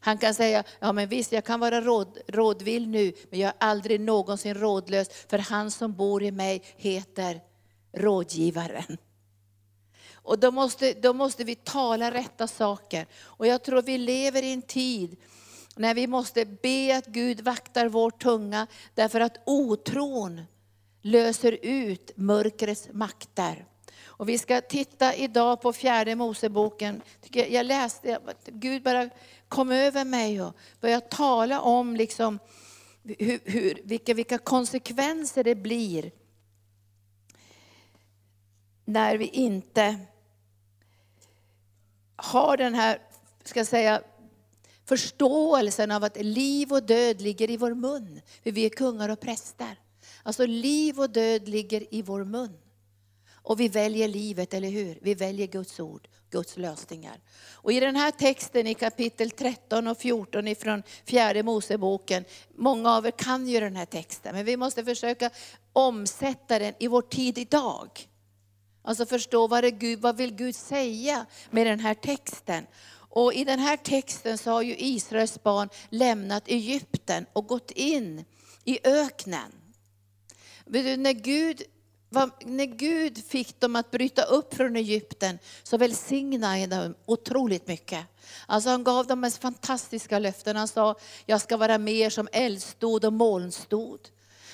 Han 0.00 0.18
kan 0.18 0.34
säga, 0.34 0.64
ja 0.78 0.92
men 0.92 1.08
visst 1.08 1.32
jag 1.32 1.44
kan 1.44 1.60
vara 1.60 1.80
råd, 1.80 2.18
rådvill 2.28 2.88
nu, 2.88 3.12
men 3.30 3.40
jag 3.40 3.48
är 3.48 3.54
aldrig 3.58 4.00
någonsin 4.00 4.54
rådlös, 4.54 5.08
för 5.28 5.38
han 5.38 5.70
som 5.70 5.92
bor 5.92 6.22
i 6.22 6.30
mig 6.30 6.62
heter 6.76 7.40
rådgivaren. 7.92 8.96
Och 10.12 10.38
då 10.38 10.50
måste, 10.50 10.92
då 10.92 11.12
måste 11.12 11.44
vi 11.44 11.54
tala 11.54 12.10
rätta 12.10 12.46
saker. 12.46 13.06
Och 13.22 13.46
jag 13.46 13.62
tror 13.62 13.82
vi 13.82 13.98
lever 13.98 14.42
i 14.42 14.52
en 14.52 14.62
tid 14.62 15.16
när 15.76 15.94
vi 15.94 16.06
måste 16.06 16.44
be 16.44 16.96
att 16.96 17.06
Gud 17.06 17.40
vaktar 17.40 17.88
vår 17.88 18.10
tunga, 18.10 18.66
därför 18.94 19.20
att 19.20 19.42
otron 19.46 20.42
löser 21.02 21.58
ut 21.62 22.12
mörkrets 22.16 22.88
makter. 22.92 23.66
Och 24.16 24.28
vi 24.28 24.38
ska 24.38 24.60
titta 24.60 25.14
idag 25.14 25.60
på 25.60 25.72
fjärde 25.72 26.14
Moseboken. 26.14 27.02
Jag 27.30 27.66
läste, 27.66 28.18
Gud 28.46 28.82
bara 28.82 29.10
kom 29.48 29.70
över 29.70 30.04
mig 30.04 30.42
och 30.42 30.56
började 30.80 31.06
tala 31.06 31.60
om 31.60 31.96
liksom 31.96 32.38
hur, 33.02 33.40
hur, 33.44 33.80
vilka, 33.84 34.14
vilka 34.14 34.38
konsekvenser 34.38 35.44
det 35.44 35.54
blir 35.54 36.10
när 38.84 39.18
vi 39.18 39.26
inte 39.26 39.96
har 42.16 42.56
den 42.56 42.74
här, 42.74 42.98
ska 43.44 43.60
jag 43.60 43.66
säga, 43.66 44.02
förståelsen 44.84 45.90
av 45.90 46.04
att 46.04 46.16
liv 46.16 46.72
och 46.72 46.82
död 46.82 47.20
ligger 47.20 47.50
i 47.50 47.56
vår 47.56 47.74
mun. 47.74 48.20
För 48.42 48.52
vi 48.52 48.66
är 48.66 48.70
kungar 48.70 49.08
och 49.08 49.20
präster. 49.20 49.78
Alltså 50.22 50.46
liv 50.46 51.00
och 51.00 51.10
död 51.10 51.48
ligger 51.48 51.94
i 51.94 52.02
vår 52.02 52.24
mun. 52.24 52.56
Och 53.44 53.60
vi 53.60 53.68
väljer 53.68 54.08
livet, 54.08 54.54
eller 54.54 54.70
hur? 54.70 54.98
Vi 55.02 55.14
väljer 55.14 55.46
Guds 55.46 55.80
ord, 55.80 56.08
Guds 56.30 56.56
lösningar. 56.56 57.20
Och 57.52 57.72
i 57.72 57.80
den 57.80 57.96
här 57.96 58.10
texten 58.10 58.66
i 58.66 58.74
kapitel 58.74 59.30
13 59.30 59.88
och 59.88 59.98
14 59.98 60.48
ifrån 60.48 60.82
fjärde 61.04 61.42
Moseboken, 61.42 62.24
många 62.54 62.90
av 62.90 63.06
er 63.06 63.10
kan 63.10 63.48
ju 63.48 63.60
den 63.60 63.76
här 63.76 63.86
texten, 63.86 64.34
men 64.34 64.44
vi 64.44 64.56
måste 64.56 64.84
försöka 64.84 65.30
omsätta 65.72 66.58
den 66.58 66.74
i 66.78 66.88
vår 66.88 67.02
tid 67.02 67.38
idag. 67.38 67.88
Alltså 68.82 69.06
förstå 69.06 69.46
vad, 69.46 69.64
det 69.64 69.70
Gud, 69.70 70.00
vad 70.00 70.16
vill 70.16 70.34
Gud 70.34 70.56
säga 70.56 71.26
med 71.50 71.66
den 71.66 71.80
här 71.80 71.94
texten. 71.94 72.66
Och 73.08 73.34
i 73.34 73.44
den 73.44 73.58
här 73.58 73.76
texten 73.76 74.38
så 74.38 74.50
har 74.50 74.62
ju 74.62 74.76
Israels 74.78 75.42
barn 75.42 75.68
lämnat 75.88 76.48
Egypten 76.48 77.26
och 77.32 77.46
gått 77.46 77.70
in 77.70 78.24
i 78.64 78.78
öknen. 78.84 79.52
När 80.66 81.12
Gud 81.12 81.62
när 82.44 82.64
Gud 82.64 83.24
fick 83.24 83.60
dem 83.60 83.76
att 83.76 83.90
bryta 83.90 84.22
upp 84.22 84.54
från 84.54 84.76
Egypten 84.76 85.38
så 85.62 85.76
välsignade 85.76 86.60
han 86.60 86.68
dem 86.68 86.94
otroligt 87.06 87.66
mycket. 87.66 88.06
Alltså 88.46 88.70
han 88.70 88.84
gav 88.84 89.06
dem 89.06 89.20
mest 89.20 89.42
fantastiska 89.42 90.18
löften. 90.18 90.56
Han 90.56 90.68
sa, 90.68 90.94
jag 91.26 91.40
ska 91.40 91.56
vara 91.56 91.78
med 91.78 91.94
er 91.94 92.10
som 92.10 92.28
eldstod 92.32 93.04
och 93.04 93.12
molnstod. 93.12 94.00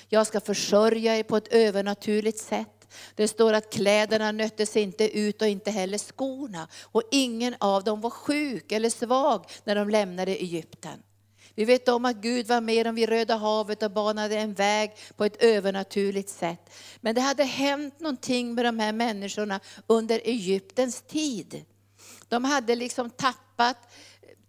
Jag 0.09 0.27
ska 0.27 0.39
försörja 0.39 1.17
er 1.17 1.23
på 1.23 1.37
ett 1.37 1.47
övernaturligt 1.47 2.39
sätt. 2.39 2.87
Det 3.15 3.27
står 3.27 3.53
att 3.53 3.73
kläderna 3.73 4.31
nöttes 4.31 4.77
inte 4.77 5.19
ut 5.19 5.41
och 5.41 5.47
inte 5.47 5.71
heller 5.71 5.97
skorna. 5.97 6.67
Och 6.81 7.03
ingen 7.11 7.55
av 7.59 7.83
dem 7.83 8.01
var 8.01 8.09
sjuk 8.09 8.71
eller 8.71 8.89
svag 8.89 9.45
när 9.63 9.75
de 9.75 9.89
lämnade 9.89 10.31
Egypten. 10.31 11.03
Vi 11.55 11.65
vet 11.65 11.87
om 11.87 12.05
att 12.05 12.15
Gud 12.15 12.47
var 12.47 12.61
med 12.61 12.85
dem 12.85 12.95
vid 12.95 13.09
Röda 13.09 13.35
havet 13.35 13.83
och 13.83 13.91
banade 13.91 14.37
en 14.37 14.53
väg 14.53 14.91
på 15.15 15.25
ett 15.25 15.43
övernaturligt 15.43 16.29
sätt. 16.29 16.73
Men 17.01 17.15
det 17.15 17.21
hade 17.21 17.43
hänt 17.43 17.99
någonting 17.99 18.53
med 18.53 18.65
de 18.65 18.79
här 18.79 18.93
människorna 18.93 19.59
under 19.87 20.21
Egyptens 20.23 21.01
tid. 21.01 21.65
De 22.27 22.45
hade 22.45 22.75
liksom 22.75 23.09
tappat 23.09 23.77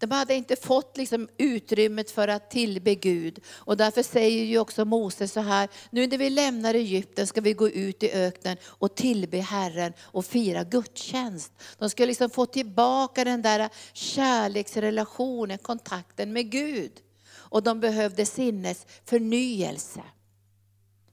de 0.03 0.15
hade 0.15 0.35
inte 0.35 0.55
fått 0.55 0.97
liksom 0.97 1.29
utrymmet 1.37 2.11
för 2.11 2.27
att 2.27 2.51
tillbe 2.51 2.95
Gud. 2.95 3.39
Och 3.47 3.77
därför 3.77 4.03
säger 4.03 4.43
ju 4.43 4.59
också 4.59 4.85
Moses 4.85 5.31
så 5.31 5.39
här, 5.39 5.69
nu 5.89 6.07
när 6.07 6.17
vi 6.17 6.29
lämnar 6.29 6.73
Egypten 6.73 7.27
ska 7.27 7.41
vi 7.41 7.53
gå 7.53 7.69
ut 7.69 8.03
i 8.03 8.11
öknen 8.11 8.57
och 8.63 8.95
tillbe 8.95 9.37
Herren 9.37 9.93
och 10.01 10.25
fira 10.25 10.63
gudstjänst. 10.63 11.51
De 11.77 11.89
ska 11.89 12.05
liksom 12.05 12.29
få 12.29 12.45
tillbaka 12.45 13.23
den 13.23 13.41
där 13.41 13.69
kärleksrelationen, 13.93 15.57
kontakten 15.57 16.33
med 16.33 16.51
Gud. 16.51 16.91
Och 17.33 17.63
de 17.63 17.79
behövde 17.79 18.25
sinnes 18.25 18.85
förnyelse. 19.05 20.01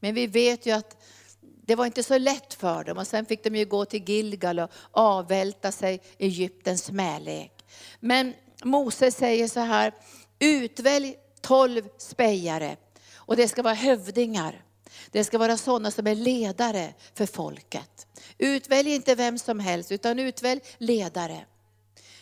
Men 0.00 0.14
vi 0.14 0.26
vet 0.26 0.66
ju 0.66 0.70
att 0.70 1.02
det 1.40 1.74
var 1.74 1.86
inte 1.86 2.02
så 2.02 2.18
lätt 2.18 2.54
för 2.54 2.84
dem 2.84 2.98
och 2.98 3.06
sen 3.06 3.26
fick 3.26 3.44
de 3.44 3.56
ju 3.56 3.64
gå 3.64 3.84
till 3.84 4.08
Gilgal 4.08 4.58
och 4.58 4.70
avvälta 4.92 5.72
sig 5.72 6.00
Egyptens 6.18 6.84
smälek. 6.84 7.64
Men 8.00 8.34
Moses 8.64 9.16
säger 9.16 9.48
så 9.48 9.60
här, 9.60 9.92
utvälj 10.38 11.16
tolv 11.40 11.88
spejare 11.98 12.76
och 13.14 13.36
det 13.36 13.48
ska 13.48 13.62
vara 13.62 13.74
hövdingar. 13.74 14.64
Det 15.10 15.24
ska 15.24 15.38
vara 15.38 15.56
sådana 15.56 15.90
som 15.90 16.06
är 16.06 16.14
ledare 16.14 16.94
för 17.14 17.26
folket. 17.26 18.06
Utvälj 18.38 18.94
inte 18.94 19.14
vem 19.14 19.38
som 19.38 19.60
helst 19.60 19.92
utan 19.92 20.18
utvälj 20.18 20.60
ledare. 20.78 21.46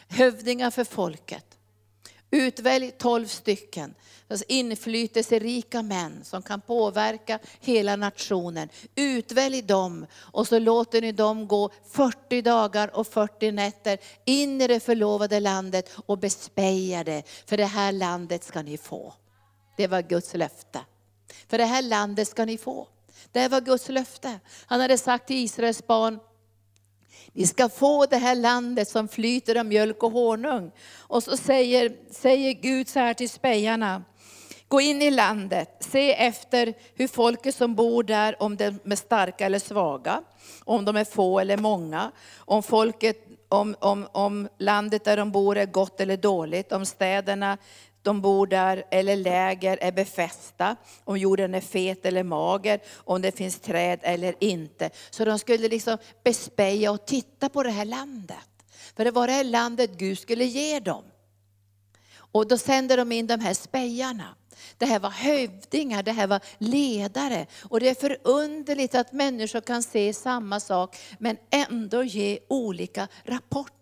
Hövdingar 0.08 0.70
för 0.70 0.84
folket. 0.84 1.57
Utvälj 2.30 2.90
tolv 2.90 3.26
stycken 3.26 3.94
alltså 4.30 4.44
inflytelserika 4.48 5.82
män 5.82 6.24
som 6.24 6.42
kan 6.42 6.60
påverka 6.60 7.38
hela 7.60 7.96
nationen. 7.96 8.68
Utvälj 8.94 9.62
dem 9.62 10.06
och 10.16 10.48
så 10.48 10.58
låter 10.58 11.00
ni 11.00 11.12
dem 11.12 11.48
gå 11.48 11.70
40 11.90 12.42
dagar 12.42 12.96
och 12.96 13.06
40 13.06 13.52
nätter 13.52 13.98
in 14.24 14.60
i 14.60 14.66
det 14.66 14.80
förlovade 14.80 15.40
landet 15.40 15.90
och 16.06 16.18
bespeja 16.18 17.04
det. 17.04 17.22
För 17.46 17.56
det 17.56 17.64
här 17.64 17.92
landet 17.92 18.44
ska 18.44 18.62
ni 18.62 18.78
få. 18.78 19.14
Det 19.76 19.86
var 19.86 20.02
Guds 20.02 20.34
löfte. 20.34 20.80
För 21.48 21.58
det 21.58 21.64
här 21.64 21.82
landet 21.82 22.28
ska 22.28 22.44
ni 22.44 22.58
få. 22.58 22.88
Det 23.32 23.48
var 23.48 23.60
Guds 23.60 23.88
löfte. 23.88 24.40
Han 24.66 24.80
hade 24.80 24.98
sagt 24.98 25.26
till 25.26 25.44
Israels 25.44 25.86
barn, 25.86 26.18
ni 27.32 27.46
ska 27.46 27.68
få 27.68 28.06
det 28.06 28.16
här 28.16 28.34
landet 28.34 28.88
som 28.88 29.08
flyter 29.08 29.56
av 29.56 29.66
mjölk 29.66 30.02
och 30.02 30.12
honung. 30.12 30.70
Och 30.96 31.22
så 31.22 31.36
säger, 31.36 31.92
säger 32.10 32.52
Gud 32.52 32.88
så 32.88 32.98
här 32.98 33.14
till 33.14 33.30
spejarna, 33.30 34.04
Gå 34.70 34.80
in 34.80 35.02
i 35.02 35.10
landet, 35.10 35.76
se 35.80 36.14
efter 36.14 36.74
hur 36.94 37.08
folket 37.08 37.54
som 37.54 37.74
bor 37.74 38.02
där, 38.02 38.42
om 38.42 38.56
de 38.56 38.64
är 38.64 38.96
starka 38.96 39.46
eller 39.46 39.58
svaga, 39.58 40.22
om 40.64 40.84
de 40.84 40.96
är 40.96 41.04
få 41.04 41.40
eller 41.40 41.56
många, 41.56 42.10
om 42.36 42.62
folket 42.62 43.28
om, 43.48 43.76
om, 43.78 44.08
om 44.12 44.48
landet 44.58 45.04
där 45.04 45.16
de 45.16 45.32
bor 45.32 45.58
är 45.58 45.66
gott 45.66 46.00
eller 46.00 46.16
dåligt, 46.16 46.72
om 46.72 46.86
städerna 46.86 47.58
de 48.02 48.20
bor 48.20 48.46
där 48.46 48.84
eller 48.90 49.16
läger 49.16 49.78
är 49.80 49.92
befästa, 49.92 50.76
om 51.04 51.18
jorden 51.18 51.54
är 51.54 51.60
fet 51.60 52.06
eller 52.06 52.22
mager, 52.22 52.80
om 52.94 53.22
det 53.22 53.36
finns 53.36 53.60
träd 53.60 53.98
eller 54.02 54.34
inte. 54.40 54.90
Så 55.10 55.24
de 55.24 55.38
skulle 55.38 55.68
liksom 55.68 55.98
bespeja 56.24 56.90
och 56.90 57.06
titta 57.06 57.48
på 57.48 57.62
det 57.62 57.70
här 57.70 57.84
landet. 57.84 58.36
För 58.96 59.04
det 59.04 59.10
var 59.10 59.26
det 59.26 59.32
här 59.32 59.44
landet 59.44 59.90
Gud 59.98 60.18
skulle 60.18 60.44
ge 60.44 60.80
dem. 60.80 61.04
Och 62.16 62.48
då 62.48 62.58
sände 62.58 62.96
de 62.96 63.12
in 63.12 63.26
de 63.26 63.40
här 63.40 63.54
spejarna. 63.54 64.34
Det 64.78 64.86
här 64.86 64.98
var 64.98 65.10
hövdingar, 65.10 66.02
det 66.02 66.12
här 66.12 66.26
var 66.26 66.40
ledare. 66.58 67.46
Och 67.62 67.80
det 67.80 67.88
är 67.88 67.94
förunderligt 67.94 68.94
att 68.94 69.12
människor 69.12 69.60
kan 69.60 69.82
se 69.82 70.14
samma 70.14 70.60
sak 70.60 70.96
men 71.18 71.36
ändå 71.50 72.04
ge 72.04 72.38
olika 72.48 73.08
rapporter. 73.24 73.77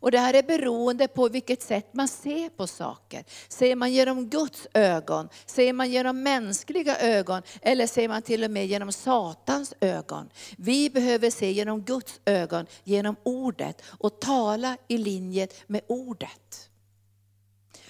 Och 0.00 0.10
det 0.10 0.18
här 0.18 0.34
är 0.34 0.42
beroende 0.42 1.08
på 1.08 1.28
vilket 1.28 1.62
sätt 1.62 1.94
man 1.94 2.08
ser 2.08 2.48
på 2.48 2.66
saker. 2.66 3.24
Ser 3.48 3.76
man 3.76 3.92
genom 3.92 4.28
Guds 4.28 4.66
ögon, 4.74 5.28
ser 5.46 5.72
man 5.72 5.90
genom 5.90 6.22
mänskliga 6.22 6.98
ögon 6.98 7.42
eller 7.62 7.86
ser 7.86 8.08
man 8.08 8.22
till 8.22 8.44
och 8.44 8.50
med 8.50 8.66
genom 8.66 8.92
Satans 8.92 9.74
ögon. 9.80 10.30
Vi 10.56 10.90
behöver 10.90 11.30
se 11.30 11.52
genom 11.52 11.82
Guds 11.82 12.20
ögon, 12.24 12.66
genom 12.84 13.16
ordet 13.22 13.82
och 13.86 14.20
tala 14.20 14.76
i 14.88 14.98
linje 14.98 15.48
med 15.66 15.80
ordet. 15.86 16.70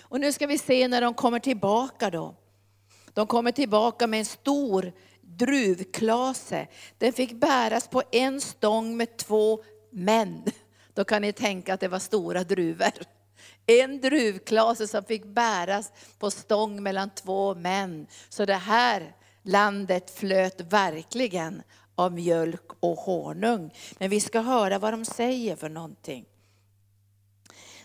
Och 0.01 0.21
nu 0.21 0.33
ska 0.33 0.47
vi 0.47 0.59
se 0.59 0.88
när 0.88 1.01
de 1.01 1.14
kommer 1.14 1.38
tillbaka 1.38 2.11
då. 2.11 2.35
De 3.14 3.27
kommer 3.27 3.53
tillbaka 3.53 4.07
med 4.07 4.18
en 4.18 4.25
stor 4.25 4.92
druvklase. 5.21 6.66
Den 6.99 7.12
fick 7.12 7.33
bäras 7.33 7.88
på 7.88 8.03
en 8.12 8.40
stång 8.40 8.97
med 8.97 9.16
två 9.16 9.62
män. 9.90 10.44
Då 10.99 11.05
kan 11.05 11.23
ni 11.23 11.33
tänka 11.33 11.75
att 11.75 11.81
det 11.81 11.89
var 11.89 11.99
stora 11.99 12.45
druvor. 12.45 12.93
En 13.67 14.01
druvklase 14.01 14.89
som 14.89 15.05
fick 15.05 15.25
bäras 15.25 15.93
på 16.19 16.31
stång 16.31 16.83
mellan 16.83 17.11
två 17.11 17.55
män. 17.55 18.07
Så 18.29 18.45
det 18.45 18.55
här 18.55 19.17
landet 19.43 20.11
flöt 20.11 20.61
verkligen 20.61 21.63
av 21.95 22.13
mjölk 22.13 22.71
och 22.81 22.99
honung. 22.99 23.75
Men 23.99 24.11
vi 24.11 24.21
ska 24.21 24.41
höra 24.41 24.79
vad 24.79 24.93
de 24.93 25.05
säger 25.05 25.57
för 25.57 25.69
någonting. 25.69 26.25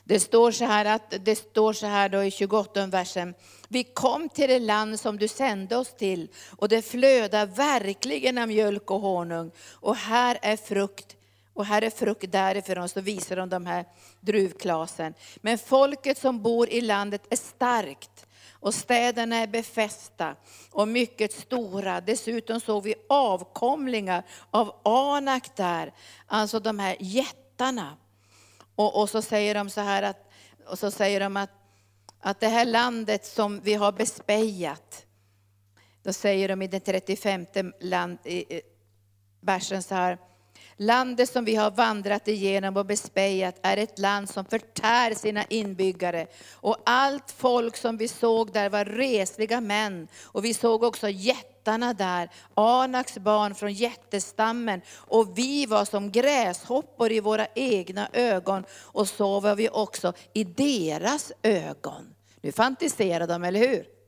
Det 0.03 0.19
står 0.19 0.51
så 0.51 0.65
här, 0.65 0.85
att, 0.85 1.13
det 1.25 1.35
står 1.35 1.73
så 1.73 1.85
här 1.85 2.09
då 2.09 2.23
i 2.23 2.31
28 2.31 2.85
versen. 2.85 3.33
Vi 3.67 3.83
kom 3.83 4.29
till 4.29 4.49
det 4.49 4.59
land 4.59 4.99
som 4.99 5.17
du 5.17 5.27
sände 5.27 5.77
oss 5.77 5.93
till 5.95 6.29
och 6.57 6.69
det 6.69 6.81
flödar 6.81 7.45
verkligen 7.45 8.37
av 8.37 8.47
mjölk 8.47 8.91
och 8.91 9.01
honung. 9.01 9.51
Och 9.71 9.95
här 9.95 10.39
är 10.41 10.57
frukt 10.57 11.17
och 11.53 11.65
här 11.65 11.81
är 11.81 11.89
frukt 11.89 12.31
därifrån, 12.31 12.89
så 12.89 13.01
visar 13.01 13.35
de 13.35 13.49
de 13.49 13.65
här 13.65 13.85
druvklasen. 14.19 15.13
Men 15.35 15.57
folket 15.57 16.17
som 16.17 16.41
bor 16.41 16.69
i 16.69 16.81
landet 16.81 17.21
är 17.29 17.35
starkt 17.35 18.27
och 18.63 18.73
städerna 18.73 19.35
är 19.35 19.47
befästa 19.47 20.35
och 20.71 20.87
mycket 20.87 21.33
stora. 21.33 22.01
Dessutom 22.01 22.59
såg 22.59 22.83
vi 22.83 22.95
avkomlingar 23.09 24.23
av 24.51 24.75
Anak 24.83 25.55
där, 25.55 25.93
alltså 26.27 26.59
de 26.59 26.79
här 26.79 26.95
jättarna. 26.99 27.97
Och, 28.75 29.01
och, 29.01 29.09
så 29.09 29.21
säger 29.21 29.55
de 29.55 29.69
så 29.69 29.81
här 29.81 30.03
att, 30.03 30.31
och 30.67 30.79
så 30.79 30.91
säger 30.91 31.19
de 31.19 31.37
att, 31.37 31.49
att 32.19 32.39
det 32.39 32.47
här 32.47 32.65
landet 32.65 33.25
som 33.25 33.61
vi 33.63 33.73
har 33.73 33.91
bespejat, 33.91 35.05
då 36.03 36.13
säger 36.13 36.47
de 36.47 36.61
i 36.61 36.67
den 36.67 36.81
35 36.81 37.45
land, 37.79 38.17
i, 38.25 38.61
versen 39.41 39.83
så 39.83 39.95
här, 39.95 40.17
Landet 40.77 41.29
som 41.29 41.45
vi 41.45 41.55
har 41.55 41.71
vandrat 41.71 42.27
igenom 42.27 42.77
och 42.77 42.85
bespejat 42.85 43.55
är 43.61 43.77
ett 43.77 43.99
land 43.99 44.29
som 44.29 44.45
förtär 44.45 45.13
sina 45.13 45.43
inbyggare. 45.43 46.27
Och 46.53 46.77
allt 46.85 47.31
folk 47.31 47.77
som 47.77 47.97
vi 47.97 48.07
såg 48.07 48.53
där 48.53 48.69
var 48.69 48.85
resliga 48.85 49.61
män. 49.61 50.07
Och 50.23 50.45
vi 50.45 50.53
såg 50.53 50.83
också 50.83 51.09
jättarna 51.09 51.93
där, 51.93 52.29
Anaks 52.53 53.17
barn 53.17 53.55
från 53.55 53.73
jättestammen. 53.73 54.81
Och 54.95 55.37
vi 55.37 55.65
var 55.65 55.85
som 55.85 56.11
gräshoppor 56.11 57.11
i 57.11 57.19
våra 57.19 57.47
egna 57.55 58.09
ögon. 58.13 58.63
Och 58.73 59.07
så 59.07 59.39
var 59.39 59.55
vi 59.55 59.69
också 59.69 60.13
i 60.33 60.43
deras 60.43 61.31
ögon. 61.43 62.15
Nu 62.41 62.51
fantiserar 62.51 63.27
de, 63.27 63.43
eller 63.43 63.59
hur? 63.59 64.02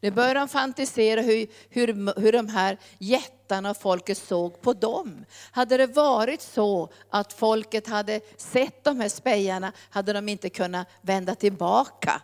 Nu 0.00 0.10
börjar 0.10 0.34
de 0.34 0.48
fantisera 0.48 1.20
hur, 1.20 1.46
hur, 1.68 2.20
hur 2.20 2.32
de 2.32 2.48
här 2.48 2.78
jättarna 2.98 3.70
och 3.70 3.76
folket 3.76 4.18
såg 4.18 4.60
på 4.60 4.72
dem. 4.72 5.24
Hade 5.50 5.76
det 5.76 5.86
varit 5.86 6.42
så 6.42 6.92
att 7.10 7.32
folket 7.32 7.86
hade 7.86 8.20
sett 8.36 8.84
de 8.84 9.00
här 9.00 9.08
spejarna 9.08 9.72
hade 9.90 10.12
de 10.12 10.28
inte 10.28 10.50
kunnat 10.50 10.88
vända 11.02 11.34
tillbaka 11.34 12.22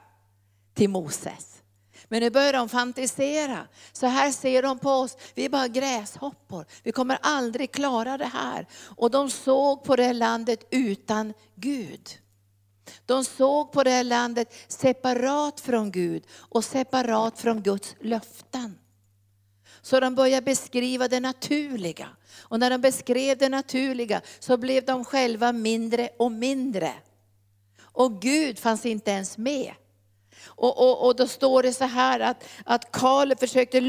till 0.74 0.90
Moses. 0.90 1.54
Men 2.08 2.20
nu 2.20 2.30
börjar 2.30 2.52
de 2.52 2.68
fantisera. 2.68 3.66
Så 3.92 4.06
här 4.06 4.30
ser 4.32 4.62
de 4.62 4.78
på 4.78 4.90
oss, 4.90 5.16
vi 5.34 5.44
är 5.44 5.48
bara 5.48 5.68
gräshoppor. 5.68 6.66
Vi 6.82 6.92
kommer 6.92 7.18
aldrig 7.22 7.72
klara 7.72 8.18
det 8.18 8.24
här. 8.24 8.66
Och 8.96 9.10
de 9.10 9.30
såg 9.30 9.84
på 9.84 9.96
det 9.96 10.12
landet 10.12 10.66
utan 10.70 11.34
Gud. 11.54 12.18
De 13.06 13.24
såg 13.24 13.72
på 13.72 13.82
det 13.82 13.90
här 13.90 14.04
landet 14.04 14.54
separat 14.68 15.60
från 15.60 15.90
Gud 15.90 16.26
och 16.32 16.64
separat 16.64 17.38
från 17.38 17.62
Guds 17.62 17.96
löften. 18.00 18.78
Så 19.82 20.00
de 20.00 20.14
började 20.14 20.44
beskriva 20.44 21.08
det 21.08 21.20
naturliga. 21.20 22.08
Och 22.40 22.60
när 22.60 22.70
de 22.70 22.80
beskrev 22.80 23.38
det 23.38 23.48
naturliga 23.48 24.20
så 24.38 24.56
blev 24.56 24.84
de 24.84 25.04
själva 25.04 25.52
mindre 25.52 26.08
och 26.18 26.32
mindre. 26.32 26.92
Och 27.82 28.22
Gud 28.22 28.58
fanns 28.58 28.86
inte 28.86 29.10
ens 29.10 29.38
med. 29.38 29.74
Och, 30.46 30.78
och, 30.78 31.06
och 31.06 31.16
då 31.16 31.26
står 31.26 31.62
det 31.62 31.72
så 31.72 31.84
här 31.84 32.20
att, 32.20 32.44
att 32.64 32.92
Kaleb 32.92 33.40
försökte 33.40 33.80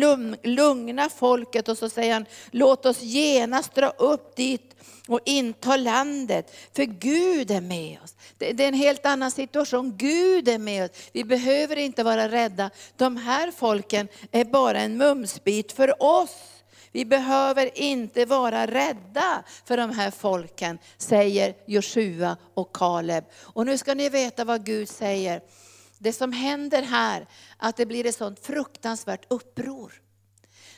lugna 0.43 1.09
folket 1.09 1.69
och 1.69 1.77
så 1.77 1.89
säger 1.89 2.13
han, 2.13 2.25
låt 2.51 2.85
oss 2.85 3.01
genast 3.01 3.75
dra 3.75 3.89
upp 3.89 4.35
dit 4.35 4.75
och 5.07 5.19
inta 5.25 5.77
landet, 5.77 6.55
för 6.75 6.83
Gud 6.83 7.51
är 7.51 7.61
med 7.61 7.99
oss. 8.03 8.15
Det, 8.37 8.51
det 8.51 8.63
är 8.63 8.67
en 8.67 8.73
helt 8.73 9.05
annan 9.05 9.31
situation, 9.31 9.97
Gud 9.97 10.47
är 10.47 10.57
med 10.57 10.85
oss. 10.85 10.91
Vi 11.11 11.23
behöver 11.23 11.75
inte 11.75 12.03
vara 12.03 12.29
rädda. 12.29 12.69
De 12.95 13.17
här 13.17 13.51
folken 13.51 14.07
är 14.31 14.45
bara 14.45 14.79
en 14.79 14.97
mumsbit 14.97 15.71
för 15.71 16.03
oss. 16.03 16.35
Vi 16.91 17.05
behöver 17.05 17.79
inte 17.79 18.25
vara 18.25 18.67
rädda 18.67 19.43
för 19.65 19.77
de 19.77 19.91
här 19.91 20.11
folken, 20.11 20.77
säger 20.97 21.53
Joshua 21.65 22.37
och 22.53 22.75
Kaleb. 22.75 23.23
Och 23.41 23.65
nu 23.65 23.77
ska 23.77 23.93
ni 23.93 24.09
veta 24.09 24.43
vad 24.43 24.65
Gud 24.65 24.89
säger. 24.89 25.41
Det 26.05 26.13
som 26.13 26.31
händer 26.31 26.81
här, 26.81 27.27
att 27.57 27.77
det 27.77 27.85
blir 27.85 28.05
ett 28.05 28.15
sånt 28.15 28.39
fruktansvärt 28.39 29.25
uppror. 29.29 30.01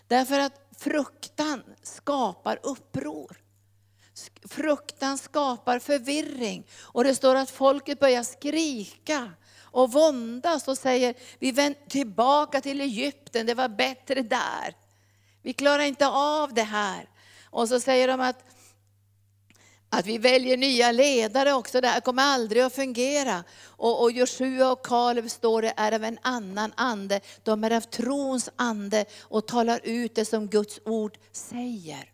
Därför 0.07 0.39
att 0.39 0.53
fruktan 0.77 1.63
skapar 1.83 2.59
uppror. 2.63 3.41
Fruktan 4.49 5.17
skapar 5.17 5.79
förvirring. 5.79 6.67
Och 6.79 7.03
det 7.03 7.15
står 7.15 7.35
att 7.35 7.49
folket 7.49 7.99
börjar 7.99 8.23
skrika 8.23 9.31
och 9.61 9.91
våndas 9.91 10.67
och 10.67 10.77
säger, 10.77 11.15
vi 11.39 11.51
vänder 11.51 11.89
tillbaka 11.89 12.61
till 12.61 12.81
Egypten, 12.81 13.45
det 13.45 13.53
var 13.53 13.69
bättre 13.69 14.21
där. 14.21 14.75
Vi 15.41 15.53
klarar 15.53 15.83
inte 15.83 16.07
av 16.07 16.53
det 16.53 16.63
här. 16.63 17.09
Och 17.45 17.69
så 17.69 17.79
säger 17.79 18.07
de 18.07 18.21
att, 18.21 18.45
att 19.89 20.06
vi 20.06 20.17
väljer 20.17 20.58
nya 20.58 20.91
ledare 20.91 21.54
också, 21.54 21.82
det 21.82 21.88
här 21.88 22.02
kommer 22.02 22.23
aldrig 22.23 22.63
att 22.63 22.73
fungera. 22.73 23.43
Och, 23.65 24.02
och 24.02 24.12
Joshua 24.12 24.71
och 24.71 24.86
Kaleb 24.86 25.30
står 25.30 25.62
det 25.62 25.73
är 25.78 25.91
av 25.91 26.04
en 26.04 26.19
annan 26.21 26.73
ande, 26.76 27.21
de 27.43 27.63
är 27.63 27.71
av 27.71 27.82
trons 27.82 28.50
ande 28.56 29.06
och 29.21 29.47
talar 29.47 29.80
ut 29.84 30.15
det 30.15 30.26
som 30.26 30.47
Guds 30.47 30.80
ord 30.86 31.17
säger. 31.32 32.12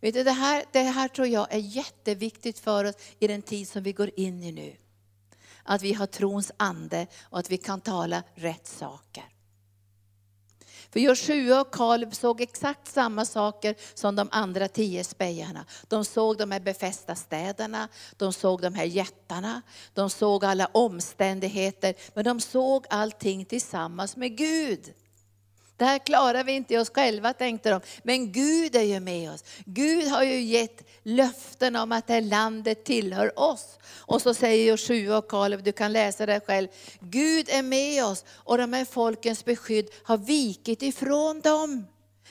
Vet 0.00 0.14
du, 0.14 0.24
det, 0.24 0.30
här, 0.30 0.64
det 0.72 0.82
här 0.82 1.08
tror 1.08 1.26
jag 1.26 1.54
är 1.54 1.58
jätteviktigt 1.58 2.58
för 2.58 2.84
oss 2.84 2.94
i 3.18 3.26
den 3.26 3.42
tid 3.42 3.68
som 3.68 3.82
vi 3.82 3.92
går 3.92 4.10
in 4.16 4.44
i 4.44 4.52
nu. 4.52 4.76
Att 5.62 5.82
vi 5.82 5.92
har 5.92 6.06
trons 6.06 6.52
ande 6.56 7.06
och 7.22 7.38
att 7.38 7.50
vi 7.50 7.56
kan 7.56 7.80
tala 7.80 8.22
rätt 8.34 8.66
saker. 8.66 9.24
För 10.92 11.00
Joshua 11.00 11.60
och 11.60 11.70
Kaleb 11.70 12.14
såg 12.14 12.40
exakt 12.40 12.88
samma 12.88 13.24
saker 13.24 13.74
som 13.94 14.16
de 14.16 14.28
andra 14.32 14.68
tio 14.68 15.04
spejarna. 15.04 15.64
De 15.88 16.04
såg 16.04 16.38
de 16.38 16.50
här 16.50 16.60
befästa 16.60 17.14
städerna, 17.14 17.88
de 18.16 18.32
såg 18.32 18.60
de 18.60 18.74
här 18.74 18.84
jättarna, 18.84 19.62
de 19.94 20.10
såg 20.10 20.44
alla 20.44 20.66
omständigheter, 20.66 21.94
men 22.14 22.24
de 22.24 22.40
såg 22.40 22.86
allting 22.90 23.44
tillsammans 23.44 24.16
med 24.16 24.36
Gud. 24.36 24.94
Det 25.78 25.84
här 25.84 25.98
klarar 25.98 26.44
vi 26.44 26.52
inte 26.52 26.78
oss 26.78 26.90
själva 26.90 27.32
tänkte 27.32 27.70
de. 27.70 27.80
Men 28.02 28.32
Gud 28.32 28.76
är 28.76 28.82
ju 28.82 29.00
med 29.00 29.32
oss. 29.32 29.44
Gud 29.64 30.08
har 30.08 30.22
ju 30.22 30.40
gett 30.40 30.88
löften 31.02 31.76
om 31.76 31.92
att 31.92 32.06
det 32.06 32.12
här 32.12 32.20
landet 32.20 32.84
tillhör 32.84 33.38
oss. 33.38 33.78
Och 33.96 34.22
så 34.22 34.34
säger 34.34 34.70
Joshua 34.70 35.18
och 35.18 35.28
Kaleb, 35.28 35.62
du 35.62 35.72
kan 35.72 35.92
läsa 35.92 36.26
det 36.26 36.40
själv. 36.46 36.68
Gud 37.00 37.48
är 37.48 37.62
med 37.62 38.04
oss 38.04 38.24
och 38.30 38.58
de 38.58 38.72
här 38.72 38.84
folkens 38.84 39.44
beskydd 39.44 39.88
har 40.02 40.16
vikit 40.16 40.82
ifrån 40.82 41.40
dem. 41.40 41.86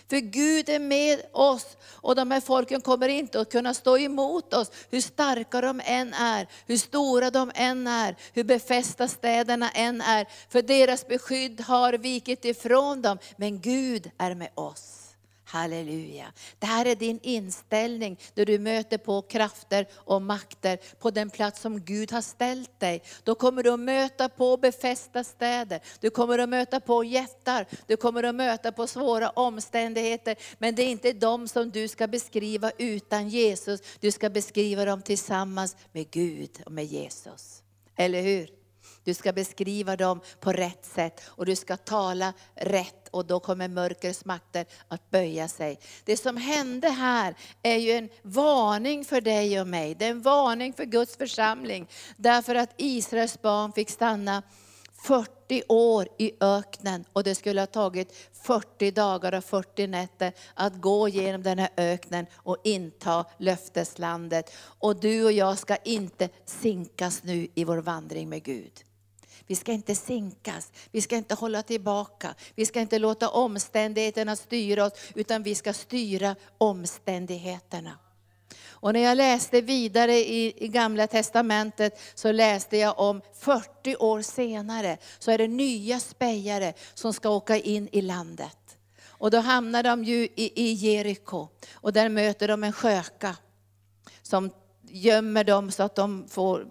För 0.10 0.18
Gud 0.18 0.70
är 0.70 0.80
med 0.80 1.22
oss 1.32 1.78
och 1.94 2.16
de 2.16 2.32
här 2.32 2.42
folken 2.42 2.82
kommer 2.82 3.08
inte 3.08 3.40
att 3.40 3.52
kunna 3.52 3.74
stå 3.74 3.98
emot 3.98 4.54
oss, 4.54 4.72
hur 4.92 5.02
starka 5.02 5.62
de 5.62 5.82
än 5.86 6.14
är, 6.14 6.48
hur 6.66 6.78
stora 6.78 7.32
de 7.32 7.52
än 7.56 7.88
är, 7.88 8.16
hur 8.34 8.44
befästa 8.44 9.08
städerna 9.08 9.70
än 9.70 10.02
är. 10.02 10.28
För 10.50 10.62
deras 10.62 11.08
beskydd 11.08 11.62
har 11.62 11.94
vikit 11.94 12.46
ifrån 12.46 13.02
dem, 13.02 13.18
men 13.36 13.62
Gud 13.62 14.12
är 14.18 14.36
med 14.36 14.50
oss. 14.56 15.07
Halleluja. 15.48 16.34
Det 16.60 16.66
här 16.66 16.86
är 16.86 16.96
din 16.96 17.20
inställning 17.24 18.20
när 18.34 18.46
du 18.46 18.60
möter 18.60 18.98
på 18.98 19.22
krafter 19.22 19.88
och 19.94 20.22
makter 20.22 20.80
på 21.00 21.12
den 21.12 21.30
plats 21.30 21.62
som 21.62 21.82
Gud 21.82 22.12
har 22.12 22.22
ställt 22.22 22.80
dig. 22.80 23.04
Då 23.24 23.36
kommer 23.36 23.64
du 23.64 23.72
att 23.72 23.80
möta 23.80 24.30
på 24.30 24.58
befästa 24.58 25.24
städer, 25.24 25.80
du 26.00 26.10
kommer 26.10 26.40
att 26.40 26.50
möta 26.50 26.80
på 26.80 27.04
jättar, 27.04 27.66
du 27.88 27.98
kommer 27.98 28.24
att 28.24 28.36
möta 28.36 28.72
på 28.72 28.88
svåra 28.88 29.30
omständigheter. 29.30 30.36
Men 30.58 30.76
det 30.76 30.84
är 30.84 30.90
inte 30.90 31.14
de 31.14 31.48
som 31.48 31.70
du 31.70 31.88
ska 31.88 32.08
beskriva 32.08 32.72
utan 32.78 33.30
Jesus, 33.30 33.82
du 34.00 34.12
ska 34.12 34.30
beskriva 34.30 34.86
dem 34.86 35.02
tillsammans 35.02 35.76
med 35.92 36.12
Gud 36.12 36.62
och 36.66 36.72
med 36.72 36.86
Jesus. 36.86 37.64
Eller 37.96 38.22
hur? 38.22 38.67
Du 39.08 39.14
ska 39.14 39.34
beskriva 39.34 39.96
dem 39.96 40.22
på 40.40 40.52
rätt 40.52 40.86
sätt 40.86 41.22
och 41.28 41.46
du 41.46 41.56
ska 41.56 41.78
tala 41.78 42.34
rätt 42.56 43.08
och 43.12 43.26
då 43.26 43.40
kommer 43.40 43.68
mörkrets 43.68 44.26
makter 44.26 44.66
att 44.88 45.10
böja 45.10 45.48
sig. 45.48 45.80
Det 46.06 46.18
som 46.18 46.38
hände 46.38 46.90
här 46.90 47.36
är 47.64 47.76
ju 47.76 47.92
en 47.92 48.10
varning 48.22 49.06
för 49.06 49.22
dig 49.22 49.62
och 49.62 49.68
mig. 49.68 49.96
Det 49.96 50.06
är 50.06 50.10
en 50.10 50.22
varning 50.22 50.74
för 50.74 50.86
Guds 50.86 51.18
församling. 51.18 51.88
Därför 52.18 52.56
att 52.56 52.74
Israels 52.78 53.42
barn 53.42 53.74
fick 53.74 53.90
stanna 53.90 54.44
40 55.02 55.64
år 55.68 56.08
i 56.18 56.32
öknen 56.40 57.06
och 57.14 57.24
det 57.24 57.36
skulle 57.36 57.62
ha 57.62 57.68
tagit 57.68 58.30
40 58.42 58.92
dagar 58.92 59.34
och 59.34 59.44
40 59.44 59.88
nätter 59.88 60.34
att 60.54 60.82
gå 60.82 61.10
genom 61.10 61.44
den 61.44 61.60
här 61.60 61.70
öknen 61.78 62.26
och 62.36 62.58
inta 62.64 63.26
löfteslandet. 63.38 64.54
Och 64.80 65.00
du 65.00 65.26
och 65.26 65.32
jag 65.32 65.58
ska 65.58 65.76
inte 65.76 66.30
sinkas 66.46 67.24
nu 67.24 67.48
i 67.56 67.64
vår 67.64 67.78
vandring 67.78 68.30
med 68.30 68.44
Gud. 68.44 68.87
Vi 69.48 69.56
ska 69.56 69.72
inte 69.72 69.96
sinkas, 69.96 70.72
vi 70.92 71.02
ska 71.02 71.16
inte 71.16 71.36
hålla 71.36 71.64
tillbaka, 71.64 72.36
vi 72.56 72.66
ska 72.66 72.80
inte 72.80 73.00
låta 73.00 73.30
omständigheterna 73.30 74.36
styra 74.36 74.86
oss, 74.86 74.94
utan 75.16 75.44
vi 75.44 75.56
ska 75.56 75.74
styra 75.74 76.36
omständigheterna. 76.58 77.98
Och 78.80 78.94
när 78.94 79.00
jag 79.00 79.18
läste 79.18 79.62
vidare 79.62 80.16
i, 80.16 80.66
i 80.66 80.68
Gamla 80.68 81.08
Testamentet 81.08 82.00
så 82.16 82.32
läste 82.32 82.78
jag 82.78 83.00
om 83.00 83.22
40 83.34 83.96
år 83.96 84.22
senare 84.22 84.98
så 85.20 85.32
är 85.32 85.38
det 85.38 85.48
nya 85.48 86.00
spejare 86.00 86.74
som 86.94 87.14
ska 87.14 87.30
åka 87.30 87.58
in 87.58 87.90
i 87.92 88.02
landet. 88.02 88.78
Och 89.08 89.32
då 89.32 89.38
hamnar 89.38 89.84
de 89.84 90.04
ju 90.04 90.24
i, 90.24 90.52
i 90.56 90.72
Jeriko 90.72 91.48
och 91.74 91.94
där 91.94 92.10
möter 92.10 92.48
de 92.48 92.64
en 92.64 92.74
sköka 92.74 93.36
som 94.22 94.52
gömmer 94.82 95.44
dem 95.44 95.72
så 95.72 95.84
att 95.84 95.96
de 95.96 96.28
får 96.30 96.68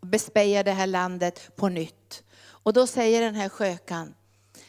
bespeja 0.00 0.62
det 0.62 0.72
här 0.72 0.86
landet 0.86 1.56
på 1.56 1.68
nytt. 1.68 2.22
Och 2.42 2.72
då 2.72 2.86
säger 2.86 3.20
den 3.20 3.34
här 3.34 3.48
skökan, 3.48 4.14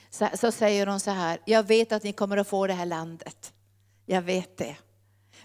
så, 0.09 0.29
så 0.33 0.51
säger 0.51 0.87
hon 0.87 0.99
så 0.99 1.11
här, 1.11 1.39
jag 1.45 1.67
vet 1.67 1.91
att 1.91 2.03
ni 2.03 2.13
kommer 2.13 2.37
att 2.37 2.47
få 2.47 2.67
det 2.67 2.73
här 2.73 2.85
landet. 2.85 3.53
Jag 4.05 4.21
vet 4.21 4.57
det. 4.57 4.75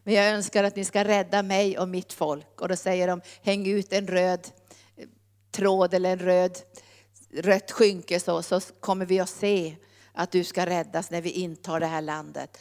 Men 0.03 0.14
jag 0.14 0.31
önskar 0.31 0.64
att 0.64 0.77
ni 0.77 0.85
ska 0.85 1.05
rädda 1.05 1.42
mig 1.42 1.79
och 1.79 1.88
mitt 1.88 2.12
folk. 2.12 2.61
Och 2.61 2.68
då 2.68 2.77
säger 2.77 3.09
de, 3.09 3.20
häng 3.42 3.66
ut 3.66 3.92
en 3.92 4.07
röd 4.07 4.49
tråd 5.51 5.94
eller 5.94 6.12
en 6.12 6.18
röd, 6.18 6.59
rött 7.35 7.70
skynke 7.70 8.20
så, 8.20 8.42
så 8.42 8.61
kommer 8.61 9.07
vi 9.07 9.20
att 9.20 9.29
se 9.29 9.77
att 10.12 10.31
du 10.31 10.44
ska 10.44 10.66
räddas 10.66 11.11
när 11.11 11.20
vi 11.20 11.31
intar 11.31 11.81
det 11.81 11.87
här 11.87 12.03
landet. 12.03 12.59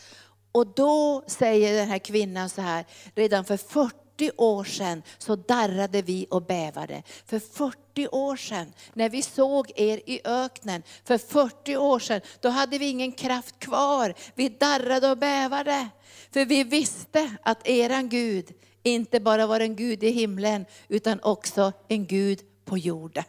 Och 0.51 0.67
då 0.67 1.23
säger 1.27 1.73
den 1.73 1.87
här 1.87 1.99
kvinnan 1.99 2.49
så 2.49 2.61
här, 2.61 2.85
redan 3.15 3.45
för 3.45 3.57
40 3.57 4.04
40 4.17 4.31
år 4.37 4.63
sedan 4.63 5.03
så 5.17 5.35
darrade 5.35 6.01
vi 6.01 6.27
och 6.29 6.41
bävade. 6.45 7.03
För 7.25 7.39
40 7.39 8.07
år 8.07 8.35
sedan 8.35 8.73
när 8.93 9.09
vi 9.09 9.21
såg 9.21 9.71
er 9.75 10.01
i 10.05 10.21
öknen, 10.25 10.83
för 11.03 11.17
40 11.17 11.77
år 11.77 11.99
sedan, 11.99 12.21
då 12.41 12.49
hade 12.49 12.77
vi 12.77 12.89
ingen 12.89 13.11
kraft 13.11 13.59
kvar. 13.59 14.13
Vi 14.35 14.49
darrade 14.49 15.11
och 15.11 15.17
bävade. 15.17 15.89
För 16.31 16.45
vi 16.45 16.63
visste 16.63 17.35
att 17.43 17.67
eran 17.67 18.09
Gud 18.09 18.53
inte 18.83 19.19
bara 19.19 19.47
var 19.47 19.59
en 19.59 19.75
Gud 19.75 20.03
i 20.03 20.09
himlen, 20.09 20.65
utan 20.87 21.19
också 21.23 21.71
en 21.87 22.05
Gud 22.05 22.39
på 22.65 22.77
jorden. 22.77 23.23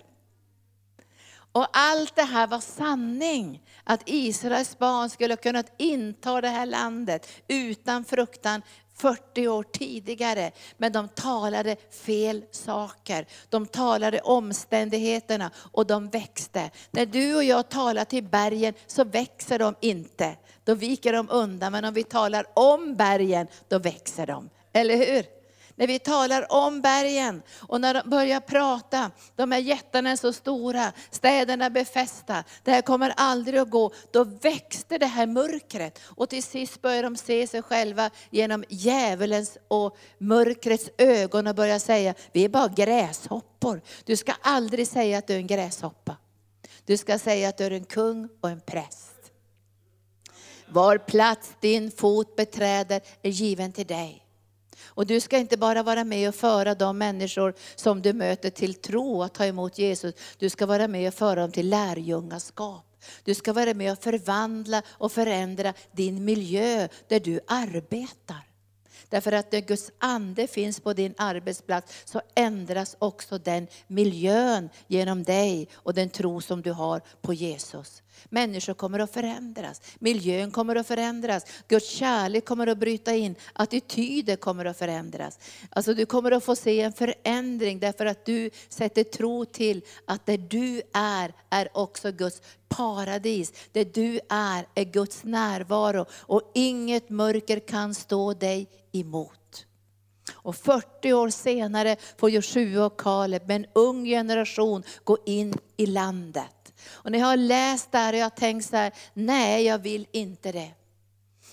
Och 1.52 1.68
allt 1.72 2.16
det 2.16 2.22
här 2.22 2.46
var 2.46 2.60
sanning. 2.60 3.62
Att 3.84 4.02
Israels 4.06 4.78
barn 4.78 5.10
skulle 5.10 5.32
ha 5.32 5.36
kunnat 5.36 5.72
inta 5.78 6.40
det 6.40 6.48
här 6.48 6.66
landet 6.66 7.28
utan 7.48 8.04
fruktan 8.04 8.62
40 8.96 9.48
år 9.48 9.62
tidigare. 9.62 10.50
Men 10.76 10.92
de 10.92 11.08
talade 11.08 11.76
fel 11.90 12.44
saker. 12.50 13.26
De 13.48 13.66
talade 13.66 14.20
omständigheterna 14.20 15.50
och 15.72 15.86
de 15.86 16.08
växte. 16.08 16.70
När 16.90 17.06
du 17.06 17.36
och 17.36 17.44
jag 17.44 17.68
talar 17.68 18.04
till 18.04 18.24
bergen 18.24 18.74
så 18.86 19.04
växer 19.04 19.58
de 19.58 19.74
inte. 19.80 20.36
Då 20.64 20.74
viker 20.74 21.12
de 21.12 21.30
undan. 21.30 21.72
Men 21.72 21.84
om 21.84 21.94
vi 21.94 22.04
talar 22.04 22.46
om 22.54 22.96
bergen, 22.96 23.46
då 23.68 23.78
växer 23.78 24.26
de. 24.26 24.50
Eller 24.72 24.96
hur? 24.96 25.35
När 25.76 25.86
vi 25.86 25.98
talar 25.98 26.52
om 26.52 26.80
bergen 26.80 27.42
och 27.58 27.80
när 27.80 27.94
de 27.94 28.10
börjar 28.10 28.40
prata, 28.40 29.10
de 29.36 29.52
här 29.52 29.58
jättarna 29.58 30.10
är 30.10 30.16
så 30.16 30.32
stora, 30.32 30.92
städerna 31.10 31.70
befästa, 31.70 32.44
det 32.64 32.70
här 32.70 32.82
kommer 32.82 33.12
aldrig 33.16 33.60
att 33.60 33.70
gå. 33.70 33.92
Då 34.10 34.24
växte 34.24 34.98
det 34.98 35.06
här 35.06 35.26
mörkret 35.26 36.00
och 36.04 36.28
till 36.28 36.42
sist 36.42 36.82
börjar 36.82 37.02
de 37.02 37.16
se 37.16 37.46
sig 37.46 37.62
själva 37.62 38.10
genom 38.30 38.64
djävulens 38.68 39.58
och 39.68 39.96
mörkrets 40.18 40.90
ögon 40.98 41.46
och 41.46 41.54
börjar 41.54 41.78
säga, 41.78 42.14
vi 42.32 42.44
är 42.44 42.48
bara 42.48 42.68
gräshoppor. 42.68 43.80
Du 44.04 44.16
ska 44.16 44.32
aldrig 44.40 44.88
säga 44.88 45.18
att 45.18 45.26
du 45.26 45.34
är 45.34 45.38
en 45.38 45.46
gräshoppa. 45.46 46.16
Du 46.84 46.96
ska 46.96 47.18
säga 47.18 47.48
att 47.48 47.58
du 47.58 47.64
är 47.64 47.70
en 47.70 47.84
kung 47.84 48.28
och 48.40 48.50
en 48.50 48.60
präst. 48.60 49.32
Var 50.68 50.98
plats 50.98 51.50
din 51.60 51.90
fot 51.90 52.36
beträder 52.36 53.00
är 53.22 53.30
given 53.30 53.72
till 53.72 53.86
dig. 53.86 54.25
Och 54.96 55.06
du 55.06 55.20
ska 55.20 55.38
inte 55.38 55.56
bara 55.56 55.82
vara 55.82 56.04
med 56.04 56.28
och 56.28 56.34
föra 56.34 56.74
de 56.74 56.98
människor 56.98 57.54
som 57.74 58.02
du 58.02 58.12
möter 58.12 58.50
till 58.50 58.74
tro 58.74 59.22
att 59.22 59.34
ta 59.34 59.44
emot 59.44 59.78
Jesus. 59.78 60.14
Du 60.38 60.50
ska 60.50 60.66
vara 60.66 60.88
med 60.88 61.08
och 61.08 61.14
föra 61.14 61.40
dem 61.40 61.52
till 61.52 61.68
lärjungaskap. 61.68 62.86
Du 63.24 63.34
ska 63.34 63.52
vara 63.52 63.74
med 63.74 63.92
och 63.92 64.02
förvandla 64.02 64.82
och 64.88 65.12
förändra 65.12 65.74
din 65.92 66.24
miljö 66.24 66.88
där 67.08 67.20
du 67.20 67.40
arbetar. 67.46 68.46
Därför 69.08 69.32
att 69.32 69.52
när 69.52 69.60
Guds 69.60 69.90
ande 69.98 70.46
finns 70.46 70.80
på 70.80 70.92
din 70.92 71.14
arbetsplats 71.18 71.92
så 72.04 72.20
ändras 72.34 72.96
också 72.98 73.38
den 73.38 73.66
miljön 73.86 74.68
genom 74.86 75.22
dig 75.22 75.68
och 75.74 75.94
den 75.94 76.10
tro 76.10 76.40
som 76.40 76.62
du 76.62 76.72
har 76.72 77.02
på 77.20 77.34
Jesus. 77.34 78.02
Människor 78.28 78.74
kommer 78.74 78.98
att 78.98 79.12
förändras, 79.12 79.82
miljön 79.98 80.50
kommer 80.50 80.76
att 80.76 80.86
förändras, 80.86 81.44
Guds 81.68 81.88
kärlek 81.88 82.44
kommer 82.44 82.66
att 82.66 82.78
bryta 82.78 83.14
in, 83.14 83.34
attityder 83.52 84.36
kommer 84.36 84.64
att 84.64 84.78
förändras. 84.78 85.38
Alltså 85.70 85.94
du 85.94 86.06
kommer 86.06 86.30
att 86.30 86.44
få 86.44 86.56
se 86.56 86.80
en 86.80 86.92
förändring 86.92 87.80
därför 87.80 88.06
att 88.06 88.26
du 88.26 88.50
sätter 88.68 89.04
tro 89.04 89.44
till 89.44 89.84
att 90.04 90.26
där 90.26 90.38
du 90.38 90.82
är, 90.94 91.32
är 91.50 91.68
också 91.72 92.12
Guds 92.12 92.42
paradis. 92.68 93.52
Där 93.72 93.84
du 93.84 94.20
är, 94.28 94.66
är 94.74 94.84
Guds 94.84 95.24
närvaro 95.24 96.06
och 96.12 96.50
inget 96.54 97.10
mörker 97.10 97.60
kan 97.60 97.94
stå 97.94 98.34
dig 98.34 98.68
emot. 98.92 99.66
Och 100.32 100.56
40 100.56 101.12
år 101.12 101.30
senare 101.30 101.96
får 102.16 102.30
Joshua 102.30 102.86
och 102.86 103.00
Kaleb 103.00 103.46
med 103.46 103.56
en 103.56 103.66
ung 103.72 104.04
generation 104.04 104.82
gå 105.04 105.18
in 105.26 105.54
i 105.76 105.86
landet. 105.86 106.65
Och 106.88 107.12
när 107.12 107.18
jag 107.18 107.26
har 107.26 107.36
läst 107.36 107.92
det 107.92 107.98
här 107.98 108.12
och 108.12 108.18
jag 108.18 108.24
har 108.24 108.30
tänkt 108.30 108.66
så 108.66 108.76
här, 108.76 108.92
nej 109.14 109.64
jag 109.64 109.78
vill 109.78 110.06
inte 110.12 110.52
det. 110.52 110.70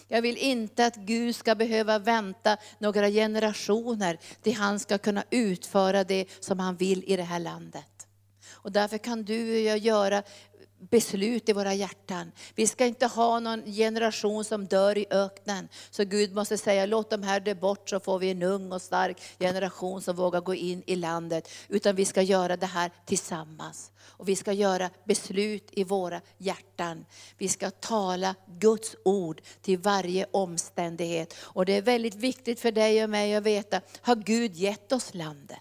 Jag 0.08 0.22
vill 0.22 0.38
inte 0.38 0.86
att 0.86 0.96
Gud 0.96 1.36
ska 1.36 1.56
behöva 1.56 2.00
vänta 2.00 2.58
några 2.80 3.10
generationer 3.10 4.20
till 4.42 4.56
han 4.56 4.80
ska 4.80 4.98
kunna 4.98 5.24
utföra 5.30 6.04
det 6.04 6.26
som 6.40 6.60
han 6.60 6.76
vill 6.76 7.04
i 7.04 7.16
det 7.16 7.24
här 7.24 7.40
landet. 7.40 8.08
Och 8.52 8.72
därför 8.72 8.98
kan 8.98 9.24
du 9.24 9.56
och 9.56 9.62
jag 9.62 9.78
göra 9.78 10.24
beslut 10.90 11.50
i 11.50 11.54
våra 11.54 11.74
hjärtan. 11.74 12.32
Vi 12.56 12.68
ska 12.68 12.86
inte 12.86 13.06
ha 13.06 13.40
någon 13.40 13.66
generation 13.66 14.44
som 14.44 14.66
dör 14.66 14.98
i 14.98 15.06
öknen. 15.10 15.68
Så 15.92 16.04
Gud 16.04 16.36
måste 16.36 16.58
säga, 16.58 16.86
låt 16.86 17.10
de 17.10 17.24
här 17.24 17.40
dö 17.40 17.56
bort 17.56 17.90
så 17.90 18.00
får 18.00 18.20
vi 18.20 18.32
en 18.32 18.44
ung 18.44 18.72
och 18.72 18.82
stark 18.82 19.22
generation 19.40 20.02
som 20.02 20.16
vågar 20.16 20.42
gå 20.42 20.54
in 20.54 20.84
i 20.88 20.96
landet. 20.96 21.50
Utan 21.68 21.96
vi 21.96 22.06
ska 22.06 22.22
göra 22.22 22.58
det 22.58 22.66
här 22.66 22.92
tillsammans. 23.06 23.92
Och 24.02 24.30
vi 24.30 24.36
ska 24.36 24.54
göra 24.54 24.90
beslut 25.04 25.70
i 25.72 25.84
våra 25.84 26.22
hjärtan. 26.38 27.06
Vi 27.38 27.48
ska 27.48 27.72
tala 27.72 28.36
Guds 28.48 28.96
ord 29.06 29.42
till 29.62 29.78
varje 29.78 30.26
omständighet. 30.32 31.34
Och 31.40 31.66
det 31.66 31.74
är 31.74 31.82
väldigt 31.82 32.16
viktigt 32.16 32.60
för 32.60 32.72
dig 32.72 33.04
och 33.04 33.10
mig 33.10 33.36
att 33.36 33.44
veta, 33.44 33.82
har 34.02 34.16
Gud 34.16 34.56
gett 34.56 34.92
oss 34.92 35.14
landet? 35.14 35.60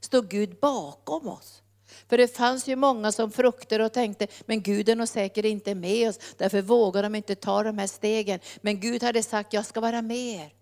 Står 0.00 0.22
Gud 0.22 0.56
bakom 0.60 1.28
oss? 1.28 1.62
För 2.08 2.18
det 2.18 2.36
fanns 2.36 2.68
ju 2.68 2.76
många 2.76 3.12
som 3.12 3.30
fruktade 3.30 3.84
och 3.84 3.92
tänkte, 3.92 4.26
men 4.46 4.62
Gud 4.62 4.88
är 4.88 4.96
nog 4.96 5.08
säkert 5.08 5.44
inte 5.44 5.74
med 5.74 6.08
oss, 6.08 6.18
därför 6.36 6.62
vågar 6.62 7.02
de 7.02 7.14
inte 7.14 7.34
ta 7.34 7.62
de 7.62 7.78
här 7.78 7.86
stegen. 7.86 8.40
Men 8.60 8.80
Gud 8.80 9.02
hade 9.02 9.22
sagt, 9.22 9.52
jag 9.52 9.66
ska 9.66 9.80
vara 9.80 10.02
med 10.02 10.16
er. 10.16 10.52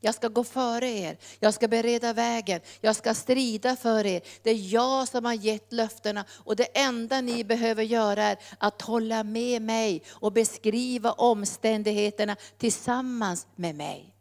Jag 0.00 0.14
ska 0.14 0.28
gå 0.28 0.44
före 0.44 0.88
er, 0.88 1.16
jag 1.40 1.54
ska 1.54 1.68
bereda 1.68 2.12
vägen, 2.12 2.60
jag 2.80 2.96
ska 2.96 3.14
strida 3.14 3.76
för 3.76 4.06
er. 4.06 4.22
Det 4.42 4.50
är 4.50 4.72
jag 4.74 5.08
som 5.08 5.24
har 5.24 5.32
gett 5.32 5.72
löftena 5.72 6.24
och 6.30 6.56
det 6.56 6.78
enda 6.78 7.20
ni 7.20 7.44
behöver 7.44 7.82
göra 7.82 8.22
är 8.22 8.38
att 8.58 8.82
hålla 8.82 9.24
med 9.24 9.62
mig 9.62 10.02
och 10.10 10.32
beskriva 10.32 11.12
omständigheterna 11.12 12.36
tillsammans 12.58 13.46
med 13.56 13.74
mig. 13.74 14.13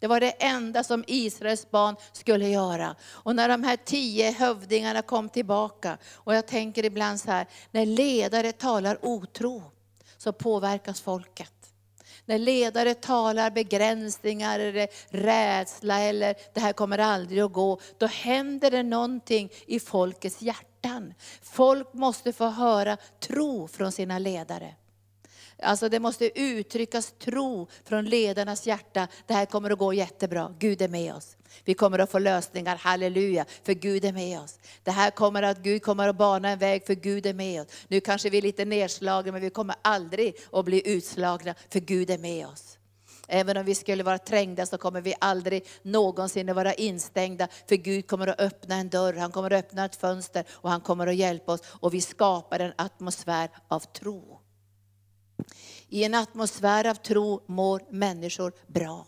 Det 0.00 0.06
var 0.06 0.20
det 0.20 0.30
enda 0.30 0.84
som 0.84 1.04
Israels 1.06 1.70
barn 1.70 1.96
skulle 2.12 2.48
göra. 2.48 2.96
Och 3.02 3.36
när 3.36 3.48
de 3.48 3.62
här 3.62 3.76
tio 3.76 4.30
hövdingarna 4.30 5.02
kom 5.02 5.28
tillbaka, 5.28 5.98
och 6.14 6.34
jag 6.34 6.46
tänker 6.46 6.84
ibland 6.84 7.20
så 7.20 7.30
här, 7.30 7.46
när 7.70 7.86
ledare 7.86 8.52
talar 8.52 8.98
otro 9.02 9.62
så 10.16 10.32
påverkas 10.32 11.00
folket. 11.00 11.52
När 12.24 12.38
ledare 12.38 12.94
talar 12.94 13.50
begränsningar 13.50 14.60
eller 14.60 14.88
rädsla 15.08 16.00
eller 16.00 16.34
det 16.54 16.60
här 16.60 16.72
kommer 16.72 16.98
aldrig 16.98 17.40
att 17.42 17.52
gå, 17.52 17.80
då 17.98 18.06
händer 18.06 18.70
det 18.70 18.82
någonting 18.82 19.50
i 19.66 19.80
folkets 19.80 20.42
hjärtan. 20.42 21.14
Folk 21.42 21.92
måste 21.92 22.32
få 22.32 22.46
höra 22.46 22.96
tro 23.20 23.68
från 23.68 23.92
sina 23.92 24.18
ledare. 24.18 24.74
Alltså 25.62 25.88
det 25.88 26.00
måste 26.00 26.40
uttryckas 26.40 27.14
tro 27.18 27.68
från 27.84 28.04
ledarnas 28.04 28.66
hjärta. 28.66 29.08
Det 29.26 29.34
här 29.34 29.46
kommer 29.46 29.70
att 29.70 29.78
gå 29.78 29.92
jättebra, 29.92 30.54
Gud 30.58 30.82
är 30.82 30.88
med 30.88 31.14
oss. 31.14 31.36
Vi 31.64 31.74
kommer 31.74 31.98
att 31.98 32.10
få 32.10 32.18
lösningar, 32.18 32.76
halleluja, 32.76 33.44
för 33.62 33.72
Gud 33.72 34.04
är 34.04 34.12
med 34.12 34.40
oss. 34.40 34.58
Det 34.82 34.90
här 34.90 35.10
kommer 35.10 35.42
att, 35.42 35.58
Gud 35.58 35.82
kommer 35.82 36.08
att 36.08 36.16
bana 36.16 36.48
en 36.48 36.58
väg, 36.58 36.86
för 36.86 36.94
Gud 36.94 37.26
är 37.26 37.34
med 37.34 37.62
oss. 37.62 37.68
Nu 37.88 38.00
kanske 38.00 38.30
vi 38.30 38.38
är 38.38 38.42
lite 38.42 38.64
nedslagna, 38.64 39.32
men 39.32 39.40
vi 39.40 39.50
kommer 39.50 39.76
aldrig 39.82 40.36
att 40.52 40.64
bli 40.64 40.88
utslagna, 40.88 41.54
för 41.70 41.80
Gud 41.80 42.10
är 42.10 42.18
med 42.18 42.46
oss. 42.46 42.76
Även 43.32 43.56
om 43.56 43.64
vi 43.64 43.74
skulle 43.74 44.02
vara 44.02 44.18
trängda 44.18 44.66
så 44.66 44.78
kommer 44.78 45.00
vi 45.00 45.14
aldrig 45.20 45.66
någonsin 45.82 46.48
att 46.48 46.56
vara 46.56 46.74
instängda. 46.74 47.48
För 47.68 47.76
Gud 47.76 48.06
kommer 48.06 48.26
att 48.26 48.40
öppna 48.40 48.74
en 48.74 48.88
dörr, 48.88 49.14
han 49.14 49.32
kommer 49.32 49.50
att 49.50 49.64
öppna 49.64 49.84
ett 49.84 49.96
fönster 49.96 50.44
och 50.50 50.70
han 50.70 50.80
kommer 50.80 51.06
att 51.06 51.14
hjälpa 51.14 51.52
oss. 51.52 51.60
Och 51.66 51.94
vi 51.94 52.00
skapar 52.00 52.60
en 52.60 52.72
atmosfär 52.76 53.48
av 53.68 53.80
tro. 53.80 54.39
I 55.88 56.04
en 56.04 56.14
atmosfär 56.14 56.86
av 56.86 56.94
tro 56.94 57.42
mår 57.46 57.82
människor 57.90 58.52
bra. 58.66 59.06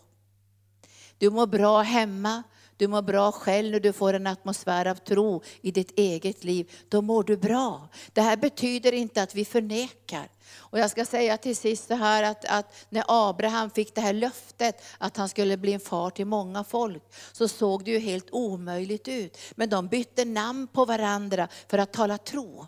Du 1.17 1.29
mår 1.29 1.47
bra 1.47 1.81
hemma, 1.81 2.43
du 2.77 2.87
mår 2.87 3.01
bra 3.01 3.31
själv 3.31 3.71
när 3.71 3.79
du 3.79 3.93
får 3.93 4.13
en 4.13 4.27
atmosfär 4.27 4.85
av 4.85 4.95
tro 4.95 5.41
i 5.61 5.71
ditt 5.71 5.99
eget 5.99 6.43
liv. 6.43 6.71
Då 6.89 7.01
mår 7.01 7.23
du 7.23 7.37
bra. 7.37 7.89
Det 8.13 8.21
här 8.21 8.37
betyder 8.37 8.91
inte 8.91 9.23
att 9.23 9.35
vi 9.35 9.45
förnekar. 9.45 10.29
Och 10.55 10.79
jag 10.79 10.91
ska 10.91 11.05
säga 11.05 11.37
till 11.37 11.55
sist 11.55 11.87
så 11.87 11.93
här 11.93 12.23
att, 12.23 12.45
att, 12.45 12.85
när 12.89 13.03
Abraham 13.07 13.69
fick 13.69 13.95
det 13.95 14.01
här 14.01 14.13
löftet 14.13 14.83
att 14.97 15.17
han 15.17 15.29
skulle 15.29 15.57
bli 15.57 15.73
en 15.73 15.79
far 15.79 16.09
till 16.09 16.25
många 16.25 16.63
folk, 16.63 17.03
så 17.31 17.47
såg 17.47 17.85
det 17.85 17.91
ju 17.91 17.99
helt 17.99 18.27
omöjligt 18.31 19.07
ut. 19.07 19.37
Men 19.55 19.69
de 19.69 19.87
bytte 19.87 20.25
namn 20.25 20.67
på 20.67 20.85
varandra 20.85 21.47
för 21.67 21.77
att 21.77 21.93
tala 21.93 22.17
tro. 22.17 22.67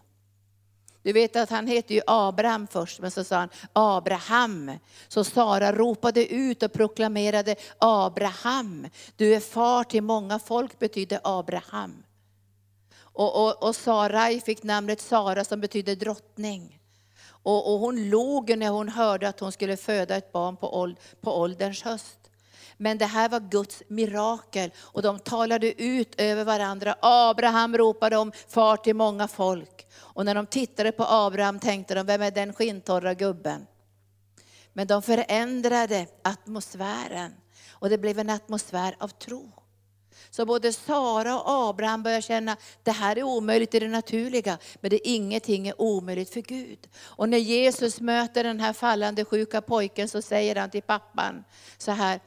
Du 1.05 1.13
vet 1.13 1.35
att 1.35 1.49
han 1.49 1.67
hette 1.67 1.93
ju 1.93 2.01
Abraham 2.07 2.67
först, 2.67 2.99
men 2.99 3.11
så 3.11 3.23
sa 3.23 3.35
han 3.35 3.49
Abraham. 3.73 4.71
Så 5.07 5.23
Sara 5.23 5.71
ropade 5.71 6.33
ut 6.33 6.63
och 6.63 6.73
proklamerade 6.73 7.55
Abraham. 7.77 8.87
Du 9.15 9.35
är 9.35 9.39
far 9.39 9.83
till 9.83 10.03
många 10.03 10.39
folk 10.39 10.79
betyder 10.79 11.19
Abraham. 11.23 12.03
Och, 12.99 13.45
och, 13.45 13.63
och 13.63 13.75
Sarai 13.75 14.41
fick 14.41 14.63
namnet 14.63 15.01
Sara 15.01 15.45
som 15.45 15.61
betyder 15.61 15.95
drottning. 15.95 16.79
Och, 17.27 17.73
och, 17.73 17.79
hon 17.79 18.09
log 18.09 18.57
när 18.57 18.69
hon 18.69 18.89
hörde 18.89 19.27
att 19.27 19.39
hon 19.39 19.51
skulle 19.51 19.77
föda 19.77 20.15
ett 20.15 20.31
barn 20.31 20.57
på, 20.57 20.79
åld, 20.79 20.97
på 21.21 21.39
ålderns 21.39 21.83
höst. 21.83 22.19
Men 22.77 22.97
det 22.97 23.05
här 23.05 23.29
var 23.29 23.39
Guds 23.39 23.83
mirakel 23.87 24.71
och 24.77 25.01
de 25.01 25.19
talade 25.19 25.81
ut 25.81 26.21
över 26.21 26.43
varandra. 26.43 26.95
Abraham 27.01 27.77
ropade 27.77 28.17
om 28.17 28.31
far 28.47 28.77
till 28.77 28.95
många 28.95 29.27
folk. 29.27 29.84
Och 30.15 30.25
när 30.25 30.35
de 30.35 30.45
tittade 30.45 30.91
på 30.91 31.05
Abraham 31.07 31.59
tänkte 31.59 31.95
de, 31.95 32.05
vem 32.05 32.21
är 32.21 32.31
den 32.31 32.53
skintorra 32.53 33.13
gubben? 33.13 33.67
Men 34.73 34.87
de 34.87 35.01
förändrade 35.01 36.07
atmosfären 36.21 37.33
och 37.71 37.89
det 37.89 37.97
blev 37.97 38.19
en 38.19 38.29
atmosfär 38.29 38.95
av 38.99 39.07
tro. 39.07 39.51
Så 40.29 40.45
både 40.45 40.73
Sara 40.73 41.39
och 41.39 41.69
Abraham 41.69 42.03
börjar 42.03 42.21
känna, 42.21 42.57
det 42.83 42.91
här 42.91 43.17
är 43.17 43.23
omöjligt 43.23 43.73
i 43.75 43.79
det 43.79 43.87
naturliga, 43.87 44.57
men 44.81 44.89
det 44.89 45.07
är 45.07 45.15
ingenting 45.15 45.67
är 45.67 45.81
omöjligt 45.81 46.33
för 46.33 46.41
Gud. 46.41 46.87
Och 46.97 47.29
när 47.29 47.37
Jesus 47.37 48.01
möter 48.01 48.43
den 48.43 48.59
här 48.59 48.73
fallande 48.73 49.25
sjuka 49.25 49.61
pojken 49.61 50.09
så 50.09 50.21
säger 50.21 50.55
han 50.55 50.69
till 50.69 50.81
pappan 50.81 51.43
så 51.77 51.91
här, 51.91 52.19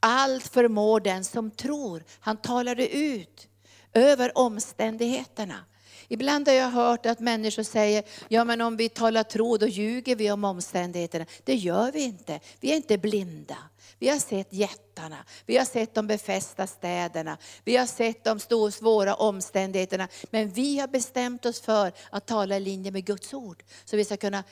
allt 0.00 0.48
förmår 0.48 1.00
den 1.00 1.24
som 1.24 1.50
tror. 1.50 2.04
Han 2.20 2.36
talade 2.36 2.96
ut 2.96 3.48
över 3.92 4.38
omständigheterna. 4.38 5.64
Ibland 6.08 6.48
har 6.48 6.54
jag 6.54 6.70
hört 6.70 7.06
att 7.06 7.20
människor 7.20 7.62
säger, 7.62 8.04
ja 8.28 8.44
men 8.44 8.60
om 8.60 8.76
vi 8.76 8.88
talar 8.88 9.22
tro 9.22 9.56
då 9.56 9.66
ljuger 9.66 10.16
vi 10.16 10.30
om 10.30 10.44
omständigheterna. 10.44 11.26
Det 11.44 11.54
gör 11.54 11.92
vi 11.92 12.02
inte, 12.02 12.40
vi 12.60 12.72
är 12.72 12.76
inte 12.76 12.98
blinda. 12.98 13.56
Vi 13.98 14.08
har 14.08 14.18
sett 14.18 14.52
jättarna, 14.52 15.24
vi 15.46 15.56
har 15.56 15.64
sett 15.64 15.94
de 15.94 16.06
befästa 16.06 16.66
städerna, 16.66 17.38
vi 17.64 17.76
har 17.76 17.86
sett 17.86 18.24
de 18.24 18.40
stora 18.40 18.70
svåra 18.70 19.14
omständigheterna. 19.14 20.08
Men 20.30 20.50
vi 20.50 20.78
har 20.78 20.88
bestämt 20.88 21.46
oss 21.46 21.60
för 21.60 21.92
att 22.10 22.26
tala 22.26 22.56
i 22.56 22.60
linje 22.60 22.90
med 22.90 23.04
Guds 23.04 23.34
ord. 23.34 23.62
Så 23.84 23.96
vi 23.96 24.04
ska 24.04 24.16
kunna 24.16 24.44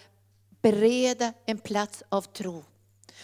bereda 0.63 1.33
en 1.47 1.59
plats 1.59 2.03
av 2.09 2.23
tro. 2.23 2.65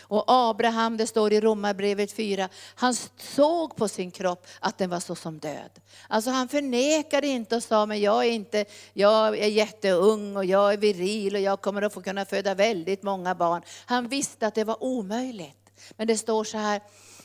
Och 0.01 0.24
Abraham, 0.26 0.96
det 0.96 1.07
står 1.07 1.32
i 1.32 1.40
Romarbrevet 1.40 2.12
4, 2.12 2.48
han 2.74 2.94
såg 3.16 3.76
på 3.76 3.88
sin 3.88 4.11
kropp 4.11 4.46
att 4.61 4.78
den 4.78 4.90
var 4.90 5.01
så 5.01 5.14
som 5.14 5.38
död. 5.38 5.70
Alltså 6.09 6.30
han 6.30 6.48
förnekade 6.48 7.26
inte 7.26 7.57
och 7.57 7.62
sa, 7.62 7.86
men 7.86 8.01
jag 8.01 8.24
är, 8.26 8.30
inte, 8.30 8.64
jag 8.92 9.38
är 9.38 9.46
jätteung 9.46 10.36
och 10.36 10.44
jag 10.44 10.72
är 10.72 10.76
viril 10.76 11.34
och 11.34 11.40
jag 11.40 11.61
kommer 11.61 11.82
att 11.82 11.94
få 11.94 12.03
kunna 12.03 12.24
föda 12.24 12.55
väldigt 12.55 13.03
många 13.03 13.34
barn. 13.34 13.62
Han 13.86 14.09
visste 14.09 14.46
att 14.46 14.55
det 14.55 14.64
var 14.64 14.84
omöjligt. 14.84 15.57
Men 15.96 16.07
det 16.07 16.18
står 16.18 16.44
så 16.44 16.59
här, 16.59 16.80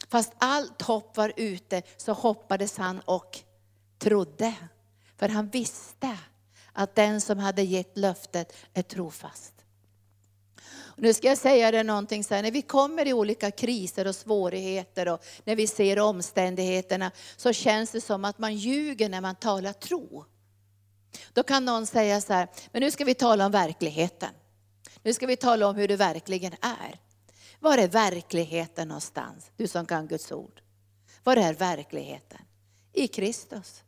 fast 0.10 0.34
allt 0.38 0.82
hopp 0.82 1.18
var 1.18 1.34
ute 1.36 1.82
så 1.98 2.14
hoppades 2.14 2.78
han 2.78 3.00
och 3.00 3.40
trodde. 4.00 4.54
För 5.18 5.30
han 5.30 5.50
visste 5.50 6.18
att 6.74 6.96
den 6.96 7.22
som 7.22 7.40
hade 7.40 7.62
gett 7.62 7.98
löftet 7.98 8.54
är 8.74 8.82
trofast. 8.82 9.55
Nu 10.96 11.14
ska 11.14 11.28
jag 11.28 11.38
säga 11.38 11.72
dig 11.72 11.84
någonting 11.84 12.24
så 12.24 12.36
här, 12.36 12.44
när 12.44 12.52
vi 12.52 12.62
kommer 12.62 13.08
i 13.08 13.14
olika 13.14 13.52
kriser 13.52 14.08
och 14.08 14.16
svårigheter 14.16 15.08
och 15.08 15.24
när 15.44 15.56
vi 15.56 15.68
ser 15.68 16.00
omständigheterna 16.00 17.12
så 17.38 17.54
känns 17.54 17.92
det 17.92 18.02
som 18.02 18.26
att 18.26 18.38
man 18.38 18.56
ljuger 18.56 19.10
när 19.10 19.22
man 19.22 19.36
talar 19.36 19.74
tro. 19.74 20.26
Då 21.34 21.44
kan 21.44 21.66
någon 21.66 21.86
säga 21.86 22.22
så 22.22 22.34
här, 22.34 22.48
men 22.72 22.82
nu 22.82 22.92
ska 22.92 23.06
vi 23.06 23.14
tala 23.14 23.46
om 23.46 23.52
verkligheten. 23.52 24.30
Nu 25.04 25.14
ska 25.14 25.28
vi 25.28 25.38
tala 25.38 25.68
om 25.68 25.76
hur 25.76 25.88
det 25.88 25.96
verkligen 25.96 26.54
är. 26.62 27.00
Var 27.60 27.78
är 27.78 27.88
verkligheten 27.88 28.88
någonstans? 28.88 29.52
Du 29.58 29.68
som 29.68 29.86
kan 29.86 30.08
Guds 30.08 30.32
ord. 30.32 30.62
Var 31.24 31.38
är 31.38 31.54
verkligheten? 31.54 32.42
I 32.94 33.08
Kristus. 33.08 33.85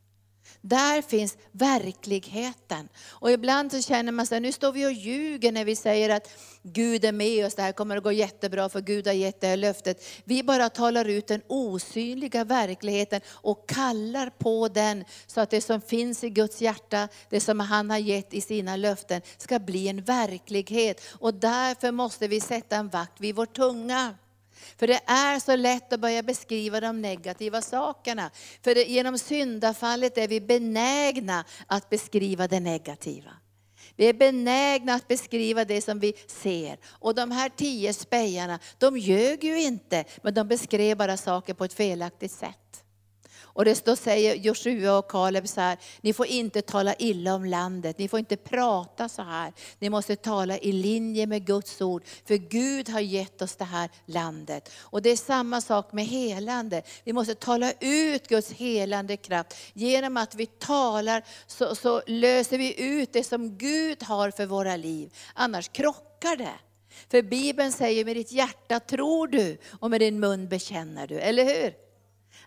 Där 0.62 1.02
finns 1.02 1.38
verkligheten. 1.52 2.90
Och 3.10 3.32
ibland 3.32 3.72
så 3.72 3.82
känner 3.82 4.12
man 4.12 4.24
att 4.24 4.42
nu 4.42 4.52
står 4.52 4.72
vi 4.72 4.86
och 4.86 4.92
ljuger 4.92 5.52
när 5.52 5.66
vi 5.66 5.76
säger 5.76 6.10
att 6.10 6.30
Gud 6.64 7.06
är 7.06 7.12
med 7.12 7.46
oss, 7.46 7.56
det 7.56 7.62
här 7.62 7.72
kommer 7.72 7.98
att 7.98 8.04
gå 8.04 8.12
jättebra 8.12 8.70
för 8.70 8.82
Gud 8.82 9.08
har 9.08 9.14
gett 9.14 9.42
det 9.42 9.48
här 9.48 9.58
löftet. 9.58 10.04
Vi 10.24 10.44
bara 10.44 10.70
talar 10.70 11.06
ut 11.06 11.28
den 11.28 11.42
osynliga 11.48 12.44
verkligheten 12.44 13.22
och 13.28 13.70
kallar 13.70 14.30
på 14.30 14.68
den 14.68 15.06
så 15.28 15.42
att 15.42 15.50
det 15.50 15.62
som 15.62 15.82
finns 15.82 16.24
i 16.24 16.30
Guds 16.30 16.62
hjärta, 16.62 17.08
det 17.30 17.40
som 17.40 17.60
han 17.60 17.90
har 17.90 17.98
gett 17.98 18.34
i 18.34 18.42
sina 18.42 18.76
löften, 18.76 19.22
ska 19.38 19.60
bli 19.60 19.88
en 19.88 20.04
verklighet. 20.04 21.02
Och 21.20 21.34
därför 21.34 21.92
måste 21.92 22.28
vi 22.28 22.42
sätta 22.42 22.76
en 22.76 22.90
vakt 22.90 23.22
vid 23.22 23.36
vår 23.36 23.46
tunga. 23.46 24.16
För 24.78 24.88
det 24.88 25.02
är 25.06 25.40
så 25.40 25.56
lätt 25.56 25.94
att 25.94 26.00
börja 26.00 26.24
beskriva 26.24 26.80
de 26.80 27.02
negativa 27.02 27.62
sakerna. 27.62 28.32
För 28.64 28.76
det, 28.76 28.84
genom 28.84 29.18
syndafallet 29.18 30.18
är 30.18 30.28
vi 30.28 30.42
benägna 30.42 31.46
att 31.68 31.90
beskriva 31.90 32.48
det 32.48 32.60
negativa. 32.60 33.32
Vi 33.96 34.10
är 34.10 34.14
benägna 34.14 34.94
att 34.94 35.08
beskriva 35.08 35.66
det 35.66 35.82
som 35.82 36.00
vi 36.00 36.14
ser. 36.28 36.78
Och 36.86 37.16
de 37.16 37.32
här 37.32 37.50
tio 37.50 37.94
spejarna, 37.94 38.60
de 38.78 38.98
ljög 38.98 39.44
ju 39.44 39.62
inte, 39.62 40.06
men 40.22 40.34
de 40.34 40.48
beskrev 40.48 40.98
bara 40.98 41.18
saker 41.18 41.54
på 41.54 41.66
ett 41.66 41.74
felaktigt 41.74 42.32
sätt. 42.32 42.67
Och 43.58 43.66
det 43.66 43.76
står, 43.76 43.96
säger 43.96 44.36
Joshua 44.36 44.98
och 44.98 45.12
Kaleb 45.12 45.48
så 45.48 45.62
här, 45.62 45.78
ni 46.02 46.14
får 46.14 46.26
inte 46.26 46.62
tala 46.62 46.96
illa 46.96 47.36
om 47.36 47.46
landet, 47.46 47.98
ni 47.98 48.08
får 48.08 48.20
inte 48.20 48.38
prata 48.38 49.10
så 49.10 49.22
här. 49.22 49.54
Ni 49.80 49.90
måste 49.90 50.16
tala 50.16 50.58
i 50.58 50.72
linje 50.72 51.28
med 51.28 51.46
Guds 51.46 51.82
ord, 51.82 52.04
för 52.26 52.36
Gud 52.36 52.90
har 52.90 53.00
gett 53.00 53.42
oss 53.42 53.56
det 53.56 53.66
här 53.66 53.90
landet. 54.06 54.72
Och 54.80 55.02
det 55.02 55.10
är 55.10 55.16
samma 55.16 55.62
sak 55.62 55.94
med 55.94 56.06
helande. 56.06 56.82
Vi 57.04 57.14
måste 57.14 57.36
tala 57.36 57.74
ut 57.80 58.28
Guds 58.28 58.52
helande 58.52 59.18
kraft. 59.18 59.56
Genom 59.74 60.18
att 60.18 60.36
vi 60.36 60.46
talar 60.46 61.24
så, 61.48 61.76
så 61.76 62.02
löser 62.08 62.58
vi 62.58 62.82
ut 62.82 63.14
det 63.14 63.24
som 63.24 63.58
Gud 63.58 64.04
har 64.04 64.32
för 64.32 64.46
våra 64.46 64.76
liv. 64.76 65.14
Annars 65.34 65.70
krockar 65.70 66.36
det. 66.36 66.60
För 67.12 67.22
Bibeln 67.22 67.72
säger 67.72 68.06
med 68.06 68.16
ditt 68.16 68.32
hjärta 68.32 68.80
tror 68.80 69.28
du 69.28 69.58
och 69.80 69.90
med 69.90 70.02
din 70.02 70.20
mun 70.20 70.48
bekänner 70.48 71.08
du, 71.08 71.20
eller 71.20 71.46
hur? 71.46 71.87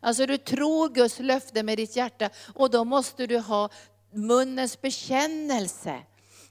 Alltså 0.00 0.26
du 0.26 0.38
tror 0.38 0.88
Guds 0.88 1.18
löfte 1.18 1.62
med 1.62 1.78
ditt 1.78 1.96
hjärta 1.96 2.30
och 2.54 2.70
då 2.70 2.84
måste 2.84 3.26
du 3.26 3.38
ha 3.38 3.68
munnens 4.12 4.80
bekännelse. 4.80 6.02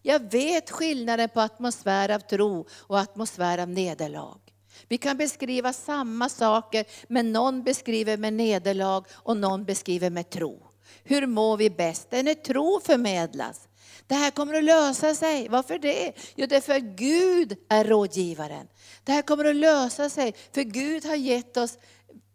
Jag 0.02 0.32
vet 0.32 0.72
skillnaden 0.72 1.30
på 1.30 1.42
atmosfär 1.42 2.10
av 2.10 2.20
tro 2.20 2.68
och 2.72 3.00
atmosfär 3.00 3.58
av 3.58 3.70
nederlag. 3.70 4.40
Vi 4.88 4.98
kan 4.98 5.18
beskriva 5.18 5.74
samma 5.74 6.30
saker, 6.30 6.86
men 7.08 7.34
någon 7.34 7.64
beskriver 7.64 8.18
med 8.18 8.34
nederlag 8.34 9.04
och 9.12 9.38
någon 9.38 9.66
beskriver 9.66 10.10
med 10.10 10.30
tro. 10.30 10.66
Hur 11.04 11.28
mår 11.28 11.58
vi 11.58 11.70
bäst? 11.70 12.08
Det 12.10 12.20
är 12.20 12.24
när 12.24 12.34
tro 12.34 12.80
förmedlas. 12.84 13.68
Det 14.08 14.16
här 14.16 14.32
kommer 14.32 14.54
att 14.54 14.64
lösa 14.64 15.16
sig. 15.16 15.48
Varför 15.50 15.80
det? 15.80 16.14
Jo, 16.36 16.46
det 16.48 16.56
är 16.56 16.62
för 16.62 16.76
att 16.76 16.84
Gud 16.84 17.58
är 17.70 17.84
rådgivaren. 17.84 18.68
Det 19.04 19.12
här 19.12 19.22
kommer 19.22 19.46
att 19.46 19.56
lösa 19.56 20.10
sig, 20.10 20.34
för 20.54 20.62
Gud 20.62 21.06
har 21.06 21.16
gett 21.16 21.58
oss 21.58 21.78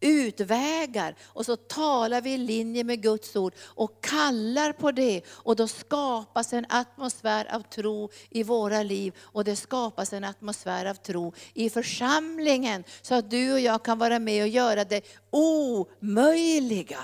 utvägar. 0.01 1.15
Och 1.25 1.47
så 1.47 1.57
talar 1.57 2.21
vi 2.21 2.33
i 2.33 2.39
linje 2.39 2.85
med 2.85 3.03
Guds 3.03 3.37
ord 3.37 3.55
och 3.61 4.05
kallar 4.05 4.73
på 4.73 4.93
det. 4.93 5.23
Och 5.29 5.57
då 5.57 5.69
skapas 5.69 6.53
en 6.53 6.67
atmosfär 6.69 7.55
av 7.55 7.61
tro 7.61 8.11
i 8.31 8.43
våra 8.43 8.83
liv. 8.83 9.15
Och 9.21 9.45
det 9.45 9.57
skapas 9.57 10.13
en 10.13 10.25
atmosfär 10.25 10.87
av 10.87 10.95
tro 10.95 11.35
i 11.55 11.71
församlingen. 11.71 12.85
Så 13.03 13.15
att 13.15 13.31
du 13.31 13.53
och 13.53 13.61
jag 13.61 13.85
kan 13.85 13.99
vara 13.99 14.19
med 14.19 14.43
och 14.43 14.49
göra 14.49 14.85
det 14.85 15.05
omöjliga. 15.31 17.01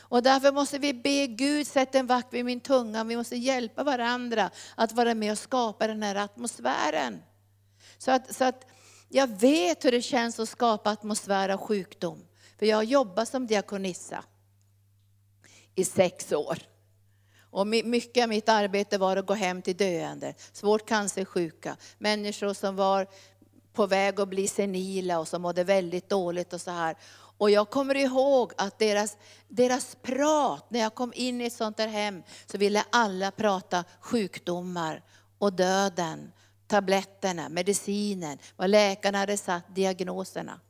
Och 0.00 0.22
därför 0.22 0.52
måste 0.52 0.78
vi 0.78 0.94
be 0.94 1.26
Gud, 1.26 1.66
sätt 1.66 1.94
en 1.94 2.06
vakt 2.06 2.34
vid 2.34 2.44
min 2.44 2.60
tunga. 2.60 3.04
Vi 3.04 3.16
måste 3.16 3.36
hjälpa 3.36 3.84
varandra 3.84 4.50
att 4.74 4.92
vara 4.92 5.14
med 5.14 5.32
och 5.32 5.38
skapa 5.38 5.86
den 5.86 6.02
här 6.02 6.14
atmosfären. 6.14 7.22
Så 7.98 8.10
att, 8.10 8.34
så 8.34 8.44
att 8.44 8.66
jag 9.08 9.26
vet 9.40 9.84
hur 9.84 9.92
det 9.92 10.02
känns 10.02 10.40
att 10.40 10.48
skapa 10.48 10.90
atmosfär 10.90 11.48
av 11.48 11.58
sjukdom. 11.58 12.24
För 12.58 12.66
jag 12.66 12.76
har 12.76 12.82
jobbat 12.82 13.28
som 13.28 13.46
diakonissa 13.46 14.24
i 15.74 15.84
sex 15.84 16.32
år. 16.32 16.58
Och 17.50 17.66
mycket 17.66 18.22
av 18.22 18.28
mitt 18.28 18.48
arbete 18.48 18.98
var 18.98 19.16
att 19.16 19.26
gå 19.26 19.34
hem 19.34 19.62
till 19.62 19.76
döende, 19.76 20.34
svårt 20.52 20.88
cancersjuka, 20.88 21.76
människor 21.98 22.54
som 22.54 22.76
var 22.76 23.06
på 23.72 23.86
väg 23.86 24.20
att 24.20 24.28
bli 24.28 24.48
senila 24.48 25.18
och 25.18 25.28
som 25.28 25.42
mådde 25.42 25.64
väldigt 25.64 26.08
dåligt 26.08 26.52
och 26.52 26.60
så 26.60 26.70
här. 26.70 26.96
Och 27.38 27.50
jag 27.50 27.70
kommer 27.70 27.94
ihåg 27.94 28.52
att 28.56 28.78
deras, 28.78 29.16
deras 29.48 29.96
prat, 30.02 30.70
när 30.70 30.80
jag 30.80 30.94
kom 30.94 31.12
in 31.14 31.40
i 31.40 31.44
ett 31.44 31.52
sånt 31.52 31.76
där 31.76 31.88
hem, 31.88 32.22
så 32.46 32.58
ville 32.58 32.84
alla 32.90 33.30
prata 33.30 33.84
sjukdomar 34.00 35.02
och 35.38 35.52
döden 35.52 36.32
tabletterna, 36.68 37.48
medicinen, 37.48 38.38
vad 38.56 38.70
läkarna 38.70 39.18
hade 39.18 39.36
satt, 39.36 39.74
diagnoserna. 39.74 40.60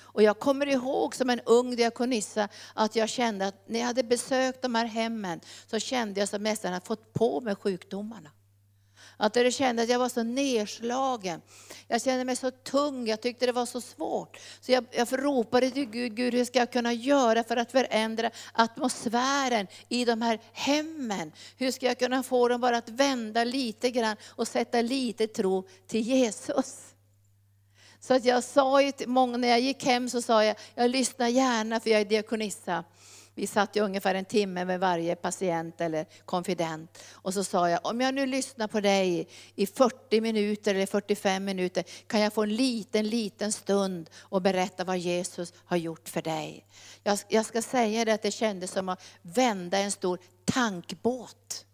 Och 0.00 0.22
jag 0.22 0.38
kommer 0.38 0.66
ihåg 0.66 1.14
som 1.14 1.30
en 1.30 1.40
ung 1.40 1.76
diakonissa 1.76 2.48
att 2.74 2.96
jag 2.96 3.08
kände 3.08 3.46
att 3.46 3.68
när 3.68 3.80
jag 3.80 3.86
hade 3.86 4.02
besökt 4.02 4.62
de 4.62 4.74
här 4.74 4.86
hemmen 4.86 5.40
så 5.66 5.78
kände 5.78 6.20
jag 6.20 6.28
som 6.28 6.42
nästan 6.42 6.74
att 6.74 6.86
fått 6.86 7.12
på 7.12 7.40
mig 7.40 7.54
sjukdomarna. 7.54 8.30
Att 9.16 9.36
jag 9.36 9.52
kände 9.52 9.82
att 9.82 9.88
jag 9.88 9.98
var 9.98 10.08
så 10.08 10.22
nedslagen. 10.22 11.40
Jag 11.88 12.02
kände 12.02 12.24
mig 12.24 12.36
så 12.36 12.50
tung, 12.50 13.06
jag 13.06 13.20
tyckte 13.20 13.46
det 13.46 13.52
var 13.52 13.66
så 13.66 13.80
svårt. 13.80 14.38
Så 14.60 14.72
jag, 14.72 14.84
jag 14.90 15.08
ropade 15.24 15.70
till 15.70 15.84
Gud, 15.84 16.16
Gud 16.16 16.34
hur 16.34 16.44
ska 16.44 16.58
jag 16.58 16.72
kunna 16.72 16.92
göra 16.92 17.44
för 17.44 17.56
att 17.56 17.72
förändra 17.72 18.30
atmosfären 18.52 19.66
i 19.88 20.04
de 20.04 20.22
här 20.22 20.40
hemmen? 20.52 21.32
Hur 21.56 21.70
ska 21.70 21.86
jag 21.86 21.98
kunna 21.98 22.22
få 22.22 22.48
dem 22.48 22.60
bara 22.60 22.76
att 22.76 22.88
vända 22.88 23.44
lite 23.44 23.90
grann 23.90 24.16
och 24.26 24.48
sätta 24.48 24.82
lite 24.82 25.26
tro 25.26 25.68
till 25.86 26.00
Jesus? 26.00 26.88
Så 28.00 28.14
att 28.14 28.24
jag 28.24 28.44
sa 28.44 28.82
ju 28.82 28.92
till 28.92 29.08
många, 29.08 29.36
när 29.36 29.48
jag 29.48 29.60
gick 29.60 29.84
hem 29.84 30.08
så 30.08 30.22
sa 30.22 30.44
jag, 30.44 30.56
jag 30.74 30.90
lyssnar 30.90 31.28
gärna 31.28 31.80
för 31.80 31.90
jag 31.90 32.00
är 32.00 32.04
diakonissa. 32.04 32.84
Vi 33.38 33.46
satt 33.46 33.76
ju 33.76 33.80
ungefär 33.80 34.14
en 34.14 34.24
timme 34.24 34.64
med 34.64 34.80
varje 34.80 35.16
patient 35.16 35.80
eller 35.80 36.06
konfident. 36.24 36.98
Och 37.12 37.34
så 37.34 37.44
sa 37.44 37.70
jag, 37.70 37.86
om 37.86 38.00
jag 38.00 38.14
nu 38.14 38.26
lyssnar 38.26 38.68
på 38.68 38.80
dig 38.80 39.28
i 39.54 39.66
40 39.66 40.20
minuter 40.20 40.74
eller 40.74 40.86
45 40.86 41.44
minuter, 41.44 41.84
kan 42.06 42.20
jag 42.20 42.32
få 42.32 42.42
en 42.42 42.56
liten, 42.56 43.08
liten 43.08 43.52
stund 43.52 44.10
och 44.18 44.42
berätta 44.42 44.84
vad 44.84 44.98
Jesus 44.98 45.52
har 45.64 45.76
gjort 45.76 46.08
för 46.08 46.22
dig? 46.22 46.66
Jag, 47.02 47.18
jag 47.28 47.46
ska 47.46 47.62
säga 47.62 48.04
det 48.04 48.14
att 48.14 48.22
det 48.22 48.30
kändes 48.30 48.70
som 48.70 48.88
att 48.88 49.02
vända 49.22 49.78
en 49.78 49.92
stor 49.92 50.18
tankbåt. 50.44 51.66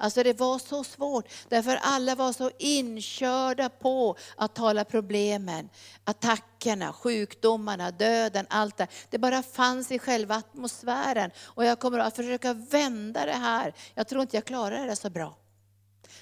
Alltså 0.00 0.22
det 0.22 0.40
var 0.40 0.58
så 0.58 0.84
svårt, 0.84 1.28
därför 1.48 1.78
alla 1.82 2.14
var 2.14 2.32
så 2.32 2.50
inkörda 2.58 3.68
på 3.68 4.16
att 4.36 4.54
tala 4.54 4.84
problemen, 4.84 5.68
attackerna, 6.04 6.92
sjukdomarna, 6.92 7.90
döden, 7.90 8.46
allt 8.48 8.76
det. 8.76 8.86
Det 9.10 9.18
bara 9.18 9.42
fanns 9.42 9.92
i 9.92 9.98
själva 9.98 10.34
atmosfären. 10.34 11.30
Och 11.40 11.64
jag 11.64 11.80
kommer 11.80 11.98
att 11.98 12.16
försöka 12.16 12.52
vända 12.52 13.26
det 13.26 13.32
här. 13.32 13.74
Jag 13.94 14.08
tror 14.08 14.22
inte 14.22 14.36
jag 14.36 14.44
klarar 14.44 14.86
det 14.86 14.96
så 14.96 15.10
bra. 15.10 15.36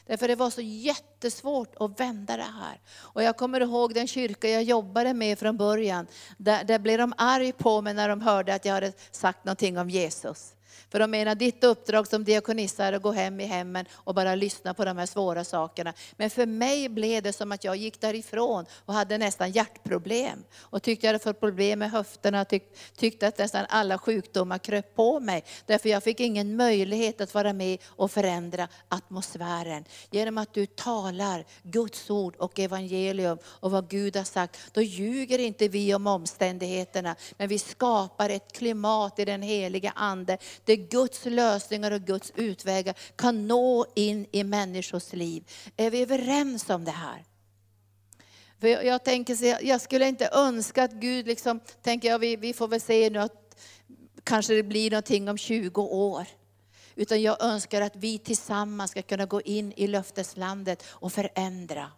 Därför 0.06 0.28
det 0.28 0.34
var 0.34 0.50
så 0.50 0.60
jättesvårt 0.60 1.74
att 1.80 2.00
vända 2.00 2.36
det 2.36 2.42
här. 2.42 2.80
Och 2.98 3.22
jag 3.22 3.36
kommer 3.36 3.60
ihåg 3.60 3.94
den 3.94 4.06
kyrka 4.08 4.48
jag 4.48 4.62
jobbade 4.62 5.14
med 5.14 5.38
från 5.38 5.56
början. 5.56 6.06
Där, 6.36 6.64
där 6.64 6.78
blev 6.78 6.98
de 6.98 7.14
arg 7.16 7.52
på 7.52 7.82
mig 7.82 7.94
när 7.94 8.08
de 8.08 8.20
hörde 8.20 8.54
att 8.54 8.64
jag 8.64 8.74
hade 8.74 8.92
sagt 9.10 9.44
någonting 9.44 9.78
om 9.78 9.90
Jesus. 9.90 10.54
För 10.90 10.98
de 10.98 11.10
menar, 11.10 11.34
ditt 11.34 11.64
uppdrag 11.64 12.06
som 12.08 12.24
diakonissa 12.24 12.84
är 12.84 12.92
att 12.92 13.02
gå 13.02 13.12
hem 13.12 13.40
i 13.40 13.44
hemmen 13.44 13.86
och 13.92 14.14
bara 14.14 14.34
lyssna 14.34 14.74
på 14.74 14.84
de 14.84 14.98
här 14.98 15.06
svåra 15.06 15.44
sakerna. 15.44 15.94
Men 16.16 16.30
för 16.30 16.46
mig 16.46 16.88
blev 16.88 17.22
det 17.22 17.32
som 17.32 17.52
att 17.52 17.64
jag 17.64 17.76
gick 17.76 18.00
därifrån 18.00 18.66
och 18.84 18.94
hade 18.94 19.18
nästan 19.18 19.50
hjärtproblem. 19.50 20.44
Och 20.58 20.82
tyckte 20.82 21.06
jag 21.06 21.12
hade 21.12 21.24
fått 21.24 21.40
problem 21.40 21.78
med 21.78 21.90
höfterna, 21.90 22.44
tyck, 22.44 22.62
tyckte 22.96 23.26
att 23.28 23.38
nästan 23.38 23.66
alla 23.68 23.98
sjukdomar 23.98 24.58
kröp 24.58 24.94
på 24.94 25.20
mig. 25.20 25.44
Därför 25.66 25.88
jag 25.88 26.02
fick 26.02 26.20
ingen 26.20 26.56
möjlighet 26.56 27.20
att 27.20 27.34
vara 27.34 27.52
med 27.52 27.78
och 27.86 28.10
förändra 28.10 28.68
atmosfären. 28.88 29.84
Genom 30.10 30.38
att 30.38 30.54
du 30.54 30.66
talar 30.66 31.44
Guds 31.62 32.10
ord 32.10 32.36
och 32.36 32.58
evangelium 32.58 33.38
och 33.44 33.70
vad 33.70 33.88
Gud 33.88 34.16
har 34.16 34.24
sagt, 34.24 34.58
då 34.72 34.82
ljuger 34.82 35.38
inte 35.38 35.68
vi 35.68 35.94
om 35.94 36.06
omständigheterna. 36.06 37.16
Men 37.36 37.48
vi 37.48 37.58
skapar 37.58 38.30
ett 38.30 38.52
klimat 38.52 39.18
i 39.18 39.24
den 39.24 39.42
heliga 39.42 39.92
Ande, 39.96 40.38
där 40.68 40.76
Guds 40.76 41.24
lösningar 41.24 41.90
och 41.90 42.00
Guds 42.00 42.32
utvägar 42.36 42.94
kan 43.16 43.46
nå 43.46 43.86
in 43.94 44.26
i 44.32 44.44
människors 44.44 45.12
liv. 45.12 45.50
Är 45.76 45.90
vi 45.90 46.02
överens 46.02 46.70
om 46.70 46.84
det 46.84 46.90
här? 46.90 47.24
För 48.60 48.68
jag, 48.68 48.84
jag 48.84 49.04
tänker 49.04 49.34
så, 49.34 49.56
jag 49.62 49.80
skulle 49.80 50.08
inte 50.08 50.30
önska 50.32 50.84
att 50.84 50.92
Gud, 50.92 51.26
liksom, 51.26 51.60
tänker 51.82 52.08
jag, 52.08 52.18
vi, 52.18 52.36
vi 52.36 52.52
får 52.52 52.68
väl 52.68 52.80
se 52.80 53.10
nu 53.10 53.18
att 53.18 53.56
kanske 54.24 54.54
det 54.54 54.62
blir 54.62 54.90
någonting 54.90 55.28
om 55.28 55.38
20 55.38 55.82
år. 55.82 56.26
Utan 56.94 57.22
jag 57.22 57.42
önskar 57.42 57.80
att 57.80 57.96
vi 57.96 58.18
tillsammans 58.18 58.90
ska 58.90 59.02
kunna 59.02 59.26
gå 59.26 59.40
in 59.40 59.72
i 59.76 59.86
löfteslandet 59.86 60.84
och 60.86 61.12
förändra 61.12 61.90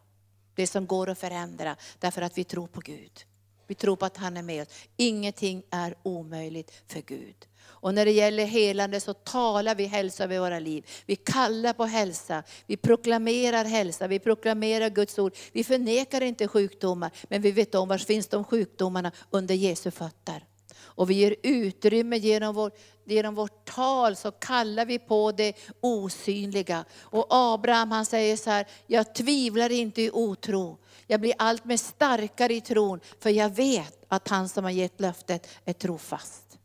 det 0.54 0.66
som 0.66 0.86
går 0.86 1.08
att 1.08 1.18
förändra, 1.18 1.76
därför 1.98 2.22
att 2.22 2.38
vi 2.38 2.44
tror 2.44 2.66
på 2.66 2.80
Gud. 2.80 3.24
Vi 3.70 3.74
tror 3.74 3.96
på 3.96 4.06
att 4.06 4.16
han 4.16 4.36
är 4.36 4.42
med 4.42 4.62
oss. 4.62 4.68
Ingenting 4.96 5.62
är 5.70 5.94
omöjligt 6.02 6.72
för 6.86 7.00
Gud. 7.00 7.36
Och 7.62 7.94
när 7.94 8.04
det 8.04 8.10
gäller 8.10 8.44
helande 8.44 9.00
så 9.00 9.14
talar 9.14 9.74
vi 9.74 9.84
hälsa 9.84 10.24
över 10.24 10.38
våra 10.38 10.58
liv. 10.58 10.86
Vi 11.06 11.16
kallar 11.16 11.72
på 11.72 11.84
hälsa, 11.84 12.42
vi 12.66 12.76
proklamerar 12.76 13.64
hälsa, 13.64 14.06
vi 14.06 14.18
proklamerar 14.18 14.90
Guds 14.90 15.18
ord. 15.18 15.34
Vi 15.52 15.64
förnekar 15.64 16.20
inte 16.20 16.48
sjukdomar, 16.48 17.10
men 17.28 17.42
vi 17.42 17.50
vet 17.50 17.74
om 17.74 17.88
var 17.88 17.98
finns 17.98 18.26
de 18.26 18.44
sjukdomarna 18.44 19.12
under 19.30 19.54
Jesu 19.54 19.90
fötter. 19.90 20.44
Och 20.80 21.10
vi 21.10 21.14
ger 21.14 21.36
utrymme 21.42 22.16
genom, 22.16 22.54
vår, 22.54 22.70
genom 23.04 23.34
vårt 23.34 23.64
tal 23.64 24.16
så 24.16 24.30
kallar 24.30 24.86
vi 24.86 24.98
på 24.98 25.32
det 25.32 25.56
osynliga. 25.80 26.84
Och 27.00 27.26
Abraham 27.30 27.90
han 27.90 28.06
säger 28.06 28.36
så 28.36 28.50
här, 28.50 28.66
jag 28.86 29.14
tvivlar 29.14 29.72
inte 29.72 30.02
i 30.02 30.10
otro. 30.10 30.78
Jag 31.10 31.20
blir 31.20 31.34
allt 31.38 31.64
mer 31.64 31.76
starkare 31.76 32.54
i 32.54 32.60
tron, 32.60 33.00
för 33.20 33.30
jag 33.30 33.50
vet 33.50 34.04
att 34.08 34.28
han 34.28 34.48
som 34.48 34.64
har 34.64 34.70
gett 34.70 35.00
löftet 35.00 35.48
är 35.64 35.72
trofast. 35.72 36.58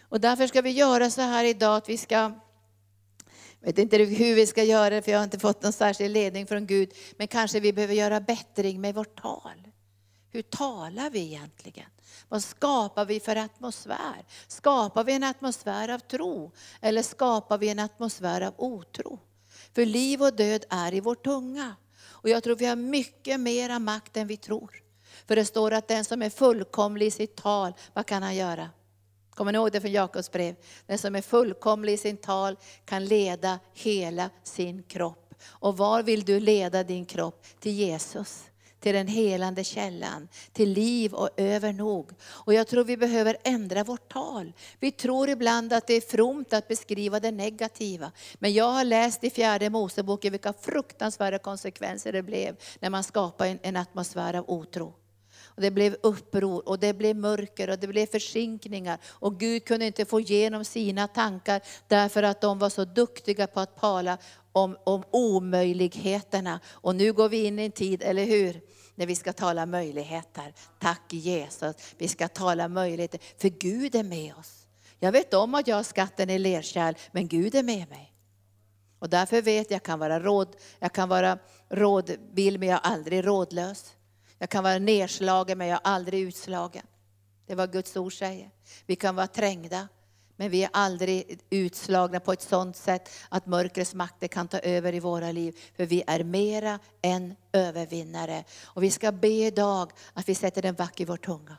Och 0.00 0.20
därför 0.20 0.46
ska 0.46 0.62
vi 0.62 0.70
göra 0.70 1.10
så 1.10 1.20
här 1.20 1.44
idag 1.44 1.76
att 1.76 1.88
vi 1.88 1.98
ska, 1.98 2.14
jag 3.60 3.66
vet 3.66 3.78
inte 3.78 3.96
hur 3.98 4.34
vi 4.34 4.46
ska 4.46 4.62
göra 4.62 4.90
det 4.90 5.02
för 5.02 5.12
jag 5.12 5.18
har 5.18 5.24
inte 5.24 5.38
fått 5.38 5.62
någon 5.62 5.72
särskild 5.72 6.14
ledning 6.14 6.46
från 6.46 6.66
Gud, 6.66 6.92
men 7.16 7.28
kanske 7.28 7.60
vi 7.60 7.72
behöver 7.72 7.94
göra 7.94 8.20
bättring 8.20 8.80
med 8.80 8.94
vårt 8.94 9.22
tal. 9.22 9.68
Hur 10.30 10.42
talar 10.42 11.10
vi 11.10 11.20
egentligen? 11.20 11.90
Vad 12.28 12.44
skapar 12.44 13.04
vi 13.04 13.20
för 13.20 13.36
atmosfär? 13.36 14.24
Skapar 14.48 15.04
vi 15.04 15.12
en 15.12 15.24
atmosfär 15.24 15.88
av 15.88 15.98
tro 15.98 16.52
eller 16.80 17.02
skapar 17.02 17.58
vi 17.58 17.68
en 17.68 17.78
atmosfär 17.78 18.40
av 18.40 18.54
otro? 18.56 19.18
För 19.74 19.86
liv 19.86 20.22
och 20.22 20.36
död 20.36 20.64
är 20.70 20.94
i 20.94 21.00
vår 21.00 21.14
tunga. 21.14 21.74
Och 22.26 22.30
jag 22.30 22.42
tror 22.42 22.56
vi 22.56 22.66
har 22.66 22.76
mycket 22.76 23.40
mera 23.40 23.78
makt 23.78 24.16
än 24.16 24.26
vi 24.26 24.36
tror. 24.36 24.82
För 25.26 25.36
det 25.36 25.44
står 25.44 25.72
att 25.72 25.88
den 25.88 26.04
som 26.04 26.22
är 26.22 26.30
fullkomlig 26.30 27.06
i 27.06 27.10
sitt 27.10 27.36
tal, 27.36 27.72
vad 27.92 28.06
kan 28.06 28.22
han 28.22 28.36
göra? 28.36 28.70
Kommer 29.30 29.52
ni 29.52 29.56
ihåg 29.56 29.72
det 29.72 29.80
från 29.80 29.92
Jakobs 29.92 30.32
brev? 30.32 30.56
Den 30.86 30.98
som 30.98 31.16
är 31.16 31.22
fullkomlig 31.22 31.92
i 31.92 31.96
sin 31.96 32.16
tal 32.16 32.56
kan 32.84 33.04
leda 33.04 33.58
hela 33.74 34.30
sin 34.42 34.82
kropp. 34.82 35.34
Och 35.44 35.76
var 35.76 36.02
vill 36.02 36.24
du 36.24 36.40
leda 36.40 36.82
din 36.84 37.06
kropp? 37.06 37.46
Till 37.60 37.72
Jesus 37.72 38.44
till 38.86 38.94
den 38.94 39.08
helande 39.08 39.64
källan, 39.64 40.28
till 40.52 40.72
liv 40.72 41.14
och 41.14 41.30
övernog. 41.36 42.10
Och 42.22 42.54
jag 42.54 42.66
tror 42.66 42.84
vi 42.84 42.96
behöver 42.96 43.36
ändra 43.44 43.84
vårt 43.84 44.12
tal. 44.12 44.52
Vi 44.80 44.90
tror 44.90 45.28
ibland 45.28 45.72
att 45.72 45.86
det 45.86 45.94
är 45.94 46.00
fromt 46.00 46.52
att 46.52 46.68
beskriva 46.68 47.20
det 47.20 47.30
negativa. 47.30 48.12
Men 48.34 48.52
jag 48.52 48.70
har 48.70 48.84
läst 48.84 49.24
i 49.24 49.30
fjärde 49.30 49.70
Moseboken 49.70 50.32
vilka 50.32 50.52
fruktansvärda 50.52 51.38
konsekvenser 51.38 52.12
det 52.12 52.22
blev 52.22 52.56
när 52.80 52.90
man 52.90 53.04
skapade 53.04 53.50
en, 53.50 53.58
en 53.62 53.76
atmosfär 53.76 54.34
av 54.34 54.50
otro. 54.50 54.94
Och 55.44 55.62
det 55.62 55.70
blev 55.70 55.96
uppror 56.02 56.68
och 56.68 56.78
det 56.78 56.94
blev 56.94 57.16
mörker 57.16 57.70
och 57.70 57.78
det 57.78 57.86
blev 57.86 58.06
försinkningar. 58.06 58.98
Och 59.04 59.40
Gud 59.40 59.64
kunde 59.64 59.86
inte 59.86 60.04
få 60.04 60.20
igenom 60.20 60.64
sina 60.64 61.08
tankar 61.08 61.60
därför 61.88 62.22
att 62.22 62.40
de 62.40 62.58
var 62.58 62.70
så 62.70 62.84
duktiga 62.84 63.46
på 63.46 63.60
att 63.60 63.80
tala 63.80 64.18
om, 64.52 64.76
om 64.84 65.04
omöjligheterna. 65.10 66.60
Och 66.66 66.96
nu 66.96 67.12
går 67.12 67.28
vi 67.28 67.44
in 67.44 67.58
i 67.58 67.64
en 67.64 67.72
tid, 67.72 68.02
eller 68.02 68.24
hur? 68.24 68.60
När 68.98 69.06
vi 69.06 69.16
ska 69.16 69.32
tala 69.32 69.66
möjligheter. 69.66 70.54
Tack 70.78 71.12
Jesus, 71.12 71.76
vi 71.98 72.08
ska 72.08 72.28
tala 72.28 72.68
möjligheter. 72.68 73.20
För 73.38 73.48
Gud 73.48 73.94
är 73.94 74.02
med 74.02 74.34
oss. 74.34 74.66
Jag 74.98 75.12
vet 75.12 75.34
om 75.34 75.54
att 75.54 75.68
jag 75.68 75.76
har 75.76 75.82
skatten 75.82 76.30
i 76.30 76.38
lerkärl, 76.38 76.94
men 77.12 77.28
Gud 77.28 77.54
är 77.54 77.62
med 77.62 77.88
mig. 77.88 78.12
Och 78.98 79.10
därför 79.10 79.42
vet 79.42 79.70
jag, 79.70 79.82
kan 79.82 79.98
vara 79.98 80.20
råd, 80.20 80.56
jag 80.78 80.92
kan 80.92 81.08
vara 81.08 81.38
rådvill 81.68 82.58
men 82.58 82.68
jag 82.68 82.76
är 82.86 82.90
aldrig 82.92 83.26
rådlös. 83.26 83.94
Jag 84.38 84.50
kan 84.50 84.64
vara 84.64 84.78
nedslagen 84.78 85.58
men 85.58 85.66
jag 85.66 85.76
är 85.76 85.92
aldrig 85.92 86.20
utslagen. 86.20 86.86
Det 87.46 87.52
är 87.52 87.56
vad 87.56 87.72
Guds 87.72 87.96
ord 87.96 88.18
säger. 88.18 88.50
Vi 88.86 88.96
kan 88.96 89.16
vara 89.16 89.26
trängda 89.26 89.88
men 90.36 90.50
vi 90.50 90.64
är 90.64 90.70
aldrig 90.72 91.40
utslagna 91.50 92.20
på 92.20 92.32
ett 92.32 92.42
sådant 92.42 92.76
sätt 92.76 93.10
att 93.28 93.46
mörkrets 93.46 93.94
makter 93.94 94.28
kan 94.28 94.48
ta 94.48 94.58
över 94.58 94.94
i 94.94 95.00
våra 95.00 95.32
liv. 95.32 95.58
För 95.76 95.86
vi 95.86 96.02
är 96.06 96.24
mera 96.24 96.78
än 97.02 97.34
övervinnare. 97.52 98.44
Och 98.64 98.82
vi 98.82 98.90
ska 98.90 99.12
be 99.12 99.28
idag 99.28 99.92
att 100.12 100.28
vi 100.28 100.34
sätter 100.34 100.62
den 100.62 100.74
vack 100.74 101.00
i 101.00 101.04
vår 101.04 101.16
tunga. 101.16 101.56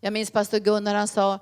Jag 0.00 0.12
minns 0.12 0.30
pastor 0.30 0.58
Gunnar, 0.58 0.94
han 0.94 1.08
sa, 1.08 1.38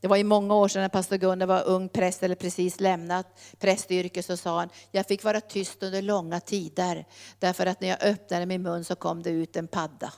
det 0.00 0.08
var 0.08 0.16
i 0.16 0.24
många 0.24 0.54
år 0.54 0.68
sedan 0.68 0.82
när 0.82 0.88
pastor 0.88 1.16
Gunnar 1.16 1.46
var 1.46 1.66
ung 1.66 1.88
präst 1.88 2.22
eller 2.22 2.34
precis 2.34 2.80
lämnat 2.80 3.26
prästyrket 3.58 4.24
så 4.24 4.36
sa 4.36 4.58
han, 4.58 4.68
jag 4.90 5.06
fick 5.06 5.24
vara 5.24 5.40
tyst 5.40 5.82
under 5.82 6.02
långa 6.02 6.40
tider. 6.40 7.06
Därför 7.38 7.66
att 7.66 7.80
när 7.80 7.88
jag 7.88 8.02
öppnade 8.02 8.46
min 8.46 8.62
mun 8.62 8.84
så 8.84 8.96
kom 8.96 9.22
det 9.22 9.30
ut 9.30 9.56
en 9.56 9.68
padda. 9.68 10.12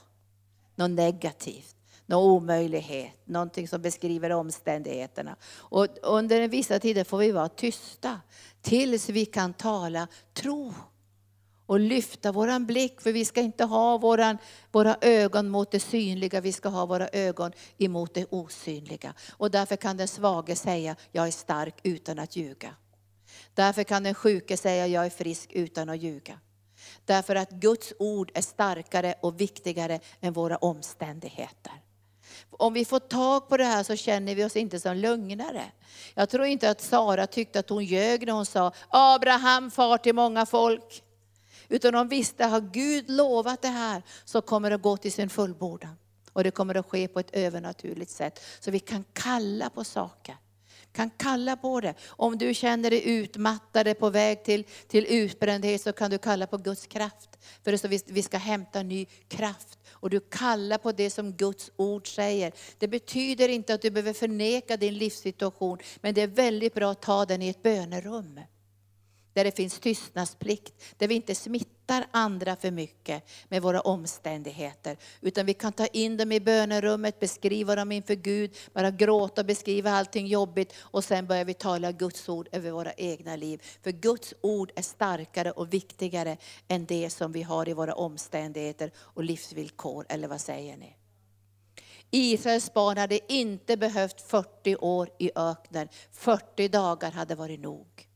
Något 0.75 0.91
negativt 0.91 1.75
någon 2.11 2.31
omöjlighet, 2.31 3.13
någonting 3.25 3.67
som 3.67 3.81
beskriver 3.81 4.29
omständigheterna. 4.29 5.35
Och 5.53 5.87
under 6.01 6.47
vissa 6.47 6.79
tider 6.79 7.03
får 7.03 7.17
vi 7.17 7.31
vara 7.31 7.49
tysta 7.49 8.19
tills 8.61 9.09
vi 9.09 9.25
kan 9.25 9.53
tala 9.53 10.07
tro 10.33 10.73
och 11.65 11.79
lyfta 11.79 12.31
våran 12.31 12.65
blick, 12.65 13.01
för 13.01 13.11
vi 13.11 13.25
ska 13.25 13.41
inte 13.41 13.63
ha 13.63 13.97
våran, 13.97 14.37
våra 14.71 14.97
ögon 15.01 15.49
mot 15.49 15.71
det 15.71 15.79
synliga, 15.79 16.41
vi 16.41 16.51
ska 16.51 16.69
ha 16.69 16.85
våra 16.85 17.09
ögon 17.09 17.51
emot 17.77 18.13
det 18.13 18.25
osynliga. 18.29 19.13
Och 19.31 19.51
därför 19.51 19.75
kan 19.75 19.97
den 19.97 20.07
svage 20.07 20.55
säga, 20.55 20.95
jag 21.11 21.27
är 21.27 21.31
stark 21.31 21.75
utan 21.83 22.19
att 22.19 22.35
ljuga. 22.35 22.75
Därför 23.53 23.83
kan 23.83 24.03
den 24.03 24.13
sjuke 24.13 24.57
säga, 24.57 24.87
jag 24.87 25.05
är 25.05 25.09
frisk 25.09 25.51
utan 25.51 25.89
att 25.89 26.01
ljuga. 26.01 26.39
Därför 27.05 27.35
att 27.35 27.51
Guds 27.51 27.93
ord 27.99 28.31
är 28.33 28.41
starkare 28.41 29.15
och 29.21 29.41
viktigare 29.41 29.99
än 30.21 30.33
våra 30.33 30.57
omständigheter. 30.57 31.73
Om 32.51 32.73
vi 32.73 32.85
får 32.85 32.99
tag 32.99 33.49
på 33.49 33.57
det 33.57 33.63
här 33.63 33.83
så 33.83 33.95
känner 33.95 34.35
vi 34.35 34.45
oss 34.45 34.55
inte 34.55 34.79
som 34.79 34.97
lögnare. 34.97 35.71
Jag 36.13 36.29
tror 36.29 36.45
inte 36.45 36.69
att 36.69 36.81
Sara 36.81 37.27
tyckte 37.27 37.59
att 37.59 37.69
hon 37.69 37.85
ljög 37.85 38.25
när 38.25 38.33
hon 38.33 38.45
sa, 38.45 38.71
Abraham 38.89 39.71
far 39.71 39.97
till 39.97 40.15
många 40.15 40.45
folk. 40.45 41.03
Utan 41.69 41.93
de 41.93 42.07
visste, 42.07 42.45
har 42.45 42.61
Gud 42.61 43.09
lovat 43.09 43.61
det 43.61 43.67
här 43.67 44.03
så 44.25 44.41
kommer 44.41 44.69
det 44.69 44.77
gå 44.77 44.97
till 44.97 45.11
sin 45.11 45.29
fullbordan. 45.29 45.97
Och 46.33 46.43
det 46.43 46.51
kommer 46.51 46.75
att 46.75 46.89
ske 46.89 47.07
på 47.07 47.19
ett 47.19 47.29
övernaturligt 47.31 48.11
sätt. 48.11 48.39
Så 48.59 48.71
vi 48.71 48.79
kan 48.79 49.05
kalla 49.13 49.69
på 49.69 49.83
saker. 49.83 50.35
Kan 50.93 51.09
kalla 51.09 51.57
på 51.57 51.81
det. 51.81 51.93
Om 52.07 52.37
du 52.37 52.53
känner 52.53 52.89
dig 52.89 53.09
utmattad, 53.09 53.99
på 53.99 54.09
väg 54.09 54.43
till, 54.43 54.63
till 54.87 55.05
utbrändhet, 55.05 55.81
så 55.81 55.93
kan 55.93 56.11
du 56.11 56.17
kalla 56.17 56.47
på 56.47 56.57
Guds 56.57 56.87
kraft. 56.87 57.29
För 57.63 57.71
det 57.71 57.77
så 57.77 57.87
vi, 57.87 58.01
vi 58.05 58.23
ska 58.23 58.37
hämta 58.37 58.83
ny 58.83 59.05
kraft. 59.27 59.79
Och 60.01 60.09
du 60.09 60.19
kallar 60.19 60.77
på 60.77 60.91
det 60.91 61.09
som 61.09 61.31
Guds 61.31 61.71
ord 61.75 62.15
säger. 62.15 62.53
Det 62.77 62.87
betyder 62.87 63.49
inte 63.49 63.73
att 63.73 63.81
du 63.81 63.91
behöver 63.91 64.13
förneka 64.13 64.77
din 64.77 64.97
livssituation, 64.97 65.77
men 66.01 66.13
det 66.13 66.21
är 66.21 66.27
väldigt 66.27 66.73
bra 66.73 66.91
att 66.91 67.01
ta 67.01 67.25
den 67.25 67.41
i 67.41 67.49
ett 67.49 67.63
bönerum 67.63 68.39
där 69.33 69.43
det 69.43 69.55
finns 69.55 69.79
tystnadsplikt, 69.79 70.73
där 70.97 71.07
vi 71.07 71.15
inte 71.15 71.35
smittar 71.35 72.05
andra 72.11 72.55
för 72.55 72.71
mycket 72.71 73.23
med 73.49 73.61
våra 73.61 73.81
omständigheter. 73.81 74.97
Utan 75.21 75.45
vi 75.45 75.53
kan 75.53 75.73
ta 75.73 75.85
in 75.85 76.17
dem 76.17 76.31
i 76.31 76.39
bönerummet, 76.39 77.19
beskriva 77.19 77.75
dem 77.75 77.91
inför 77.91 78.15
Gud, 78.15 78.55
bara 78.73 78.91
gråta 78.91 79.41
och 79.41 79.47
beskriva 79.47 79.91
allting 79.91 80.27
jobbigt 80.27 80.73
och 80.79 81.03
sen 81.03 81.27
börjar 81.27 81.45
vi 81.45 81.53
tala 81.53 81.91
Guds 81.91 82.29
ord 82.29 82.47
över 82.51 82.71
våra 82.71 82.93
egna 82.93 83.35
liv. 83.35 83.61
För 83.83 83.91
Guds 83.91 84.33
ord 84.41 84.71
är 84.75 84.81
starkare 84.81 85.51
och 85.51 85.73
viktigare 85.73 86.37
än 86.67 86.85
det 86.85 87.09
som 87.09 87.31
vi 87.31 87.41
har 87.41 87.69
i 87.69 87.73
våra 87.73 87.93
omständigheter 87.93 88.91
och 88.97 89.23
livsvillkor, 89.23 90.05
eller 90.09 90.27
vad 90.27 90.41
säger 90.41 90.77
ni? 90.77 90.95
Israels 92.11 92.73
barn 92.73 92.97
hade 92.97 93.33
inte 93.33 93.77
behövt 93.77 94.21
40 94.21 94.75
år 94.75 95.09
i 95.19 95.31
öknen, 95.35 95.87
40 96.11 96.67
dagar 96.67 97.11
hade 97.11 97.35
varit 97.35 97.59
nog. 97.59 98.10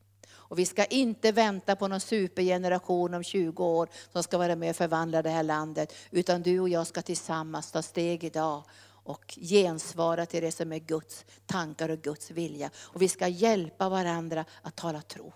Och 0.48 0.58
vi 0.58 0.66
ska 0.66 0.84
inte 0.84 1.32
vänta 1.32 1.76
på 1.76 1.88
någon 1.88 2.00
supergeneration 2.00 3.14
om 3.14 3.22
20 3.22 3.64
år 3.64 3.88
som 4.12 4.22
ska 4.22 4.38
vara 4.38 4.56
med 4.56 4.70
och 4.70 4.76
förvandla 4.76 5.22
det 5.22 5.30
här 5.30 5.42
landet. 5.42 5.94
Utan 6.10 6.42
du 6.42 6.60
och 6.60 6.68
jag 6.68 6.86
ska 6.86 7.02
tillsammans 7.02 7.72
ta 7.72 7.82
steg 7.82 8.24
idag 8.24 8.62
och 9.06 9.38
gensvara 9.40 10.26
till 10.26 10.42
det 10.42 10.52
som 10.52 10.72
är 10.72 10.78
Guds 10.78 11.24
tankar 11.46 11.88
och 11.88 11.98
Guds 11.98 12.30
vilja. 12.30 12.70
Och 12.76 13.02
vi 13.02 13.08
ska 13.08 13.28
hjälpa 13.28 13.88
varandra 13.88 14.44
att 14.62 14.76
tala 14.76 15.02
tro. 15.02 15.32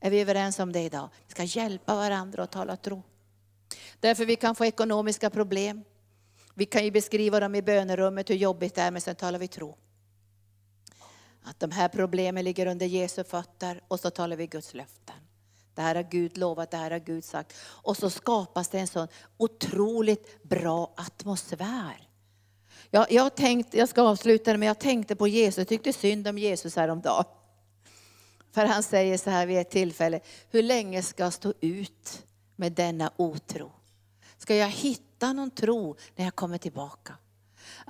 Är 0.00 0.10
vi 0.10 0.20
överens 0.20 0.58
om 0.58 0.72
det 0.72 0.80
idag? 0.80 1.08
Vi 1.26 1.30
ska 1.30 1.42
hjälpa 1.42 1.94
varandra 1.94 2.42
att 2.42 2.52
tala 2.52 2.76
tro. 2.76 3.02
Därför 4.00 4.24
vi 4.24 4.36
kan 4.36 4.54
få 4.54 4.64
ekonomiska 4.64 5.30
problem. 5.30 5.84
Vi 6.54 6.66
kan 6.66 6.84
ju 6.84 6.90
beskriva 6.90 7.40
dem 7.40 7.54
i 7.54 7.62
bönerummet 7.62 8.30
hur 8.30 8.34
jobbigt 8.34 8.74
det 8.74 8.82
är, 8.82 8.90
men 8.90 9.00
sen 9.00 9.16
talar 9.16 9.38
vi 9.38 9.48
tro. 9.48 9.76
Att 11.48 11.60
de 11.60 11.70
här 11.70 11.88
problemen 11.88 12.44
ligger 12.44 12.66
under 12.66 12.86
Jesu 12.86 13.24
fötter 13.24 13.80
och 13.88 14.00
så 14.00 14.10
talar 14.10 14.36
vi 14.36 14.46
Guds 14.46 14.74
löften. 14.74 15.14
Det 15.74 15.82
här 15.82 15.94
har 15.94 16.02
Gud 16.02 16.38
lovat, 16.38 16.70
det 16.70 16.76
här 16.76 16.90
har 16.90 16.98
Gud 16.98 17.24
sagt. 17.24 17.54
Och 17.60 17.96
så 17.96 18.10
skapas 18.10 18.68
det 18.68 18.78
en 18.78 18.86
sån 18.86 19.08
otroligt 19.36 20.42
bra 20.42 20.94
atmosfär. 20.96 22.08
Jag, 22.90 23.12
jag, 23.12 23.34
tänkt, 23.34 23.74
jag 23.74 23.88
ska 23.88 24.02
avsluta 24.02 24.56
men 24.56 24.68
jag 24.68 24.78
tänkte 24.78 25.16
på 25.16 25.28
Jesus, 25.28 25.58
jag 25.58 25.68
tyckte 25.68 25.92
synd 25.92 26.28
om 26.28 26.38
Jesus 26.38 26.76
häromdagen. 26.76 27.24
För 28.52 28.66
han 28.66 28.82
säger 28.82 29.18
så 29.18 29.30
här 29.30 29.46
vid 29.46 29.58
ett 29.58 29.70
tillfälle, 29.70 30.20
hur 30.50 30.62
länge 30.62 31.02
ska 31.02 31.22
jag 31.22 31.32
stå 31.32 31.52
ut 31.60 32.26
med 32.56 32.72
denna 32.72 33.12
otro? 33.16 33.72
Ska 34.38 34.54
jag 34.54 34.68
hitta 34.68 35.32
någon 35.32 35.50
tro 35.50 35.96
när 36.16 36.24
jag 36.24 36.34
kommer 36.34 36.58
tillbaka? 36.58 37.14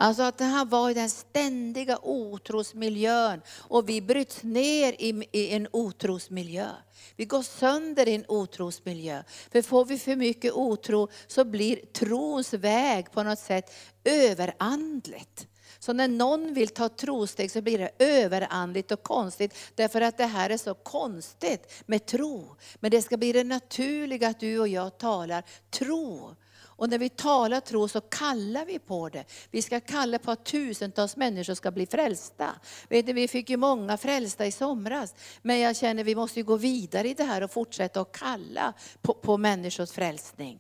Alltså 0.01 0.23
att 0.23 0.41
han 0.41 0.69
var 0.69 0.91
i 0.91 0.95
den 0.95 1.11
ständiga 1.11 1.99
otrosmiljön 2.03 3.41
och 3.59 3.89
vi 3.89 4.01
bryts 4.01 4.43
ner 4.43 4.93
i, 4.93 5.29
i 5.33 5.51
en 5.55 5.69
otrosmiljö. 5.73 6.69
Vi 7.17 7.25
går 7.25 7.43
sönder 7.43 8.09
i 8.09 8.15
en 8.15 8.25
otrosmiljö. 8.29 9.23
För 9.53 9.63
får 9.63 9.85
vi 9.85 9.99
för 9.99 10.17
mycket 10.17 10.53
otro 10.53 11.09
så 11.27 11.45
blir 11.45 11.77
trons 11.77 12.55
väg 12.55 13.13
på 13.13 13.23
något 13.23 13.39
sätt 13.39 13.75
överandligt. 14.05 15.47
Så 15.79 15.93
när 15.93 16.09
någon 16.09 16.55
vill 16.55 16.69
ta 16.69 16.89
trosteg 16.89 17.51
så 17.51 17.63
blir 17.63 17.79
det 17.79 17.91
överandligt 17.99 18.93
och 18.93 19.03
konstigt. 19.03 19.55
Därför 19.75 20.01
att 20.01 20.17
det 20.17 20.27
här 20.27 20.51
är 20.51 20.57
så 20.57 20.75
konstigt 20.75 21.83
med 21.87 22.07
tro. 22.07 22.57
Men 22.81 22.91
det 22.91 23.03
ska 23.03 23.17
bli 23.17 23.33
det 23.33 23.45
naturliga 23.45 24.29
att 24.29 24.41
du 24.41 24.59
och 24.59 24.69
jag 24.69 24.99
talar 24.99 25.45
tro. 25.71 26.37
Och 26.79 26.89
när 26.89 26.99
vi 26.99 27.09
talar 27.09 27.61
tro 27.61 27.89
så 27.89 28.01
kallar 28.01 28.65
vi 28.65 28.79
på 28.79 29.09
det. 29.09 29.25
Vi 29.51 29.63
ska 29.63 29.81
kalla 29.81 30.19
på 30.19 30.31
att 30.31 30.45
tusentals 30.45 31.17
människor 31.17 31.55
ska 31.55 31.71
bli 31.71 31.87
frälsta. 31.87 32.51
Vet 32.89 33.07
ni, 33.07 33.13
vi 33.13 33.29
fick 33.29 33.51
ju 33.51 33.57
många 33.57 33.97
frälsta 33.97 34.47
i 34.47 34.53
somras. 34.53 35.15
Men 35.43 35.61
jag 35.61 35.77
känner 35.77 36.03
att 36.03 36.07
vi 36.07 36.15
måste 36.15 36.43
gå 36.43 36.57
vidare 36.57 37.09
i 37.09 37.15
det 37.15 37.25
här 37.25 37.43
och 37.43 37.51
fortsätta 37.51 38.01
att 38.01 38.13
kalla 38.13 38.75
på, 39.03 39.15
på 39.15 39.37
människors 39.37 39.91
frälsning. 39.91 40.59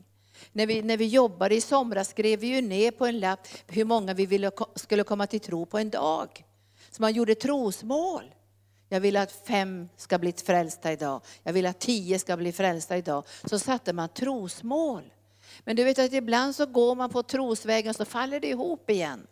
När 0.52 0.66
vi, 0.66 0.82
när 0.82 0.96
vi 0.96 1.06
jobbade 1.06 1.54
i 1.54 1.60
somras 1.60 2.08
skrev 2.08 2.40
vi 2.40 2.46
ju 2.46 2.60
ner 2.60 2.90
på 2.90 3.06
en 3.06 3.20
lapp 3.20 3.48
hur 3.66 3.84
många 3.84 4.14
vi 4.14 4.26
ville, 4.26 4.50
skulle 4.74 5.04
komma 5.04 5.26
till 5.26 5.40
tro 5.40 5.66
på 5.66 5.78
en 5.78 5.90
dag. 5.90 6.44
Så 6.90 7.02
man 7.02 7.12
gjorde 7.12 7.34
trosmål. 7.34 8.34
Jag 8.88 9.00
vill 9.00 9.16
att 9.16 9.32
fem 9.32 9.88
ska 9.96 10.18
bli 10.18 10.32
frälsta 10.32 10.92
idag. 10.92 11.20
Jag 11.42 11.52
vill 11.52 11.66
att 11.66 11.80
tio 11.80 12.18
ska 12.18 12.36
bli 12.36 12.52
frälsta 12.52 12.96
idag. 12.96 13.24
Så 13.44 13.58
satte 13.58 13.92
man 13.92 14.08
trosmål. 14.08 15.02
Men 15.64 15.76
du 15.76 15.84
vet 15.84 15.98
att 15.98 16.12
ibland 16.12 16.54
så 16.54 16.66
går 16.66 16.94
man 16.94 17.11
på 17.11 17.22
trosvägen 17.22 17.90
och 17.90 17.96
så 17.96 18.04
faller 18.04 18.40
det 18.40 18.48
ihop 18.48 18.90
igen. 18.90 19.26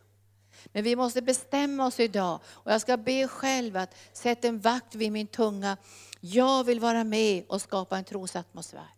Men 0.66 0.84
vi 0.84 0.96
måste 0.96 1.22
bestämma 1.22 1.86
oss 1.86 2.00
idag. 2.00 2.40
Och 2.46 2.72
jag 2.72 2.80
ska 2.80 2.96
be 2.96 3.28
själv 3.28 3.76
att 3.76 3.94
sätta 4.12 4.48
en 4.48 4.60
vakt 4.60 4.94
vid 4.94 5.12
min 5.12 5.26
tunga. 5.26 5.76
Jag 6.20 6.64
vill 6.64 6.80
vara 6.80 7.04
med 7.04 7.44
och 7.48 7.62
skapa 7.62 7.98
en 7.98 8.04
trosatmosfär. 8.04 8.88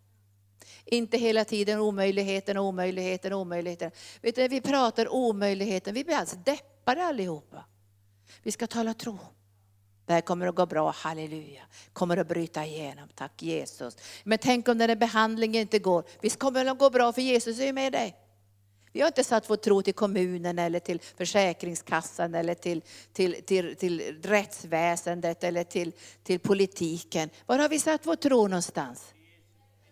Inte 0.85 1.19
hela 1.19 1.45
tiden 1.45 1.81
omöjligheten, 1.81 2.59
omöjligheten, 2.59 3.33
omöjligheten. 3.33 3.91
Vet 4.21 4.35
du, 4.35 4.49
vi 4.49 4.61
pratar 4.61 5.09
omöjligheten, 5.15 5.95
vi 5.95 6.05
blir 6.05 6.17
alltså 6.17 6.37
deppade 6.37 7.05
allihopa. 7.05 7.65
Vi 8.43 8.53
ska 8.53 8.67
tala 8.67 8.95
tro. 8.95 9.19
Det 10.09 10.15
här 10.15 10.21
kommer 10.21 10.47
att 10.47 10.55
gå 10.55 10.67
bra, 10.67 10.91
halleluja. 10.91 11.63
Kommer 11.93 12.17
att 12.17 12.29
bryta 12.29 12.67
igenom, 12.67 13.09
tack 13.15 13.43
Jesus. 13.43 13.97
Men 14.25 14.39
tänk 14.39 14.69
om 14.69 14.79
den 14.79 14.89
här 14.89 14.97
behandlingen 14.97 15.61
inte 15.61 15.79
går. 15.79 16.05
Visst 16.21 16.39
kommer 16.39 16.65
det 16.65 16.71
att 16.71 16.79
gå 16.79 16.91
bra 16.91 17.13
för 17.13 17.23
Jesus 17.23 17.61
är 17.61 17.67
ju 17.67 17.73
med 17.73 17.93
dig. 17.93 18.17
Vi 18.93 19.01
har 19.01 19.07
inte 19.07 19.25
satt 19.25 19.51
vår 19.51 19.57
tro 19.57 19.83
till 19.83 19.95
kommunen 19.95 20.59
eller 20.59 20.81
till 20.81 21.01
Försäkringskassan 21.17 22.35
eller 22.35 22.55
till, 22.55 22.83
till, 23.13 23.43
till, 23.47 23.77
till 23.77 24.23
rättsväsendet 24.23 25.45
eller 25.45 25.65
till, 25.65 25.93
till 26.23 26.41
politiken. 26.41 27.31
Var 27.47 27.59
har 27.59 27.69
vi 27.69 27.79
satt 27.79 28.07
vår 28.07 28.17
tro 28.17 28.49
någonstans? 28.49 29.15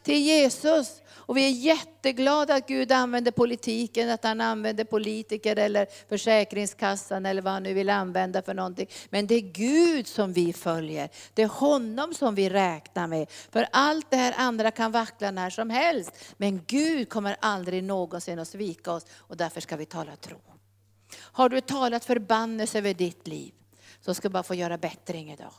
Till 0.07 0.23
Jesus. 0.23 1.03
Och 1.09 1.37
vi 1.37 1.47
är 1.47 1.51
jätteglada 1.51 2.55
att 2.55 2.69
Gud 2.69 2.93
använder 2.93 3.31
politiken, 3.31 4.11
att 4.11 4.25
han 4.25 4.41
använder 4.41 4.85
politiker 4.85 5.57
eller 5.57 5.87
Försäkringskassan 6.09 7.27
eller 7.27 7.43
vad 7.43 7.53
han 7.53 7.63
nu 7.63 7.75
vill 7.75 7.91
använda 7.91 8.43
för 8.43 8.55
någonting. 8.55 8.89
Men 9.11 9.27
det 9.27 9.35
är 9.35 9.41
Gud 9.41 10.07
som 10.07 10.33
vi 10.33 10.53
följer. 10.53 11.09
Det 11.35 11.43
är 11.43 11.49
honom 11.49 12.15
som 12.15 12.35
vi 12.35 12.51
räknar 12.51 13.07
med. 13.07 13.31
För 13.31 13.67
allt 13.73 14.11
det 14.11 14.17
här 14.17 14.35
andra 14.37 14.71
kan 14.71 14.93
vackla 14.93 15.31
när 15.31 15.51
som 15.51 15.71
helst. 15.71 16.13
Men 16.37 16.65
Gud 16.67 17.09
kommer 17.09 17.37
aldrig 17.41 17.85
någonsin 17.85 18.39
att 18.39 18.49
svika 18.49 18.93
oss 18.93 19.07
och 19.13 19.37
därför 19.37 19.61
ska 19.61 19.77
vi 19.77 19.87
tala 19.87 20.17
tro. 20.17 20.39
Har 21.19 21.49
du 21.49 21.61
talat 21.61 22.05
förbannelse 22.05 22.79
över 22.79 22.95
ditt 22.95 23.27
liv 23.27 23.53
så 24.01 24.15
ska 24.15 24.29
du 24.29 24.33
bara 24.33 24.43
få 24.43 24.55
göra 24.55 24.79
bättring 24.79 25.33
idag. 25.33 25.53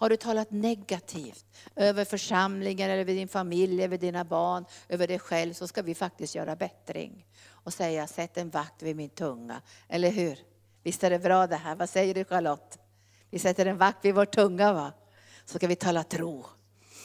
Har 0.00 0.10
du 0.10 0.16
talat 0.16 0.50
negativt 0.50 1.44
över 1.76 2.04
församlingen, 2.04 2.90
över 2.90 3.14
din 3.14 3.28
familj, 3.28 3.84
över 3.84 3.98
dina 3.98 4.24
barn, 4.24 4.64
över 4.88 5.06
dig 5.06 5.18
själv, 5.18 5.52
så 5.52 5.68
ska 5.68 5.82
vi 5.82 5.94
faktiskt 5.94 6.34
göra 6.34 6.56
bättring. 6.56 7.26
Och 7.48 7.72
säga, 7.72 8.06
sätt 8.06 8.36
en 8.36 8.50
vakt 8.50 8.82
vid 8.82 8.96
min 8.96 9.10
tunga. 9.10 9.62
Eller 9.88 10.10
hur? 10.10 10.38
Visst 10.82 11.04
är 11.04 11.10
det 11.10 11.18
bra 11.18 11.46
det 11.46 11.56
här? 11.56 11.74
Vad 11.74 11.88
säger 11.88 12.14
du 12.14 12.24
Charlotte? 12.24 12.78
Vi 13.30 13.38
sätter 13.38 13.66
en 13.66 13.78
vakt 13.78 14.04
vid 14.04 14.14
vår 14.14 14.24
tunga 14.24 14.72
va? 14.72 14.92
Så 15.44 15.58
ska 15.58 15.66
vi 15.66 15.76
tala 15.76 16.04
tro. 16.04 16.44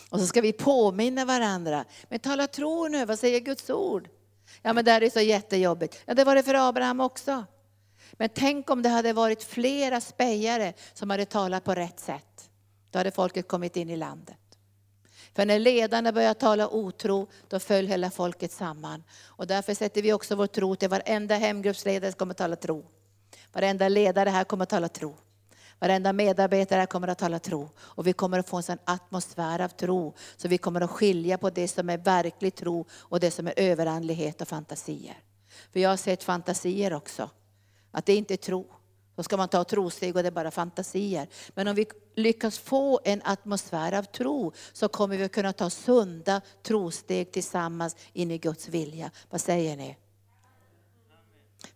Och 0.09 0.19
så 0.19 0.27
ska 0.27 0.41
vi 0.41 0.53
påminna 0.53 1.25
varandra. 1.25 1.85
Men 2.09 2.19
tala 2.19 2.47
tro 2.47 2.87
nu, 2.87 3.05
vad 3.05 3.19
säger 3.19 3.39
Guds 3.39 3.69
ord? 3.69 4.09
Ja 4.61 4.73
men 4.73 4.85
det 4.85 4.91
här 4.91 5.03
är 5.03 5.09
så 5.09 5.21
jättejobbigt. 5.21 6.03
Ja 6.05 6.13
det 6.13 6.23
var 6.23 6.35
det 6.35 6.43
för 6.43 6.69
Abraham 6.69 6.99
också. 6.99 7.45
Men 8.13 8.29
tänk 8.29 8.69
om 8.69 8.81
det 8.81 8.89
hade 8.89 9.13
varit 9.13 9.43
flera 9.43 10.01
spejare 10.01 10.73
som 10.93 11.09
hade 11.09 11.25
talat 11.25 11.63
på 11.63 11.75
rätt 11.75 11.99
sätt. 11.99 12.34
Då 12.95 12.99
hade 12.99 13.11
folket 13.11 13.47
kommit 13.47 13.77
in 13.77 13.89
i 13.89 13.95
landet. 13.95 14.57
För 15.33 15.45
när 15.45 15.59
ledarna 15.59 16.11
började 16.11 16.39
tala 16.39 16.67
otro, 16.69 17.27
då 17.49 17.59
föll 17.59 17.87
hela 17.87 18.11
folket 18.11 18.51
samman. 18.51 19.03
Och 19.25 19.47
därför 19.47 19.73
sätter 19.73 20.01
vi 20.01 20.13
också 20.13 20.35
vår 20.35 20.47
tro 20.47 20.75
till 20.75 20.89
varenda 20.89 21.35
hemgruppsledare 21.35 22.11
som 22.11 22.17
kommer 22.17 22.31
att 22.31 22.37
tala 22.37 22.55
tro. 22.55 22.85
Varenda 23.53 23.89
ledare 23.89 24.29
här 24.29 24.43
kommer 24.43 24.63
att 24.63 24.69
tala 24.69 24.89
tro. 24.89 25.17
Varenda 25.79 26.13
medarbetare 26.13 26.79
här 26.79 26.85
kommer 26.85 27.07
att 27.07 27.17
tala 27.17 27.39
tro. 27.39 27.69
Och 27.77 28.07
vi 28.07 28.13
kommer 28.13 28.39
att 28.39 28.49
få 28.49 28.57
en 28.57 28.63
sån 28.63 28.77
atmosfär 28.85 29.61
av 29.61 29.69
tro. 29.69 30.13
Så 30.37 30.47
vi 30.47 30.57
kommer 30.57 30.81
att 30.81 30.91
skilja 30.91 31.37
på 31.37 31.49
det 31.49 31.67
som 31.67 31.89
är 31.89 31.97
verklig 31.97 32.55
tro 32.55 32.85
och 32.91 33.19
det 33.19 33.31
som 33.31 33.47
är 33.47 33.53
överandlighet 33.57 34.41
och 34.41 34.47
fantasier. 34.47 35.17
För 35.73 35.79
jag 35.79 35.89
har 35.89 35.97
sett 35.97 36.23
fantasier 36.23 36.93
också. 36.93 37.29
Att 37.91 38.05
det 38.05 38.15
inte 38.15 38.33
är 38.33 38.37
tro. 38.37 38.65
Då 39.15 39.23
ska 39.23 39.37
man 39.37 39.49
ta 39.49 39.63
trosteg 39.63 40.15
och 40.15 40.23
det 40.23 40.29
är 40.29 40.31
bara 40.31 40.51
fantasier. 40.51 41.27
Men 41.49 41.67
om 41.67 41.75
vi 41.75 41.85
lyckas 42.15 42.59
få 42.59 42.99
en 43.03 43.21
atmosfär 43.23 43.93
av 43.93 44.03
tro 44.03 44.53
så 44.73 44.87
kommer 44.87 45.17
vi 45.17 45.29
kunna 45.29 45.53
ta 45.53 45.69
sunda 45.69 46.41
trosteg 46.63 47.31
tillsammans 47.31 47.95
in 48.13 48.31
i 48.31 48.37
Guds 48.37 48.69
vilja. 48.69 49.11
Vad 49.29 49.41
säger 49.41 49.77
ni? 49.77 49.97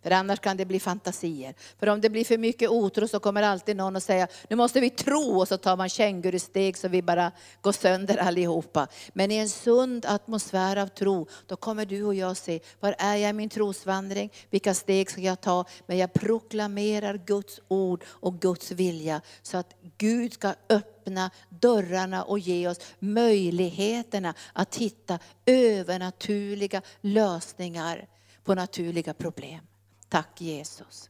För 0.03 0.11
annars 0.11 0.39
kan 0.39 0.57
det 0.57 0.65
bli 0.65 0.79
fantasier. 0.79 1.55
För 1.79 1.87
om 1.87 2.01
det 2.01 2.09
blir 2.09 2.25
för 2.25 2.37
mycket 2.37 2.69
otro 2.69 3.07
så 3.07 3.19
kommer 3.19 3.43
alltid 3.43 3.75
någon 3.75 3.95
att 3.95 4.03
säga, 4.03 4.27
nu 4.49 4.55
måste 4.55 4.79
vi 4.79 4.89
tro 4.89 5.39
och 5.39 5.47
så 5.47 5.57
tar 5.57 5.77
man 5.77 5.89
kängurusteg 5.89 6.77
så 6.77 6.87
vi 6.87 7.01
bara 7.01 7.31
går 7.61 7.71
sönder 7.71 8.17
allihopa. 8.17 8.87
Men 9.13 9.31
i 9.31 9.35
en 9.35 9.49
sund 9.49 10.05
atmosfär 10.05 10.77
av 10.77 10.87
tro, 10.87 11.27
då 11.47 11.55
kommer 11.55 11.85
du 11.85 12.03
och 12.03 12.15
jag 12.15 12.37
se, 12.37 12.59
var 12.79 12.95
är 12.97 13.15
jag 13.15 13.29
i 13.29 13.33
min 13.33 13.49
trosvandring? 13.49 14.31
Vilka 14.49 14.73
steg 14.73 15.11
ska 15.11 15.21
jag 15.21 15.41
ta? 15.41 15.65
Men 15.85 15.97
jag 15.97 16.13
proklamerar 16.13 17.21
Guds 17.25 17.59
ord 17.67 18.03
och 18.07 18.39
Guds 18.39 18.71
vilja 18.71 19.21
så 19.41 19.57
att 19.57 19.75
Gud 19.97 20.33
ska 20.33 20.53
öppna 20.69 21.31
dörrarna 21.49 22.23
och 22.23 22.39
ge 22.39 22.67
oss 22.67 22.79
möjligheterna 22.99 24.33
att 24.53 24.75
hitta 24.75 25.19
övernaturliga 25.45 26.81
lösningar 27.01 28.07
på 28.43 28.55
naturliga 28.55 29.13
problem. 29.13 29.68
Tack 30.09 30.41
Jesus. 30.41 31.09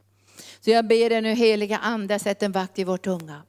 Så 0.59 0.69
jag 0.69 0.87
ber 0.87 1.09
dig 1.09 1.21
nu 1.21 1.33
heliga 1.33 1.77
Ande, 1.77 2.19
sätt 2.19 2.43
en 2.43 2.51
vakt 2.51 2.79
i 2.79 2.83
vår 2.83 2.97
tunga. 2.97 3.43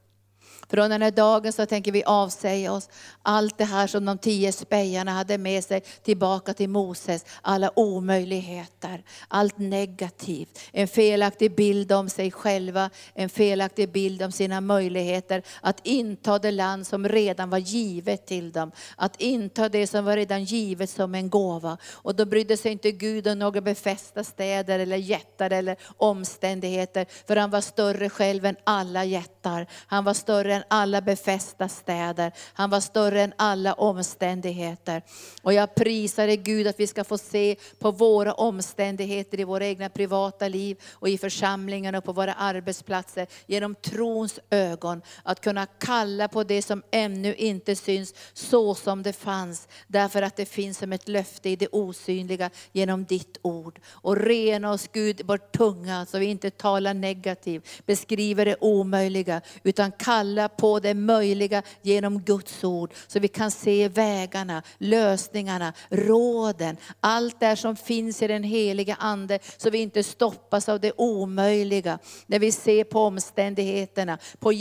Från 0.71 0.89
den 0.89 1.01
här 1.01 1.11
dagen 1.11 1.53
så 1.53 1.65
tänker 1.65 1.91
vi 1.91 2.03
avsäga 2.03 2.71
oss 2.71 2.89
allt 3.21 3.57
det 3.57 3.65
här 3.65 3.87
som 3.87 4.05
de 4.05 4.17
tio 4.17 4.51
spejarna 4.51 5.11
hade 5.11 5.37
med 5.37 5.63
sig 5.63 5.81
tillbaka 5.81 6.53
till 6.53 6.69
Moses. 6.69 7.25
Alla 7.41 7.71
omöjligheter, 7.79 9.03
allt 9.27 9.57
negativt. 9.57 10.59
En 10.71 10.87
felaktig 10.87 11.55
bild 11.55 11.91
om 11.91 12.09
sig 12.09 12.31
själva, 12.31 12.89
en 13.13 13.29
felaktig 13.29 13.91
bild 13.91 14.21
om 14.21 14.31
sina 14.31 14.61
möjligheter 14.61 15.43
att 15.61 15.79
inta 15.83 16.39
det 16.39 16.51
land 16.51 16.87
som 16.87 17.07
redan 17.07 17.49
var 17.49 17.57
givet 17.57 18.27
till 18.27 18.51
dem. 18.51 18.71
Att 18.95 19.21
inta 19.21 19.69
det 19.69 19.87
som 19.87 20.05
var 20.05 20.15
redan 20.15 20.43
givet 20.43 20.89
som 20.89 21.15
en 21.15 21.29
gåva. 21.29 21.77
Och 21.91 22.15
då 22.15 22.25
brydde 22.25 22.57
sig 22.57 22.71
inte 22.71 22.91
Gud 22.91 23.27
om 23.27 23.39
några 23.39 23.61
befästa 23.61 24.23
städer 24.23 24.79
eller 24.79 24.97
jättar 24.97 25.49
eller 25.49 25.77
omständigheter. 25.97 27.05
För 27.27 27.35
han 27.35 27.49
var 27.49 27.61
större 27.61 28.09
själv 28.09 28.45
än 28.45 28.55
alla 28.63 29.05
jättar. 29.05 29.67
Han 29.87 30.03
var 30.03 30.13
större 30.13 30.55
än 30.55 30.60
än 30.61 30.67
alla 30.67 31.01
befästa 31.01 31.69
städer. 31.69 32.31
Han 32.53 32.69
var 32.69 32.79
större 32.79 33.21
än 33.21 33.33
alla 33.37 33.73
omständigheter. 33.73 35.01
Och 35.41 35.53
jag 35.53 35.75
prisar 35.75 36.27
dig 36.27 36.37
Gud 36.37 36.67
att 36.67 36.79
vi 36.79 36.87
ska 36.87 37.03
få 37.03 37.17
se 37.17 37.55
på 37.79 37.91
våra 37.91 38.33
omständigheter 38.33 39.39
i 39.39 39.43
våra 39.43 39.65
egna 39.65 39.89
privata 39.89 40.47
liv 40.47 40.77
och 40.91 41.09
i 41.09 41.17
församlingarna 41.17 41.97
och 41.97 42.03
på 42.03 42.13
våra 42.13 42.33
arbetsplatser 42.33 43.27
genom 43.45 43.75
trons 43.75 44.39
ögon. 44.49 45.01
Att 45.23 45.41
kunna 45.41 45.65
kalla 45.65 46.27
på 46.27 46.43
det 46.43 46.61
som 46.61 46.83
ännu 46.91 47.35
inte 47.35 47.75
syns 47.75 48.13
så 48.33 48.75
som 48.75 49.03
det 49.03 49.13
fanns. 49.13 49.67
Därför 49.87 50.21
att 50.21 50.35
det 50.35 50.45
finns 50.45 50.77
som 50.77 50.93
ett 50.93 51.07
löfte 51.07 51.49
i 51.49 51.55
det 51.55 51.67
osynliga 51.71 52.49
genom 52.71 53.05
ditt 53.05 53.37
ord. 53.41 53.79
Och 53.87 54.17
rena 54.17 54.71
oss 54.71 54.89
Gud 54.93 55.21
vår 55.25 55.37
tunga 55.37 56.05
så 56.05 56.19
vi 56.19 56.25
inte 56.25 56.49
talar 56.49 56.93
negativt, 56.93 57.67
beskriver 57.85 58.45
det 58.45 58.55
omöjliga 58.61 59.41
utan 59.63 59.91
kalla 59.91 60.49
på 60.57 60.79
det 60.79 60.93
möjliga 60.93 61.63
genom 61.81 62.21
Guds 62.21 62.63
ord. 62.63 62.93
Så 63.07 63.19
vi 63.19 63.27
kan 63.27 63.51
se 63.51 63.87
vägarna, 63.87 64.63
lösningarna, 64.77 65.73
råden, 65.89 66.77
allt 66.99 67.39
det 67.39 67.55
som 67.55 67.75
finns 67.75 68.21
i 68.21 68.27
den 68.27 68.43
heliga 68.43 68.95
Ande. 68.99 69.39
Så 69.57 69.69
vi 69.69 69.77
inte 69.77 70.03
stoppas 70.03 70.69
av 70.69 70.79
det 70.79 70.93
omöjliga. 70.97 71.99
När 72.27 72.39
vi 72.39 72.51
ser 72.51 72.83
på 72.83 72.99
omständigheterna, 72.99 74.17
på 74.39 74.51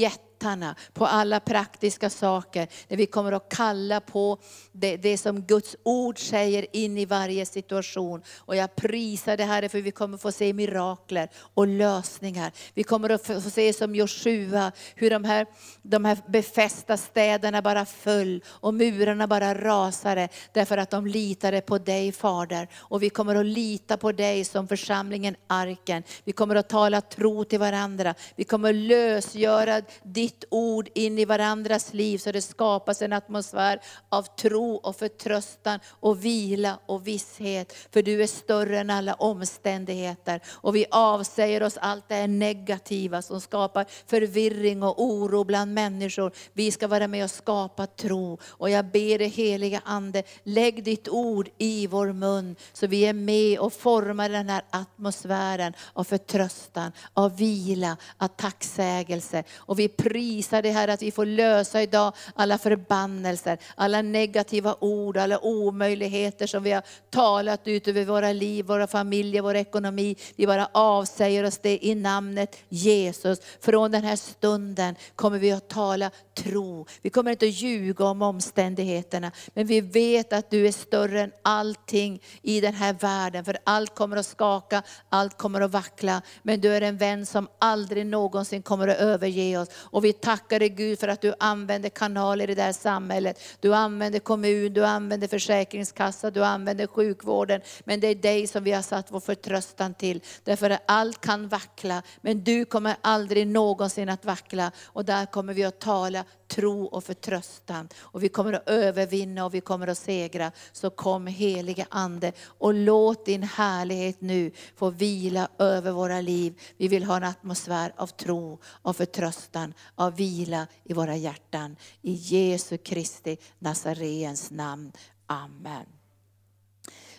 bitarna, 0.40 0.74
på 0.92 1.06
alla 1.06 1.40
praktiska 1.40 2.10
saker. 2.10 2.68
När 2.88 2.96
vi 2.96 3.06
kommer 3.06 3.32
att 3.32 3.48
kalla 3.48 4.00
på 4.00 4.38
det, 4.72 4.96
det 4.96 5.18
som 5.18 5.42
Guds 5.42 5.76
ord 5.82 6.18
säger 6.18 6.66
in 6.72 6.98
i 6.98 7.04
varje 7.04 7.46
situation. 7.46 8.22
Och 8.38 8.56
jag 8.56 8.76
prisar 8.76 9.36
det 9.36 9.44
Herre 9.44 9.68
för 9.68 9.80
vi 9.80 9.90
kommer 9.90 10.18
få 10.18 10.32
se 10.32 10.52
mirakler 10.52 11.28
och 11.54 11.66
lösningar. 11.66 12.52
Vi 12.74 12.82
kommer 12.82 13.10
att 13.10 13.26
få 13.26 13.40
se 13.40 13.72
som 13.72 13.94
Joshua, 13.94 14.72
hur 14.94 15.10
de 15.10 15.24
här, 15.24 15.46
de 15.82 16.04
här 16.04 16.18
befästa 16.26 16.96
städerna 16.96 17.62
bara 17.62 17.86
föll 17.86 18.42
och 18.46 18.74
murarna 18.74 19.26
bara 19.26 19.54
rasade 19.54 20.28
därför 20.52 20.78
att 20.78 20.90
de 20.90 21.06
litade 21.06 21.60
på 21.60 21.78
dig 21.78 22.12
Fader. 22.12 22.68
Och 22.78 23.02
vi 23.02 23.10
kommer 23.10 23.34
att 23.34 23.46
lita 23.46 23.96
på 23.96 24.12
dig 24.12 24.44
som 24.44 24.68
församlingen 24.68 25.36
Arken. 25.46 26.02
Vi 26.24 26.32
kommer 26.32 26.56
att 26.56 26.68
tala 26.68 27.00
tro 27.00 27.44
till 27.44 27.58
varandra. 27.58 28.14
Vi 28.36 28.44
kommer 28.44 28.70
att 28.70 28.76
lösgöra 28.76 29.82
ditt 30.02 30.29
ditt 30.30 30.44
ord 30.50 30.88
in 30.94 31.18
i 31.18 31.24
varandras 31.24 31.94
liv 31.94 32.18
så 32.18 32.32
det 32.32 32.42
skapas 32.42 33.02
en 33.02 33.12
atmosfär 33.12 33.80
av 34.08 34.22
tro 34.22 34.74
och 34.74 34.96
förtröstan 34.96 35.80
och 36.00 36.24
vila 36.24 36.78
och 36.86 37.06
visshet. 37.06 37.72
För 37.92 38.02
du 38.02 38.22
är 38.22 38.26
större 38.26 38.78
än 38.78 38.90
alla 38.90 39.14
omständigheter. 39.14 40.40
Och 40.46 40.76
vi 40.76 40.86
avsäger 40.90 41.62
oss 41.62 41.76
allt 41.76 42.08
det 42.08 42.26
negativa 42.26 43.22
som 43.22 43.40
skapar 43.40 43.86
förvirring 44.06 44.82
och 44.82 45.02
oro 45.02 45.44
bland 45.44 45.74
människor. 45.74 46.32
Vi 46.52 46.70
ska 46.70 46.88
vara 46.88 47.08
med 47.08 47.24
och 47.24 47.30
skapa 47.30 47.86
tro. 47.86 48.38
Och 48.44 48.70
jag 48.70 48.84
ber 48.84 49.18
dig 49.18 49.28
heliga 49.28 49.82
Ande, 49.84 50.22
lägg 50.42 50.84
ditt 50.84 51.08
ord 51.08 51.48
i 51.58 51.86
vår 51.86 52.12
mun 52.12 52.56
så 52.72 52.86
vi 52.86 53.02
är 53.02 53.12
med 53.12 53.58
och 53.58 53.72
formar 53.72 54.28
den 54.28 54.48
här 54.48 54.62
atmosfären 54.70 55.72
av 55.92 56.04
förtröstan, 56.04 56.92
av 57.14 57.36
vila, 57.36 57.96
av 58.18 58.28
tacksägelse. 58.28 59.44
Och 59.56 59.78
vi 59.78 59.88
prisar 60.20 60.62
dig 60.62 60.72
Herre 60.72 60.92
att 60.92 61.02
vi 61.02 61.10
får 61.10 61.26
lösa 61.26 61.82
idag 61.82 62.12
alla 62.34 62.58
förbannelser, 62.58 63.58
alla 63.74 64.02
negativa 64.02 64.76
ord, 64.80 65.16
alla 65.16 65.38
omöjligheter 65.38 66.46
som 66.46 66.62
vi 66.62 66.72
har 66.72 66.82
talat 67.10 67.60
ut 67.64 67.88
över 67.88 68.04
våra 68.04 68.32
liv, 68.32 68.64
våra 68.64 68.86
familjer, 68.86 69.42
vår 69.42 69.56
ekonomi. 69.56 70.16
Vi 70.36 70.46
bara 70.46 70.68
avsäger 70.72 71.44
oss 71.44 71.58
det 71.58 71.86
i 71.86 71.94
namnet 71.94 72.56
Jesus. 72.68 73.40
Från 73.60 73.90
den 73.90 74.04
här 74.04 74.16
stunden 74.16 74.94
kommer 75.16 75.38
vi 75.38 75.52
att 75.52 75.68
tala 75.68 76.10
tro. 76.42 76.86
Vi 77.02 77.10
kommer 77.10 77.30
inte 77.30 77.46
att 77.46 77.52
ljuga 77.52 78.04
om 78.04 78.22
omständigheterna, 78.22 79.32
men 79.54 79.66
vi 79.66 79.80
vet 79.80 80.32
att 80.32 80.50
du 80.50 80.66
är 80.66 80.72
större 80.72 81.20
än 81.20 81.32
allting 81.42 82.22
i 82.42 82.60
den 82.60 82.74
här 82.74 82.92
världen. 82.92 83.44
För 83.44 83.58
allt 83.64 83.94
kommer 83.94 84.16
att 84.16 84.26
skaka, 84.26 84.82
allt 85.08 85.38
kommer 85.38 85.60
att 85.60 85.70
vackla. 85.70 86.22
Men 86.42 86.60
du 86.60 86.68
är 86.68 86.80
en 86.80 86.96
vän 86.96 87.26
som 87.26 87.48
aldrig 87.58 88.06
någonsin 88.06 88.62
kommer 88.62 88.88
att 88.88 88.98
överge 88.98 89.58
oss. 89.58 89.68
Och 89.74 90.04
vi 90.04 90.12
tackar 90.12 90.58
dig 90.58 90.68
Gud 90.68 90.98
för 90.98 91.08
att 91.08 91.20
du 91.20 91.34
använder 91.38 91.88
kanaler 91.88 92.50
i 92.50 92.54
det 92.54 92.62
här 92.62 92.72
samhället. 92.72 93.42
Du 93.60 93.74
använder 93.74 94.18
kommun, 94.18 94.72
du 94.72 94.84
använder 94.84 95.28
försäkringskassa, 95.28 96.30
du 96.30 96.44
använder 96.44 96.86
sjukvården. 96.86 97.60
Men 97.84 98.00
det 98.00 98.06
är 98.06 98.14
dig 98.14 98.46
som 98.46 98.64
vi 98.64 98.72
har 98.72 98.82
satt 98.82 99.06
vår 99.10 99.20
förtröstan 99.20 99.94
till. 99.94 100.20
Därför 100.44 100.70
att 100.70 100.82
allt 100.86 101.20
kan 101.20 101.48
vackla, 101.48 102.02
men 102.20 102.44
du 102.44 102.64
kommer 102.64 102.96
aldrig 103.00 103.46
någonsin 103.46 104.08
att 104.08 104.24
vackla. 104.24 104.72
Och 104.86 105.04
där 105.04 105.26
kommer 105.26 105.54
vi 105.54 105.64
att 105.64 105.80
tala 105.80 106.24
tro 106.48 106.84
och 106.84 107.04
förtröstan. 107.04 107.88
Och 108.00 108.22
vi 108.22 108.28
kommer 108.28 108.52
att 108.52 108.68
övervinna 108.68 109.44
och 109.44 109.54
vi 109.54 109.60
kommer 109.60 109.86
att 109.86 109.98
segra. 109.98 110.52
Så 110.72 110.90
kom 110.90 111.26
helige 111.26 111.86
Ande 111.90 112.32
och 112.44 112.74
låt 112.74 113.26
din 113.26 113.42
härlighet 113.42 114.20
nu 114.20 114.50
få 114.76 114.90
vila 114.90 115.48
över 115.58 115.92
våra 115.92 116.20
liv. 116.20 116.60
Vi 116.76 116.88
vill 116.88 117.04
ha 117.04 117.16
en 117.16 117.24
atmosfär 117.24 117.92
av 117.96 118.06
tro, 118.06 118.58
av 118.82 118.92
förtröstan, 118.92 119.74
av 119.94 120.16
vila 120.16 120.66
i 120.84 120.92
våra 120.92 121.16
hjärtan. 121.16 121.76
I 122.02 122.12
Jesu 122.12 122.78
Kristi 122.78 123.36
Nasareens 123.58 124.50
namn. 124.50 124.92
Amen. 125.26 125.86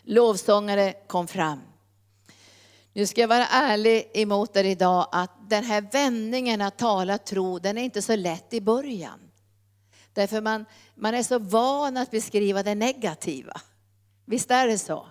Lovsångare 0.03 0.93
kom 1.07 1.27
fram. 1.27 1.61
Nu 2.93 3.07
ska 3.07 3.21
jag 3.21 3.27
vara 3.27 3.47
ärlig 3.47 4.11
emot 4.13 4.55
er 4.55 4.63
idag 4.63 5.07
att 5.11 5.49
den 5.49 5.63
här 5.63 5.81
vändningen 5.91 6.61
att 6.61 6.77
tala 6.77 7.17
tro, 7.17 7.59
den 7.59 7.77
är 7.77 7.83
inte 7.83 8.01
så 8.01 8.15
lätt 8.15 8.53
i 8.53 8.61
början. 8.61 9.19
Därför 10.13 10.41
man, 10.41 10.65
man 10.95 11.13
är 11.13 11.23
så 11.23 11.39
van 11.39 11.97
att 11.97 12.11
beskriva 12.11 12.63
det 12.63 12.75
negativa. 12.75 13.61
Visst 14.25 14.51
är 14.51 14.67
det 14.67 14.77
så? 14.77 15.07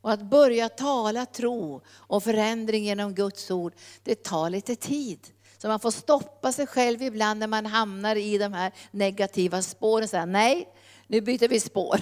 Och 0.00 0.12
att 0.12 0.22
börja 0.22 0.68
tala 0.68 1.26
tro 1.26 1.82
och 1.88 2.24
förändring 2.24 2.84
genom 2.84 3.14
Guds 3.14 3.50
ord, 3.50 3.74
det 4.02 4.22
tar 4.22 4.50
lite 4.50 4.76
tid. 4.76 5.28
Så 5.58 5.68
man 5.68 5.80
får 5.80 5.90
stoppa 5.90 6.52
sig 6.52 6.66
själv 6.66 7.02
ibland 7.02 7.40
när 7.40 7.46
man 7.46 7.66
hamnar 7.66 8.16
i 8.16 8.38
de 8.38 8.52
här 8.52 8.72
negativa 8.90 9.62
spåren 9.62 10.04
och 10.04 10.10
säga 10.10 10.26
nej, 10.26 10.68
nu 11.06 11.20
byter 11.20 11.48
vi 11.48 11.60
spår. 11.60 12.00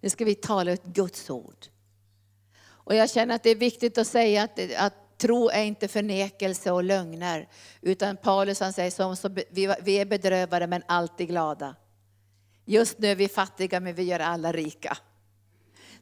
Nu 0.00 0.10
ska 0.10 0.24
vi 0.24 0.34
tala 0.34 0.72
ut 0.72 0.84
Guds 0.84 1.30
ord. 1.30 1.66
Och 2.88 2.94
jag 2.94 3.10
känner 3.10 3.34
att 3.34 3.42
det 3.42 3.50
är 3.50 3.54
viktigt 3.54 3.98
att 3.98 4.06
säga 4.06 4.42
att, 4.42 4.60
att 4.76 5.18
tro 5.18 5.48
är 5.48 5.64
inte 5.64 5.88
förnekelse 5.88 6.70
och 6.70 6.84
lögner. 6.84 7.48
Utan 7.80 8.16
Paulus 8.16 8.60
han 8.60 8.72
säger 8.72 8.90
som, 8.90 9.16
så 9.16 9.28
vi, 9.28 9.74
vi 9.82 9.98
är 9.98 10.04
bedrövade 10.04 10.66
men 10.66 10.82
alltid 10.86 11.28
glada. 11.28 11.74
Just 12.64 12.98
nu 12.98 13.08
är 13.08 13.14
vi 13.16 13.28
fattiga 13.28 13.80
men 13.80 13.94
vi 13.94 14.02
gör 14.02 14.20
alla 14.20 14.52
rika. 14.52 14.98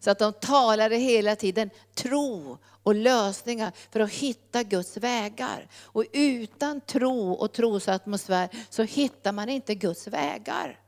Så 0.01 0.11
att 0.11 0.18
de 0.18 0.32
talade 0.32 0.97
hela 0.97 1.37
tiden 1.37 1.70
tro 1.95 2.59
och 2.82 2.95
lösningar 2.95 3.72
för 3.91 4.01
att 4.01 4.12
hitta 4.12 4.62
Guds 4.62 4.97
vägar. 4.97 5.68
Och 5.82 6.05
utan 6.12 6.80
tro 6.80 7.32
och 7.32 7.53
trosatmosfär 7.53 8.49
så 8.70 8.82
hittar 8.82 9.32
man 9.32 9.49
inte 9.49 9.74
Guds 9.74 10.07
vägar. 10.07 10.80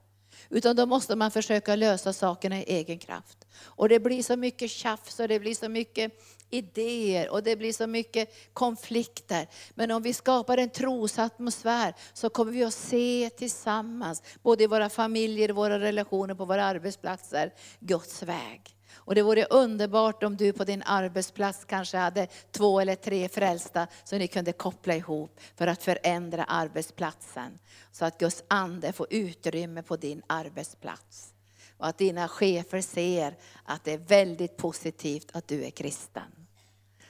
Utan 0.48 0.76
då 0.76 0.86
måste 0.86 1.16
man 1.16 1.30
försöka 1.30 1.76
lösa 1.76 2.12
sakerna 2.12 2.58
i 2.58 2.62
egen 2.62 2.98
kraft. 2.98 3.37
Och 3.60 3.88
det 3.88 4.00
blir 4.00 4.22
så 4.22 4.36
mycket 4.36 4.70
tjafs 4.70 5.20
och 5.20 5.28
det 5.28 5.40
blir 5.40 5.54
så 5.54 5.68
mycket 5.68 6.12
idéer 6.50 7.30
och 7.30 7.42
det 7.42 7.56
blir 7.56 7.72
så 7.72 7.86
mycket 7.86 8.34
konflikter. 8.52 9.46
Men 9.74 9.90
om 9.90 10.02
vi 10.02 10.14
skapar 10.14 10.58
en 10.58 10.70
trosatmosfär 10.70 11.94
så 12.12 12.30
kommer 12.30 12.52
vi 12.52 12.64
att 12.64 12.74
se 12.74 13.30
tillsammans, 13.36 14.22
både 14.42 14.64
i 14.64 14.66
våra 14.66 14.88
familjer, 14.88 15.48
våra 15.48 15.80
relationer, 15.80 16.34
på 16.34 16.44
våra 16.44 16.64
arbetsplatser, 16.64 17.54
Guds 17.80 18.22
väg. 18.22 18.74
Och 18.94 19.14
det 19.14 19.22
vore 19.22 19.44
underbart 19.44 20.22
om 20.22 20.36
du 20.36 20.52
på 20.52 20.64
din 20.64 20.82
arbetsplats 20.82 21.64
kanske 21.64 21.96
hade 21.96 22.26
två 22.50 22.80
eller 22.80 22.94
tre 22.94 23.28
frälsta 23.28 23.86
som 24.04 24.18
ni 24.18 24.28
kunde 24.28 24.52
koppla 24.52 24.96
ihop 24.96 25.40
för 25.56 25.66
att 25.66 25.82
förändra 25.82 26.44
arbetsplatsen. 26.44 27.58
Så 27.92 28.04
att 28.04 28.18
Guds 28.18 28.44
ande 28.48 28.92
får 28.92 29.06
utrymme 29.10 29.82
på 29.82 29.96
din 29.96 30.22
arbetsplats. 30.26 31.34
Och 31.78 31.86
att 31.86 31.98
dina 31.98 32.28
chefer 32.28 32.80
ser 32.80 33.36
att 33.64 33.84
det 33.84 33.92
är 33.92 33.98
väldigt 33.98 34.56
positivt 34.56 35.28
att 35.32 35.48
du 35.48 35.64
är 35.64 35.70
kristen. 35.70 36.46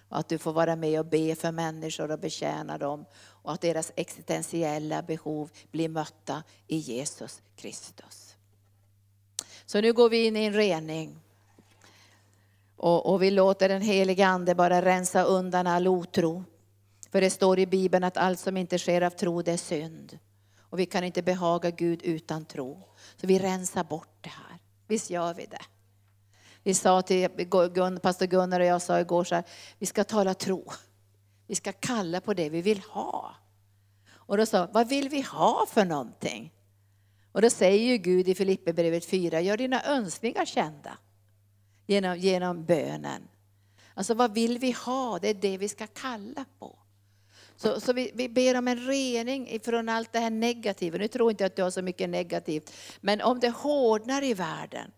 Och 0.08 0.18
att 0.18 0.28
du 0.28 0.38
får 0.38 0.52
vara 0.52 0.76
med 0.76 1.00
och 1.00 1.06
be 1.06 1.34
för 1.34 1.52
människor 1.52 2.10
och 2.10 2.18
betjäna 2.18 2.78
dem. 2.78 3.04
Och 3.20 3.52
att 3.52 3.60
deras 3.60 3.92
existentiella 3.96 5.02
behov 5.02 5.50
blir 5.70 5.88
mötta 5.88 6.42
i 6.66 6.76
Jesus 6.76 7.42
Kristus. 7.56 8.36
Så 9.66 9.80
nu 9.80 9.92
går 9.92 10.10
vi 10.10 10.26
in 10.26 10.36
i 10.36 10.44
en 10.44 10.52
rening. 10.52 11.20
Och, 12.76 13.12
och 13.12 13.22
vi 13.22 13.30
låter 13.30 13.68
den 13.68 13.82
helige 13.82 14.26
Ande 14.26 14.54
bara 14.54 14.82
rensa 14.82 15.22
undan 15.22 15.66
all 15.66 15.88
otro. 15.88 16.44
För 17.10 17.20
det 17.20 17.30
står 17.30 17.58
i 17.58 17.66
Bibeln 17.66 18.04
att 18.04 18.16
allt 18.16 18.40
som 18.40 18.56
inte 18.56 18.78
sker 18.78 19.02
av 19.02 19.10
tro, 19.10 19.42
det 19.42 19.52
är 19.52 19.56
synd. 19.56 20.18
Och 20.60 20.78
vi 20.78 20.86
kan 20.86 21.04
inte 21.04 21.22
behaga 21.22 21.70
Gud 21.70 22.02
utan 22.02 22.44
tro. 22.44 22.88
Så 23.16 23.26
vi 23.26 23.38
rensar 23.38 23.84
bort 23.84 24.16
det 24.20 24.28
här. 24.28 24.57
Visst 24.88 25.10
gör 25.10 25.34
vi 25.34 25.46
det? 25.46 25.62
Vi 26.62 26.74
sa 26.74 27.02
till 27.02 27.28
pastor 28.02 28.26
Gunnar 28.26 28.60
och 28.60 28.66
jag 28.66 28.82
sa 28.82 29.00
igår 29.00 29.24
så 29.24 29.34
här, 29.34 29.44
vi 29.78 29.86
ska 29.86 30.04
tala 30.04 30.34
tro. 30.34 30.72
Vi 31.46 31.54
ska 31.54 31.72
kalla 31.72 32.20
på 32.20 32.34
det 32.34 32.48
vi 32.48 32.62
vill 32.62 32.80
ha. 32.80 33.34
Och 34.10 34.36
då 34.36 34.46
sa 34.46 34.68
vad 34.72 34.88
vill 34.88 35.08
vi 35.08 35.20
ha 35.20 35.66
för 35.68 35.84
någonting? 35.84 36.54
Och 37.32 37.42
då 37.42 37.50
säger 37.50 37.86
ju 37.86 37.98
Gud 37.98 38.28
i 38.28 38.34
Filipperbrevet 38.34 39.04
4, 39.04 39.40
gör 39.40 39.56
dina 39.56 39.84
önskningar 39.84 40.44
kända 40.44 40.98
genom, 41.86 42.18
genom 42.18 42.64
bönen. 42.64 43.28
Alltså 43.94 44.14
vad 44.14 44.34
vill 44.34 44.58
vi 44.58 44.70
ha? 44.72 45.18
Det 45.18 45.28
är 45.28 45.34
det 45.34 45.58
vi 45.58 45.68
ska 45.68 45.86
kalla 45.86 46.44
på. 46.58 46.78
Så, 47.60 47.80
så 47.80 47.92
vi, 47.92 48.10
vi 48.14 48.28
ber 48.28 48.56
om 48.56 48.68
en 48.68 48.86
rening 48.86 49.60
från 49.64 49.88
allt 49.88 50.12
det 50.12 50.18
här 50.18 50.30
negativa. 50.30 50.98
Nu 50.98 51.08
tror 51.08 51.30
inte 51.30 51.44
jag 51.44 51.46
att 51.46 51.56
du 51.56 51.62
har 51.62 51.70
så 51.70 51.82
mycket 51.82 52.10
negativt. 52.10 52.72
Men 53.00 53.20
om 53.20 53.40
det 53.40 53.48
hårdnar 53.48 54.24
i 54.24 54.34
världen, 54.34 54.90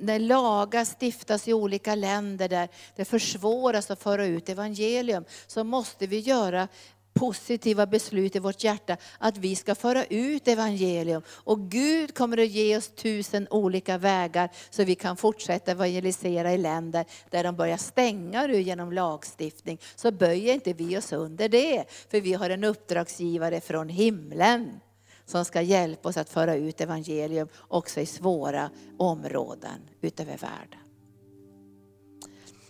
när 0.00 0.18
lagar 0.18 0.84
stiftas 1.00 1.48
i 1.48 1.52
olika 1.52 1.94
länder 1.94 2.48
där 2.48 2.68
det 2.96 3.04
försvåras 3.04 3.90
att 3.90 4.02
föra 4.02 4.24
ut 4.26 4.48
evangelium, 4.48 5.24
så 5.46 5.64
måste 5.64 6.06
vi 6.06 6.18
göra 6.18 6.68
positiva 7.14 7.86
beslut 7.86 8.36
i 8.36 8.38
vårt 8.38 8.64
hjärta 8.64 8.96
att 9.18 9.38
vi 9.38 9.56
ska 9.56 9.74
föra 9.74 10.04
ut 10.04 10.48
evangelium. 10.48 11.22
Och 11.28 11.60
Gud 11.60 12.14
kommer 12.14 12.38
att 12.38 12.48
ge 12.48 12.76
oss 12.76 12.88
tusen 12.88 13.46
olika 13.50 13.98
vägar 13.98 14.50
så 14.70 14.84
vi 14.84 14.94
kan 14.94 15.16
fortsätta 15.16 15.70
evangelisera 15.70 16.52
i 16.52 16.58
länder 16.58 17.04
där 17.30 17.44
de 17.44 17.56
börjar 17.56 17.76
stänga 17.76 18.46
nu 18.46 18.60
genom 18.60 18.92
lagstiftning. 18.92 19.78
Så 19.96 20.10
böjer 20.10 20.54
inte 20.54 20.72
vi 20.72 20.98
oss 20.98 21.12
under 21.12 21.48
det, 21.48 21.84
för 22.10 22.20
vi 22.20 22.32
har 22.32 22.50
en 22.50 22.64
uppdragsgivare 22.64 23.60
från 23.60 23.88
himlen 23.88 24.80
som 25.26 25.44
ska 25.44 25.62
hjälpa 25.62 26.08
oss 26.08 26.16
att 26.16 26.30
föra 26.30 26.54
ut 26.54 26.80
evangelium 26.80 27.48
också 27.58 28.00
i 28.00 28.06
svåra 28.06 28.70
områden 28.98 29.80
utöver 30.00 30.36
världen. 30.38 30.89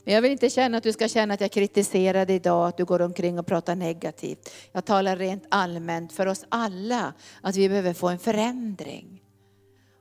Men 0.05 0.15
jag 0.15 0.23
vill 0.23 0.33
inte 0.33 0.51
känna 0.51 0.77
att 0.77 0.83
du 0.83 0.93
ska 0.93 1.09
känna 1.09 1.35
att 1.35 1.41
jag 1.41 1.51
kritiserar 1.51 2.27
dig 2.27 2.37
idag, 2.37 2.69
att 2.69 2.77
du 2.77 2.85
går 2.85 3.03
omkring 3.03 3.39
och 3.39 3.47
pratar 3.47 3.75
negativt. 3.75 4.51
Jag 4.73 4.85
talar 4.85 5.17
rent 5.17 5.45
allmänt 5.49 6.13
för 6.13 6.27
oss 6.27 6.45
alla, 6.49 7.15
att 7.41 7.57
vi 7.57 7.69
behöver 7.69 7.93
få 7.93 8.09
en 8.09 8.19
förändring. 8.19 9.23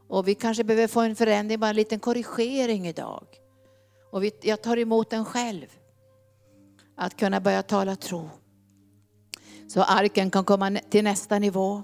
Och 0.07 0.27
vi 0.27 0.35
kanske 0.35 0.63
behöver 0.63 0.87
få 0.87 1.01
en 1.01 1.15
förändring, 1.15 1.59
bara 1.59 1.69
en 1.69 1.75
liten 1.75 1.99
korrigering 1.99 2.87
idag. 2.87 3.25
Och 4.11 4.23
vi, 4.23 4.31
jag 4.41 4.61
tar 4.61 4.77
emot 4.77 5.09
den 5.09 5.25
själv. 5.25 5.67
Att 6.95 7.17
kunna 7.17 7.41
börja 7.41 7.63
tala 7.63 7.95
tro. 7.95 8.29
Så 9.67 9.83
arken 9.83 10.31
kan 10.31 10.43
komma 10.43 10.79
till 10.89 11.03
nästa 11.03 11.39
nivå. 11.39 11.83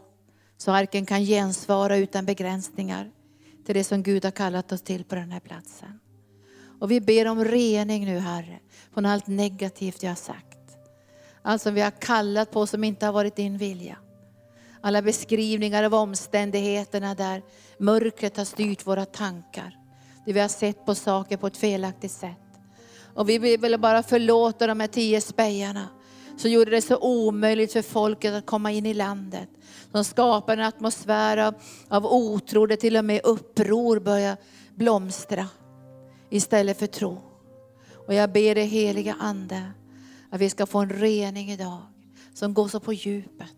Så 0.58 0.72
arken 0.72 1.06
kan 1.06 1.22
gensvara 1.22 1.98
utan 1.98 2.26
begränsningar 2.26 3.12
till 3.66 3.76
det 3.76 3.84
som 3.84 4.04
Gud 4.04 4.24
har 4.24 4.32
kallat 4.32 4.72
oss 4.72 4.82
till 4.82 5.04
på 5.04 5.16
den 5.16 5.32
här 5.32 5.40
platsen. 5.40 6.00
Och 6.80 6.92
vi 6.92 7.02
ber 7.02 7.28
om 7.28 7.46
rening 7.46 8.06
nu 8.06 8.20
Herre, 8.20 8.60
från 8.94 9.06
allt 9.06 9.28
negativt 9.28 10.04
jag 10.04 10.12
har 10.12 10.16
sagt. 10.16 10.78
Allt 11.42 11.62
som 11.62 11.74
vi 11.74 11.82
har 11.82 11.92
kallat 11.92 12.52
på 12.52 12.68
som 12.68 12.84
inte 12.84 13.06
har 13.06 13.14
varit 13.14 13.36
din 13.36 13.58
vilja. 13.58 13.98
Alla 14.82 15.02
beskrivningar 15.02 15.84
av 15.84 15.94
omständigheterna 15.94 17.16
där 17.16 17.42
mörkret 17.78 18.38
har 18.38 18.46
styrt 18.46 18.88
våra 18.88 19.06
tankar. 19.06 19.78
Det 20.26 20.34
vi 20.34 20.40
har 20.40 20.48
sett 20.48 20.86
på 20.86 20.96
saker 20.96 21.38
på 21.38 21.48
ett 21.48 21.58
felaktigt 21.58 22.12
sätt. 22.12 22.38
Och 23.14 23.30
vi 23.30 23.58
vill 23.58 23.80
bara 23.80 24.04
förlåta 24.04 24.68
de 24.68 24.80
här 24.80 24.88
tio 24.88 25.22
spejarna 25.22 25.88
som 26.38 26.52
gjorde 26.52 26.72
det 26.72 26.82
så 26.82 26.98
omöjligt 26.98 27.74
för 27.74 27.82
folket 27.82 28.34
att 28.34 28.46
komma 28.46 28.72
in 28.72 28.86
i 28.86 28.94
landet. 28.94 29.50
Som 29.92 30.04
skapade 30.04 30.62
en 30.62 30.68
atmosfär 30.68 31.38
av, 31.38 31.54
av 31.88 32.06
otro, 32.06 32.66
där 32.66 32.76
till 32.76 32.98
och 32.98 33.06
med 33.06 33.22
uppror 33.24 34.00
började 34.00 34.38
blomstra 34.76 35.48
istället 36.30 36.80
för 36.80 36.88
tro. 36.88 37.22
Och 38.08 38.14
jag 38.14 38.32
ber 38.32 38.56
dig 38.56 38.66
heliga 38.66 39.16
Ande 39.20 39.72
att 40.30 40.42
vi 40.42 40.50
ska 40.50 40.66
få 40.66 40.80
en 40.80 40.90
rening 40.90 41.52
idag 41.52 41.82
som 42.34 42.54
går 42.54 42.68
så 42.68 42.80
på 42.80 42.94
djupet. 42.94 43.50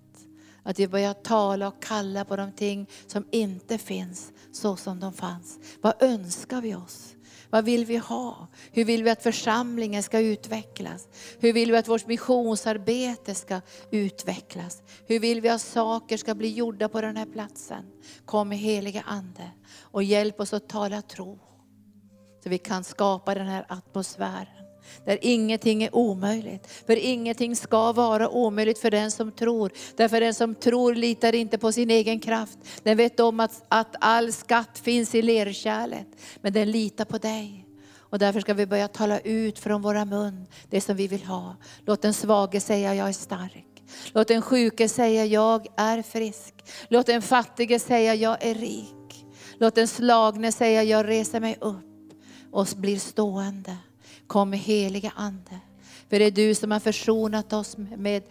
Att 0.64 0.80
vi 0.80 0.88
börjar 0.88 1.14
tala 1.14 1.68
och 1.68 1.84
kalla 1.84 2.26
på 2.26 2.36
de 2.36 2.52
ting 2.52 2.88
som 3.08 3.26
inte 3.32 3.78
finns 3.78 4.32
så 4.52 4.76
som 4.76 5.00
de 5.00 5.14
fanns. 5.14 5.60
Vad 5.82 6.04
önskar 6.04 6.62
vi 6.62 6.76
oss? 6.76 7.14
Vad 7.50 7.66
vill 7.66 7.86
vi 7.86 7.98
ha? 7.98 8.48
Hur 8.72 8.86
vill 8.86 9.04
vi 9.04 9.10
att 9.10 9.24
församlingen 9.24 10.04
ska 10.04 10.20
utvecklas? 10.20 11.08
Hur 11.40 11.54
vill 11.54 11.72
vi 11.72 11.78
att 11.78 11.88
vårt 11.88 12.08
missionsarbete 12.08 13.36
ska 13.36 13.62
utvecklas? 13.92 14.82
Hur 15.08 15.20
vill 15.20 15.42
vi 15.42 15.50
att 15.50 15.62
saker 15.62 16.18
ska 16.18 16.36
bli 16.36 16.50
gjorda 16.50 16.90
på 16.90 17.02
den 17.02 17.18
här 17.18 17.26
platsen? 17.26 17.86
Kom 18.26 18.52
heliga 18.52 19.04
Ande 19.08 19.52
och 19.82 20.04
hjälp 20.04 20.40
oss 20.40 20.54
att 20.54 20.70
tala 20.70 21.02
tro. 21.02 21.40
Så 22.48 22.52
vi 22.52 22.58
kan 22.58 22.84
skapa 22.84 23.36
den 23.36 23.48
här 23.48 23.66
atmosfären. 23.70 24.48
Där 25.06 25.20
ingenting 25.22 25.84
är 25.84 25.96
omöjligt. 25.96 26.68
För 26.88 26.96
ingenting 26.96 27.56
ska 27.56 27.92
vara 27.92 28.30
omöjligt 28.30 28.80
för 28.80 28.92
den 28.92 29.12
som 29.12 29.32
tror. 29.32 29.72
Därför 29.96 30.20
den 30.20 30.34
som 30.34 30.56
tror 30.56 30.96
litar 30.96 31.36
inte 31.36 31.58
på 31.58 31.72
sin 31.72 31.90
egen 31.90 32.20
kraft. 32.20 32.58
Den 32.84 32.98
vet 32.98 33.20
om 33.20 33.40
att, 33.40 33.64
att 33.68 33.96
all 34.00 34.34
skatt 34.34 34.80
finns 34.84 35.16
i 35.16 35.22
lerkärlet. 35.22 36.08
Men 36.42 36.54
den 36.54 36.72
litar 36.72 37.06
på 37.06 37.18
dig. 37.18 37.66
Och 37.98 38.20
därför 38.20 38.40
ska 38.40 38.54
vi 38.54 38.66
börja 38.66 38.88
tala 38.88 39.20
ut 39.20 39.60
från 39.60 39.82
våra 39.82 40.06
mun 40.06 40.46
det 40.70 40.82
som 40.82 40.96
vi 40.96 41.08
vill 41.08 41.24
ha. 41.24 41.56
Låt 41.86 42.02
den 42.02 42.14
svage 42.14 42.62
säga 42.62 42.96
jag 42.96 43.10
är 43.10 43.14
stark. 43.14 43.84
Låt 44.14 44.28
den 44.28 44.42
sjuke 44.42 44.90
säga 44.90 45.26
jag 45.26 45.68
är 45.78 46.02
frisk. 46.02 46.54
Låt 46.88 47.06
den 47.06 47.22
fattige 47.22 47.80
säga 47.80 48.16
jag 48.16 48.38
är 48.46 48.56
rik. 48.56 49.26
Låt 49.58 49.76
den 49.76 49.88
slagne 49.88 50.52
säga 50.52 50.84
jag 50.84 51.08
reser 51.08 51.40
mig 51.40 51.58
upp 51.62 51.87
och 52.58 52.68
blir 52.78 53.00
stående. 53.00 53.78
Kom 54.28 54.54
heliga 54.54 55.12
Ande. 55.16 55.60
För 56.10 56.20
det 56.20 56.26
är 56.26 56.32
du 56.32 56.56
som 56.56 56.72
har 56.72 56.80
försonat 56.80 57.54
oss 57.54 57.78
med 57.78 58.24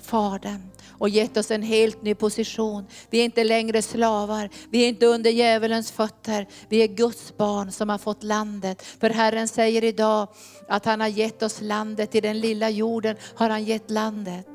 Fadern 0.00 0.70
och 0.90 1.08
gett 1.08 1.36
oss 1.36 1.50
en 1.50 1.62
helt 1.62 2.02
ny 2.02 2.14
position. 2.14 2.86
Vi 3.10 3.18
är 3.20 3.24
inte 3.24 3.44
längre 3.44 3.82
slavar, 3.82 4.50
vi 4.70 4.84
är 4.84 4.88
inte 4.88 5.06
under 5.06 5.30
djävulens 5.30 5.92
fötter. 5.92 6.46
Vi 6.68 6.82
är 6.82 6.86
Guds 6.86 7.36
barn 7.36 7.72
som 7.72 7.88
har 7.88 7.98
fått 7.98 8.22
landet. 8.22 8.82
För 8.82 9.10
Herren 9.10 9.48
säger 9.48 9.84
idag 9.84 10.28
att 10.68 10.84
han 10.84 11.00
har 11.00 11.08
gett 11.08 11.42
oss 11.42 11.60
landet, 11.60 12.14
i 12.14 12.20
den 12.20 12.40
lilla 12.40 12.70
jorden 12.70 13.16
har 13.34 13.50
han 13.50 13.64
gett 13.64 13.90
landet. 13.90 14.48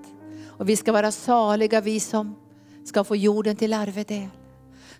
Och 0.48 0.70
vi 0.70 0.76
ska 0.76 0.92
vara 0.92 1.12
saliga 1.12 1.82
vi 1.82 2.00
som 2.00 2.36
ska 2.86 3.04
få 3.04 3.16
jorden 3.16 3.56
till 3.56 3.74
arvedel. 3.74 4.30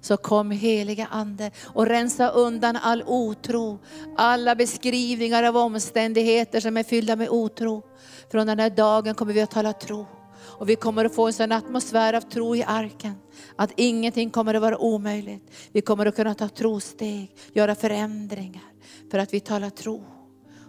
Så 0.02 0.18
kom 0.18 0.52
heliga 0.52 1.08
Ande 1.12 1.52
och 1.66 1.86
rensa 1.86 2.30
undan 2.30 2.76
all 2.76 3.04
otro, 3.08 3.80
alla 4.18 4.56
beskrivningar 4.56 5.44
av 5.44 5.58
omständigheter 5.58 6.60
som 6.60 6.78
är 6.78 6.84
fyllda 6.84 7.16
med 7.16 7.30
otro. 7.30 7.84
Från 8.32 8.48
den 8.48 8.60
här 8.60 8.70
dagen 8.70 9.16
kommer 9.16 9.34
vi 9.34 9.42
att 9.42 9.52
tala 9.52 9.74
tro. 9.74 10.06
Och 10.42 10.70
vi 10.70 10.76
kommer 10.76 11.06
att 11.06 11.16
få 11.16 11.28
en 11.28 11.34
sån 11.34 11.52
atmosfär 11.52 12.14
av 12.14 12.22
tro 12.22 12.56
i 12.56 12.64
arken. 12.64 13.14
Att 13.56 13.72
ingenting 13.76 14.30
kommer 14.30 14.54
att 14.54 14.62
vara 14.62 14.78
omöjligt. 14.78 15.52
Vi 15.72 15.82
kommer 15.82 16.06
att 16.06 16.16
kunna 16.16 16.34
ta 16.34 16.48
trosteg, 16.50 17.36
göra 17.54 17.76
förändringar. 17.76 18.64
För 19.12 19.18
att 19.18 19.34
vi 19.34 19.40
talar 19.40 19.70
tro. 19.70 20.04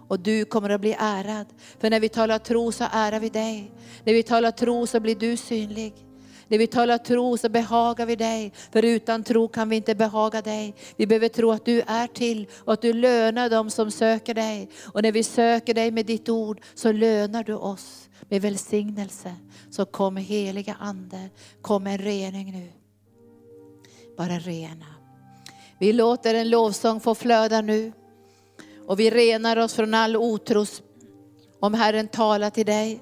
Och 0.09 0.21
du 0.21 0.45
kommer 0.45 0.71
att 0.71 0.81
bli 0.81 0.97
ärad. 0.99 1.47
För 1.81 1.91
när 1.91 2.01
vi 2.01 2.09
talar 2.09 2.39
tro 2.39 2.73
så 2.73 2.85
ärar 2.93 3.21
vi 3.21 3.29
dig. 3.29 3.73
När 4.05 4.13
vi 4.13 4.23
talar 4.23 4.51
tro 4.51 4.87
så 4.87 5.01
blir 5.01 5.15
du 5.15 5.37
synlig. 5.37 5.95
När 6.51 6.59
vi 6.59 6.67
talar 6.67 6.99
tro 6.99 7.37
så 7.37 7.49
behagar 7.49 8.07
vi 8.07 8.17
dig. 8.17 8.53
För 8.73 8.85
utan 8.85 9.25
tro 9.25 9.49
kan 9.49 9.69
vi 9.69 9.77
inte 9.77 9.95
behaga 9.95 10.43
dig. 10.43 10.75
Vi 10.97 11.07
behöver 11.07 11.29
tro 11.29 11.51
att 11.51 11.65
du 11.65 11.83
är 11.87 12.07
till 12.07 12.49
och 12.65 12.73
att 12.73 12.83
du 12.83 12.93
lönar 12.93 13.51
dem 13.51 13.71
som 13.71 13.91
söker 13.91 14.35
dig. 14.35 14.69
Och 14.93 15.03
när 15.03 15.13
vi 15.13 15.23
söker 15.23 15.75
dig 15.75 15.91
med 15.91 16.07
ditt 16.07 16.29
ord 16.29 16.61
så 16.75 16.93
lönar 16.93 17.45
du 17.45 17.55
oss 17.55 18.09
med 18.29 18.43
välsignelse. 18.43 19.35
Så 19.71 19.85
kom 19.85 20.17
heliga 20.17 20.77
Ande, 20.81 21.29
kom 21.63 21.87
en 21.87 21.99
rening 21.99 22.53
nu. 22.53 22.73
Bara 24.17 24.39
rena. 24.39 24.87
Vi 25.79 25.93
låter 25.93 26.35
en 26.35 26.51
lovsång 26.51 27.01
få 27.01 27.15
flöda 27.15 27.61
nu. 27.61 27.93
Och 28.87 29.01
vi 29.01 29.11
renar 29.11 29.57
oss 29.57 29.75
från 29.75 29.95
all 29.95 30.17
otros. 30.17 30.83
Om 31.61 31.75
Herren 31.75 32.09
talar 32.09 32.51
till 32.51 32.67
dig, 32.67 33.01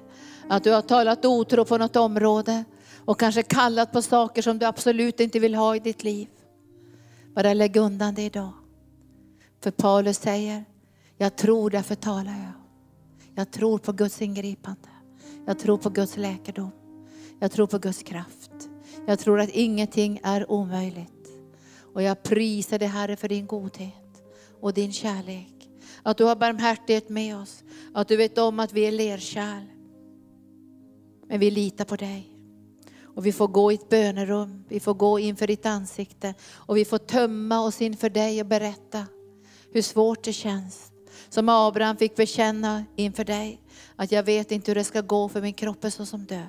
att 0.49 0.63
du 0.63 0.71
har 0.71 0.81
talat 0.81 1.25
otro 1.25 1.65
på 1.65 1.77
något 1.77 1.95
område 1.95 2.63
och 3.05 3.19
kanske 3.19 3.43
kallat 3.43 3.91
på 3.91 4.01
saker 4.01 4.41
som 4.41 4.59
du 4.59 4.65
absolut 4.65 5.19
inte 5.19 5.39
vill 5.39 5.55
ha 5.55 5.75
i 5.75 5.79
ditt 5.79 6.03
liv. 6.03 6.27
Bara 7.35 7.53
lägg 7.53 7.77
undan 7.77 8.15
det 8.15 8.21
idag. 8.21 8.51
För 9.63 9.71
Paulus 9.71 10.17
säger, 10.17 10.65
jag 11.17 11.35
tror 11.35 11.69
därför 11.69 11.95
talar 11.95 12.31
jag. 12.31 12.53
Jag 13.35 13.51
tror 13.51 13.77
på 13.77 13.91
Guds 13.91 14.21
ingripande. 14.21 14.89
Jag 15.45 15.59
tror 15.59 15.77
på 15.77 15.89
Guds 15.89 16.17
läkedom. 16.17 16.71
Jag 17.39 17.51
tror 17.51 17.67
på 17.67 17.77
Guds 17.77 18.03
kraft. 18.03 18.51
Jag 19.07 19.19
tror 19.19 19.39
att 19.39 19.49
ingenting 19.49 20.19
är 20.23 20.51
omöjligt. 20.51 21.27
Och 21.93 22.01
jag 22.01 22.23
prisar 22.23 22.79
dig 22.79 22.87
Herre 22.87 23.15
för 23.15 23.29
din 23.29 23.47
godhet 23.47 24.23
och 24.61 24.73
din 24.73 24.93
kärlek. 24.93 25.69
Att 26.03 26.17
du 26.17 26.23
har 26.23 26.35
barmhärtighet 26.35 27.09
med 27.09 27.37
oss. 27.37 27.63
Att 27.93 28.07
du 28.07 28.15
vet 28.15 28.37
om 28.37 28.59
att 28.59 28.73
vi 28.73 28.81
är 28.81 28.91
lerkärl. 28.91 29.63
Men 31.27 31.39
vi 31.39 31.51
litar 31.51 31.85
på 31.85 31.95
dig. 31.95 32.38
Och 33.19 33.25
vi 33.25 33.31
får 33.31 33.47
gå 33.47 33.71
i 33.71 33.75
ett 33.75 33.89
bönerum, 33.89 34.63
vi 34.67 34.79
får 34.79 34.93
gå 34.93 35.19
inför 35.19 35.47
ditt 35.47 35.65
ansikte 35.65 36.33
och 36.53 36.77
vi 36.77 36.85
får 36.85 36.97
tömma 36.97 37.61
oss 37.61 37.81
inför 37.81 38.09
dig 38.09 38.41
och 38.41 38.47
berätta 38.47 39.05
hur 39.71 39.81
svårt 39.81 40.23
det 40.23 40.33
känns. 40.33 40.91
Som 41.29 41.49
Abraham 41.49 41.97
fick 41.97 42.15
bekänna 42.15 42.85
inför 42.95 43.23
dig 43.23 43.61
att 43.95 44.11
jag 44.11 44.23
vet 44.23 44.51
inte 44.51 44.71
hur 44.71 44.75
det 44.75 44.83
ska 44.83 45.01
gå 45.01 45.29
för 45.29 45.41
min 45.41 45.53
kropp 45.53 45.83
är 45.83 45.89
så 45.89 46.05
som 46.05 46.25
död. 46.25 46.47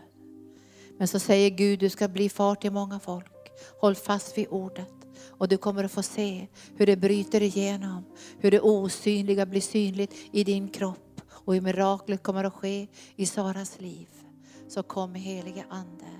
Men 0.99 1.09
så 1.09 1.19
säger 1.19 1.51
Gud, 1.51 1.79
du 1.79 1.91
ska 1.91 2.09
bli 2.09 2.29
far 2.29 2.55
till 2.55 2.73
många 2.73 3.01
folk. 3.01 3.33
Håll 3.81 3.95
fast 3.95 4.39
vid 4.39 4.47
ordet. 4.51 4.95
Och 5.29 5.49
du 5.49 5.57
kommer 5.57 5.85
att 5.85 5.93
få 5.93 6.03
se 6.03 6.47
hur 6.77 6.87
det 6.87 6.97
bryter 6.97 7.43
igenom, 7.43 8.05
hur 8.39 8.51
det 8.51 8.61
osynliga 8.61 9.47
blir 9.47 9.61
synligt 9.61 10.15
i 10.33 10.45
din 10.45 10.69
kropp 10.69 11.21
och 11.29 11.55
hur 11.55 11.61
miraklet 11.61 12.23
kommer 12.23 12.45
att 12.45 12.55
ske 12.55 12.87
i 13.17 13.27
Saras 13.27 13.81
liv. 13.81 14.09
Så 14.69 14.83
kom 14.83 15.15
helige 15.15 15.65
Ande, 15.71 16.20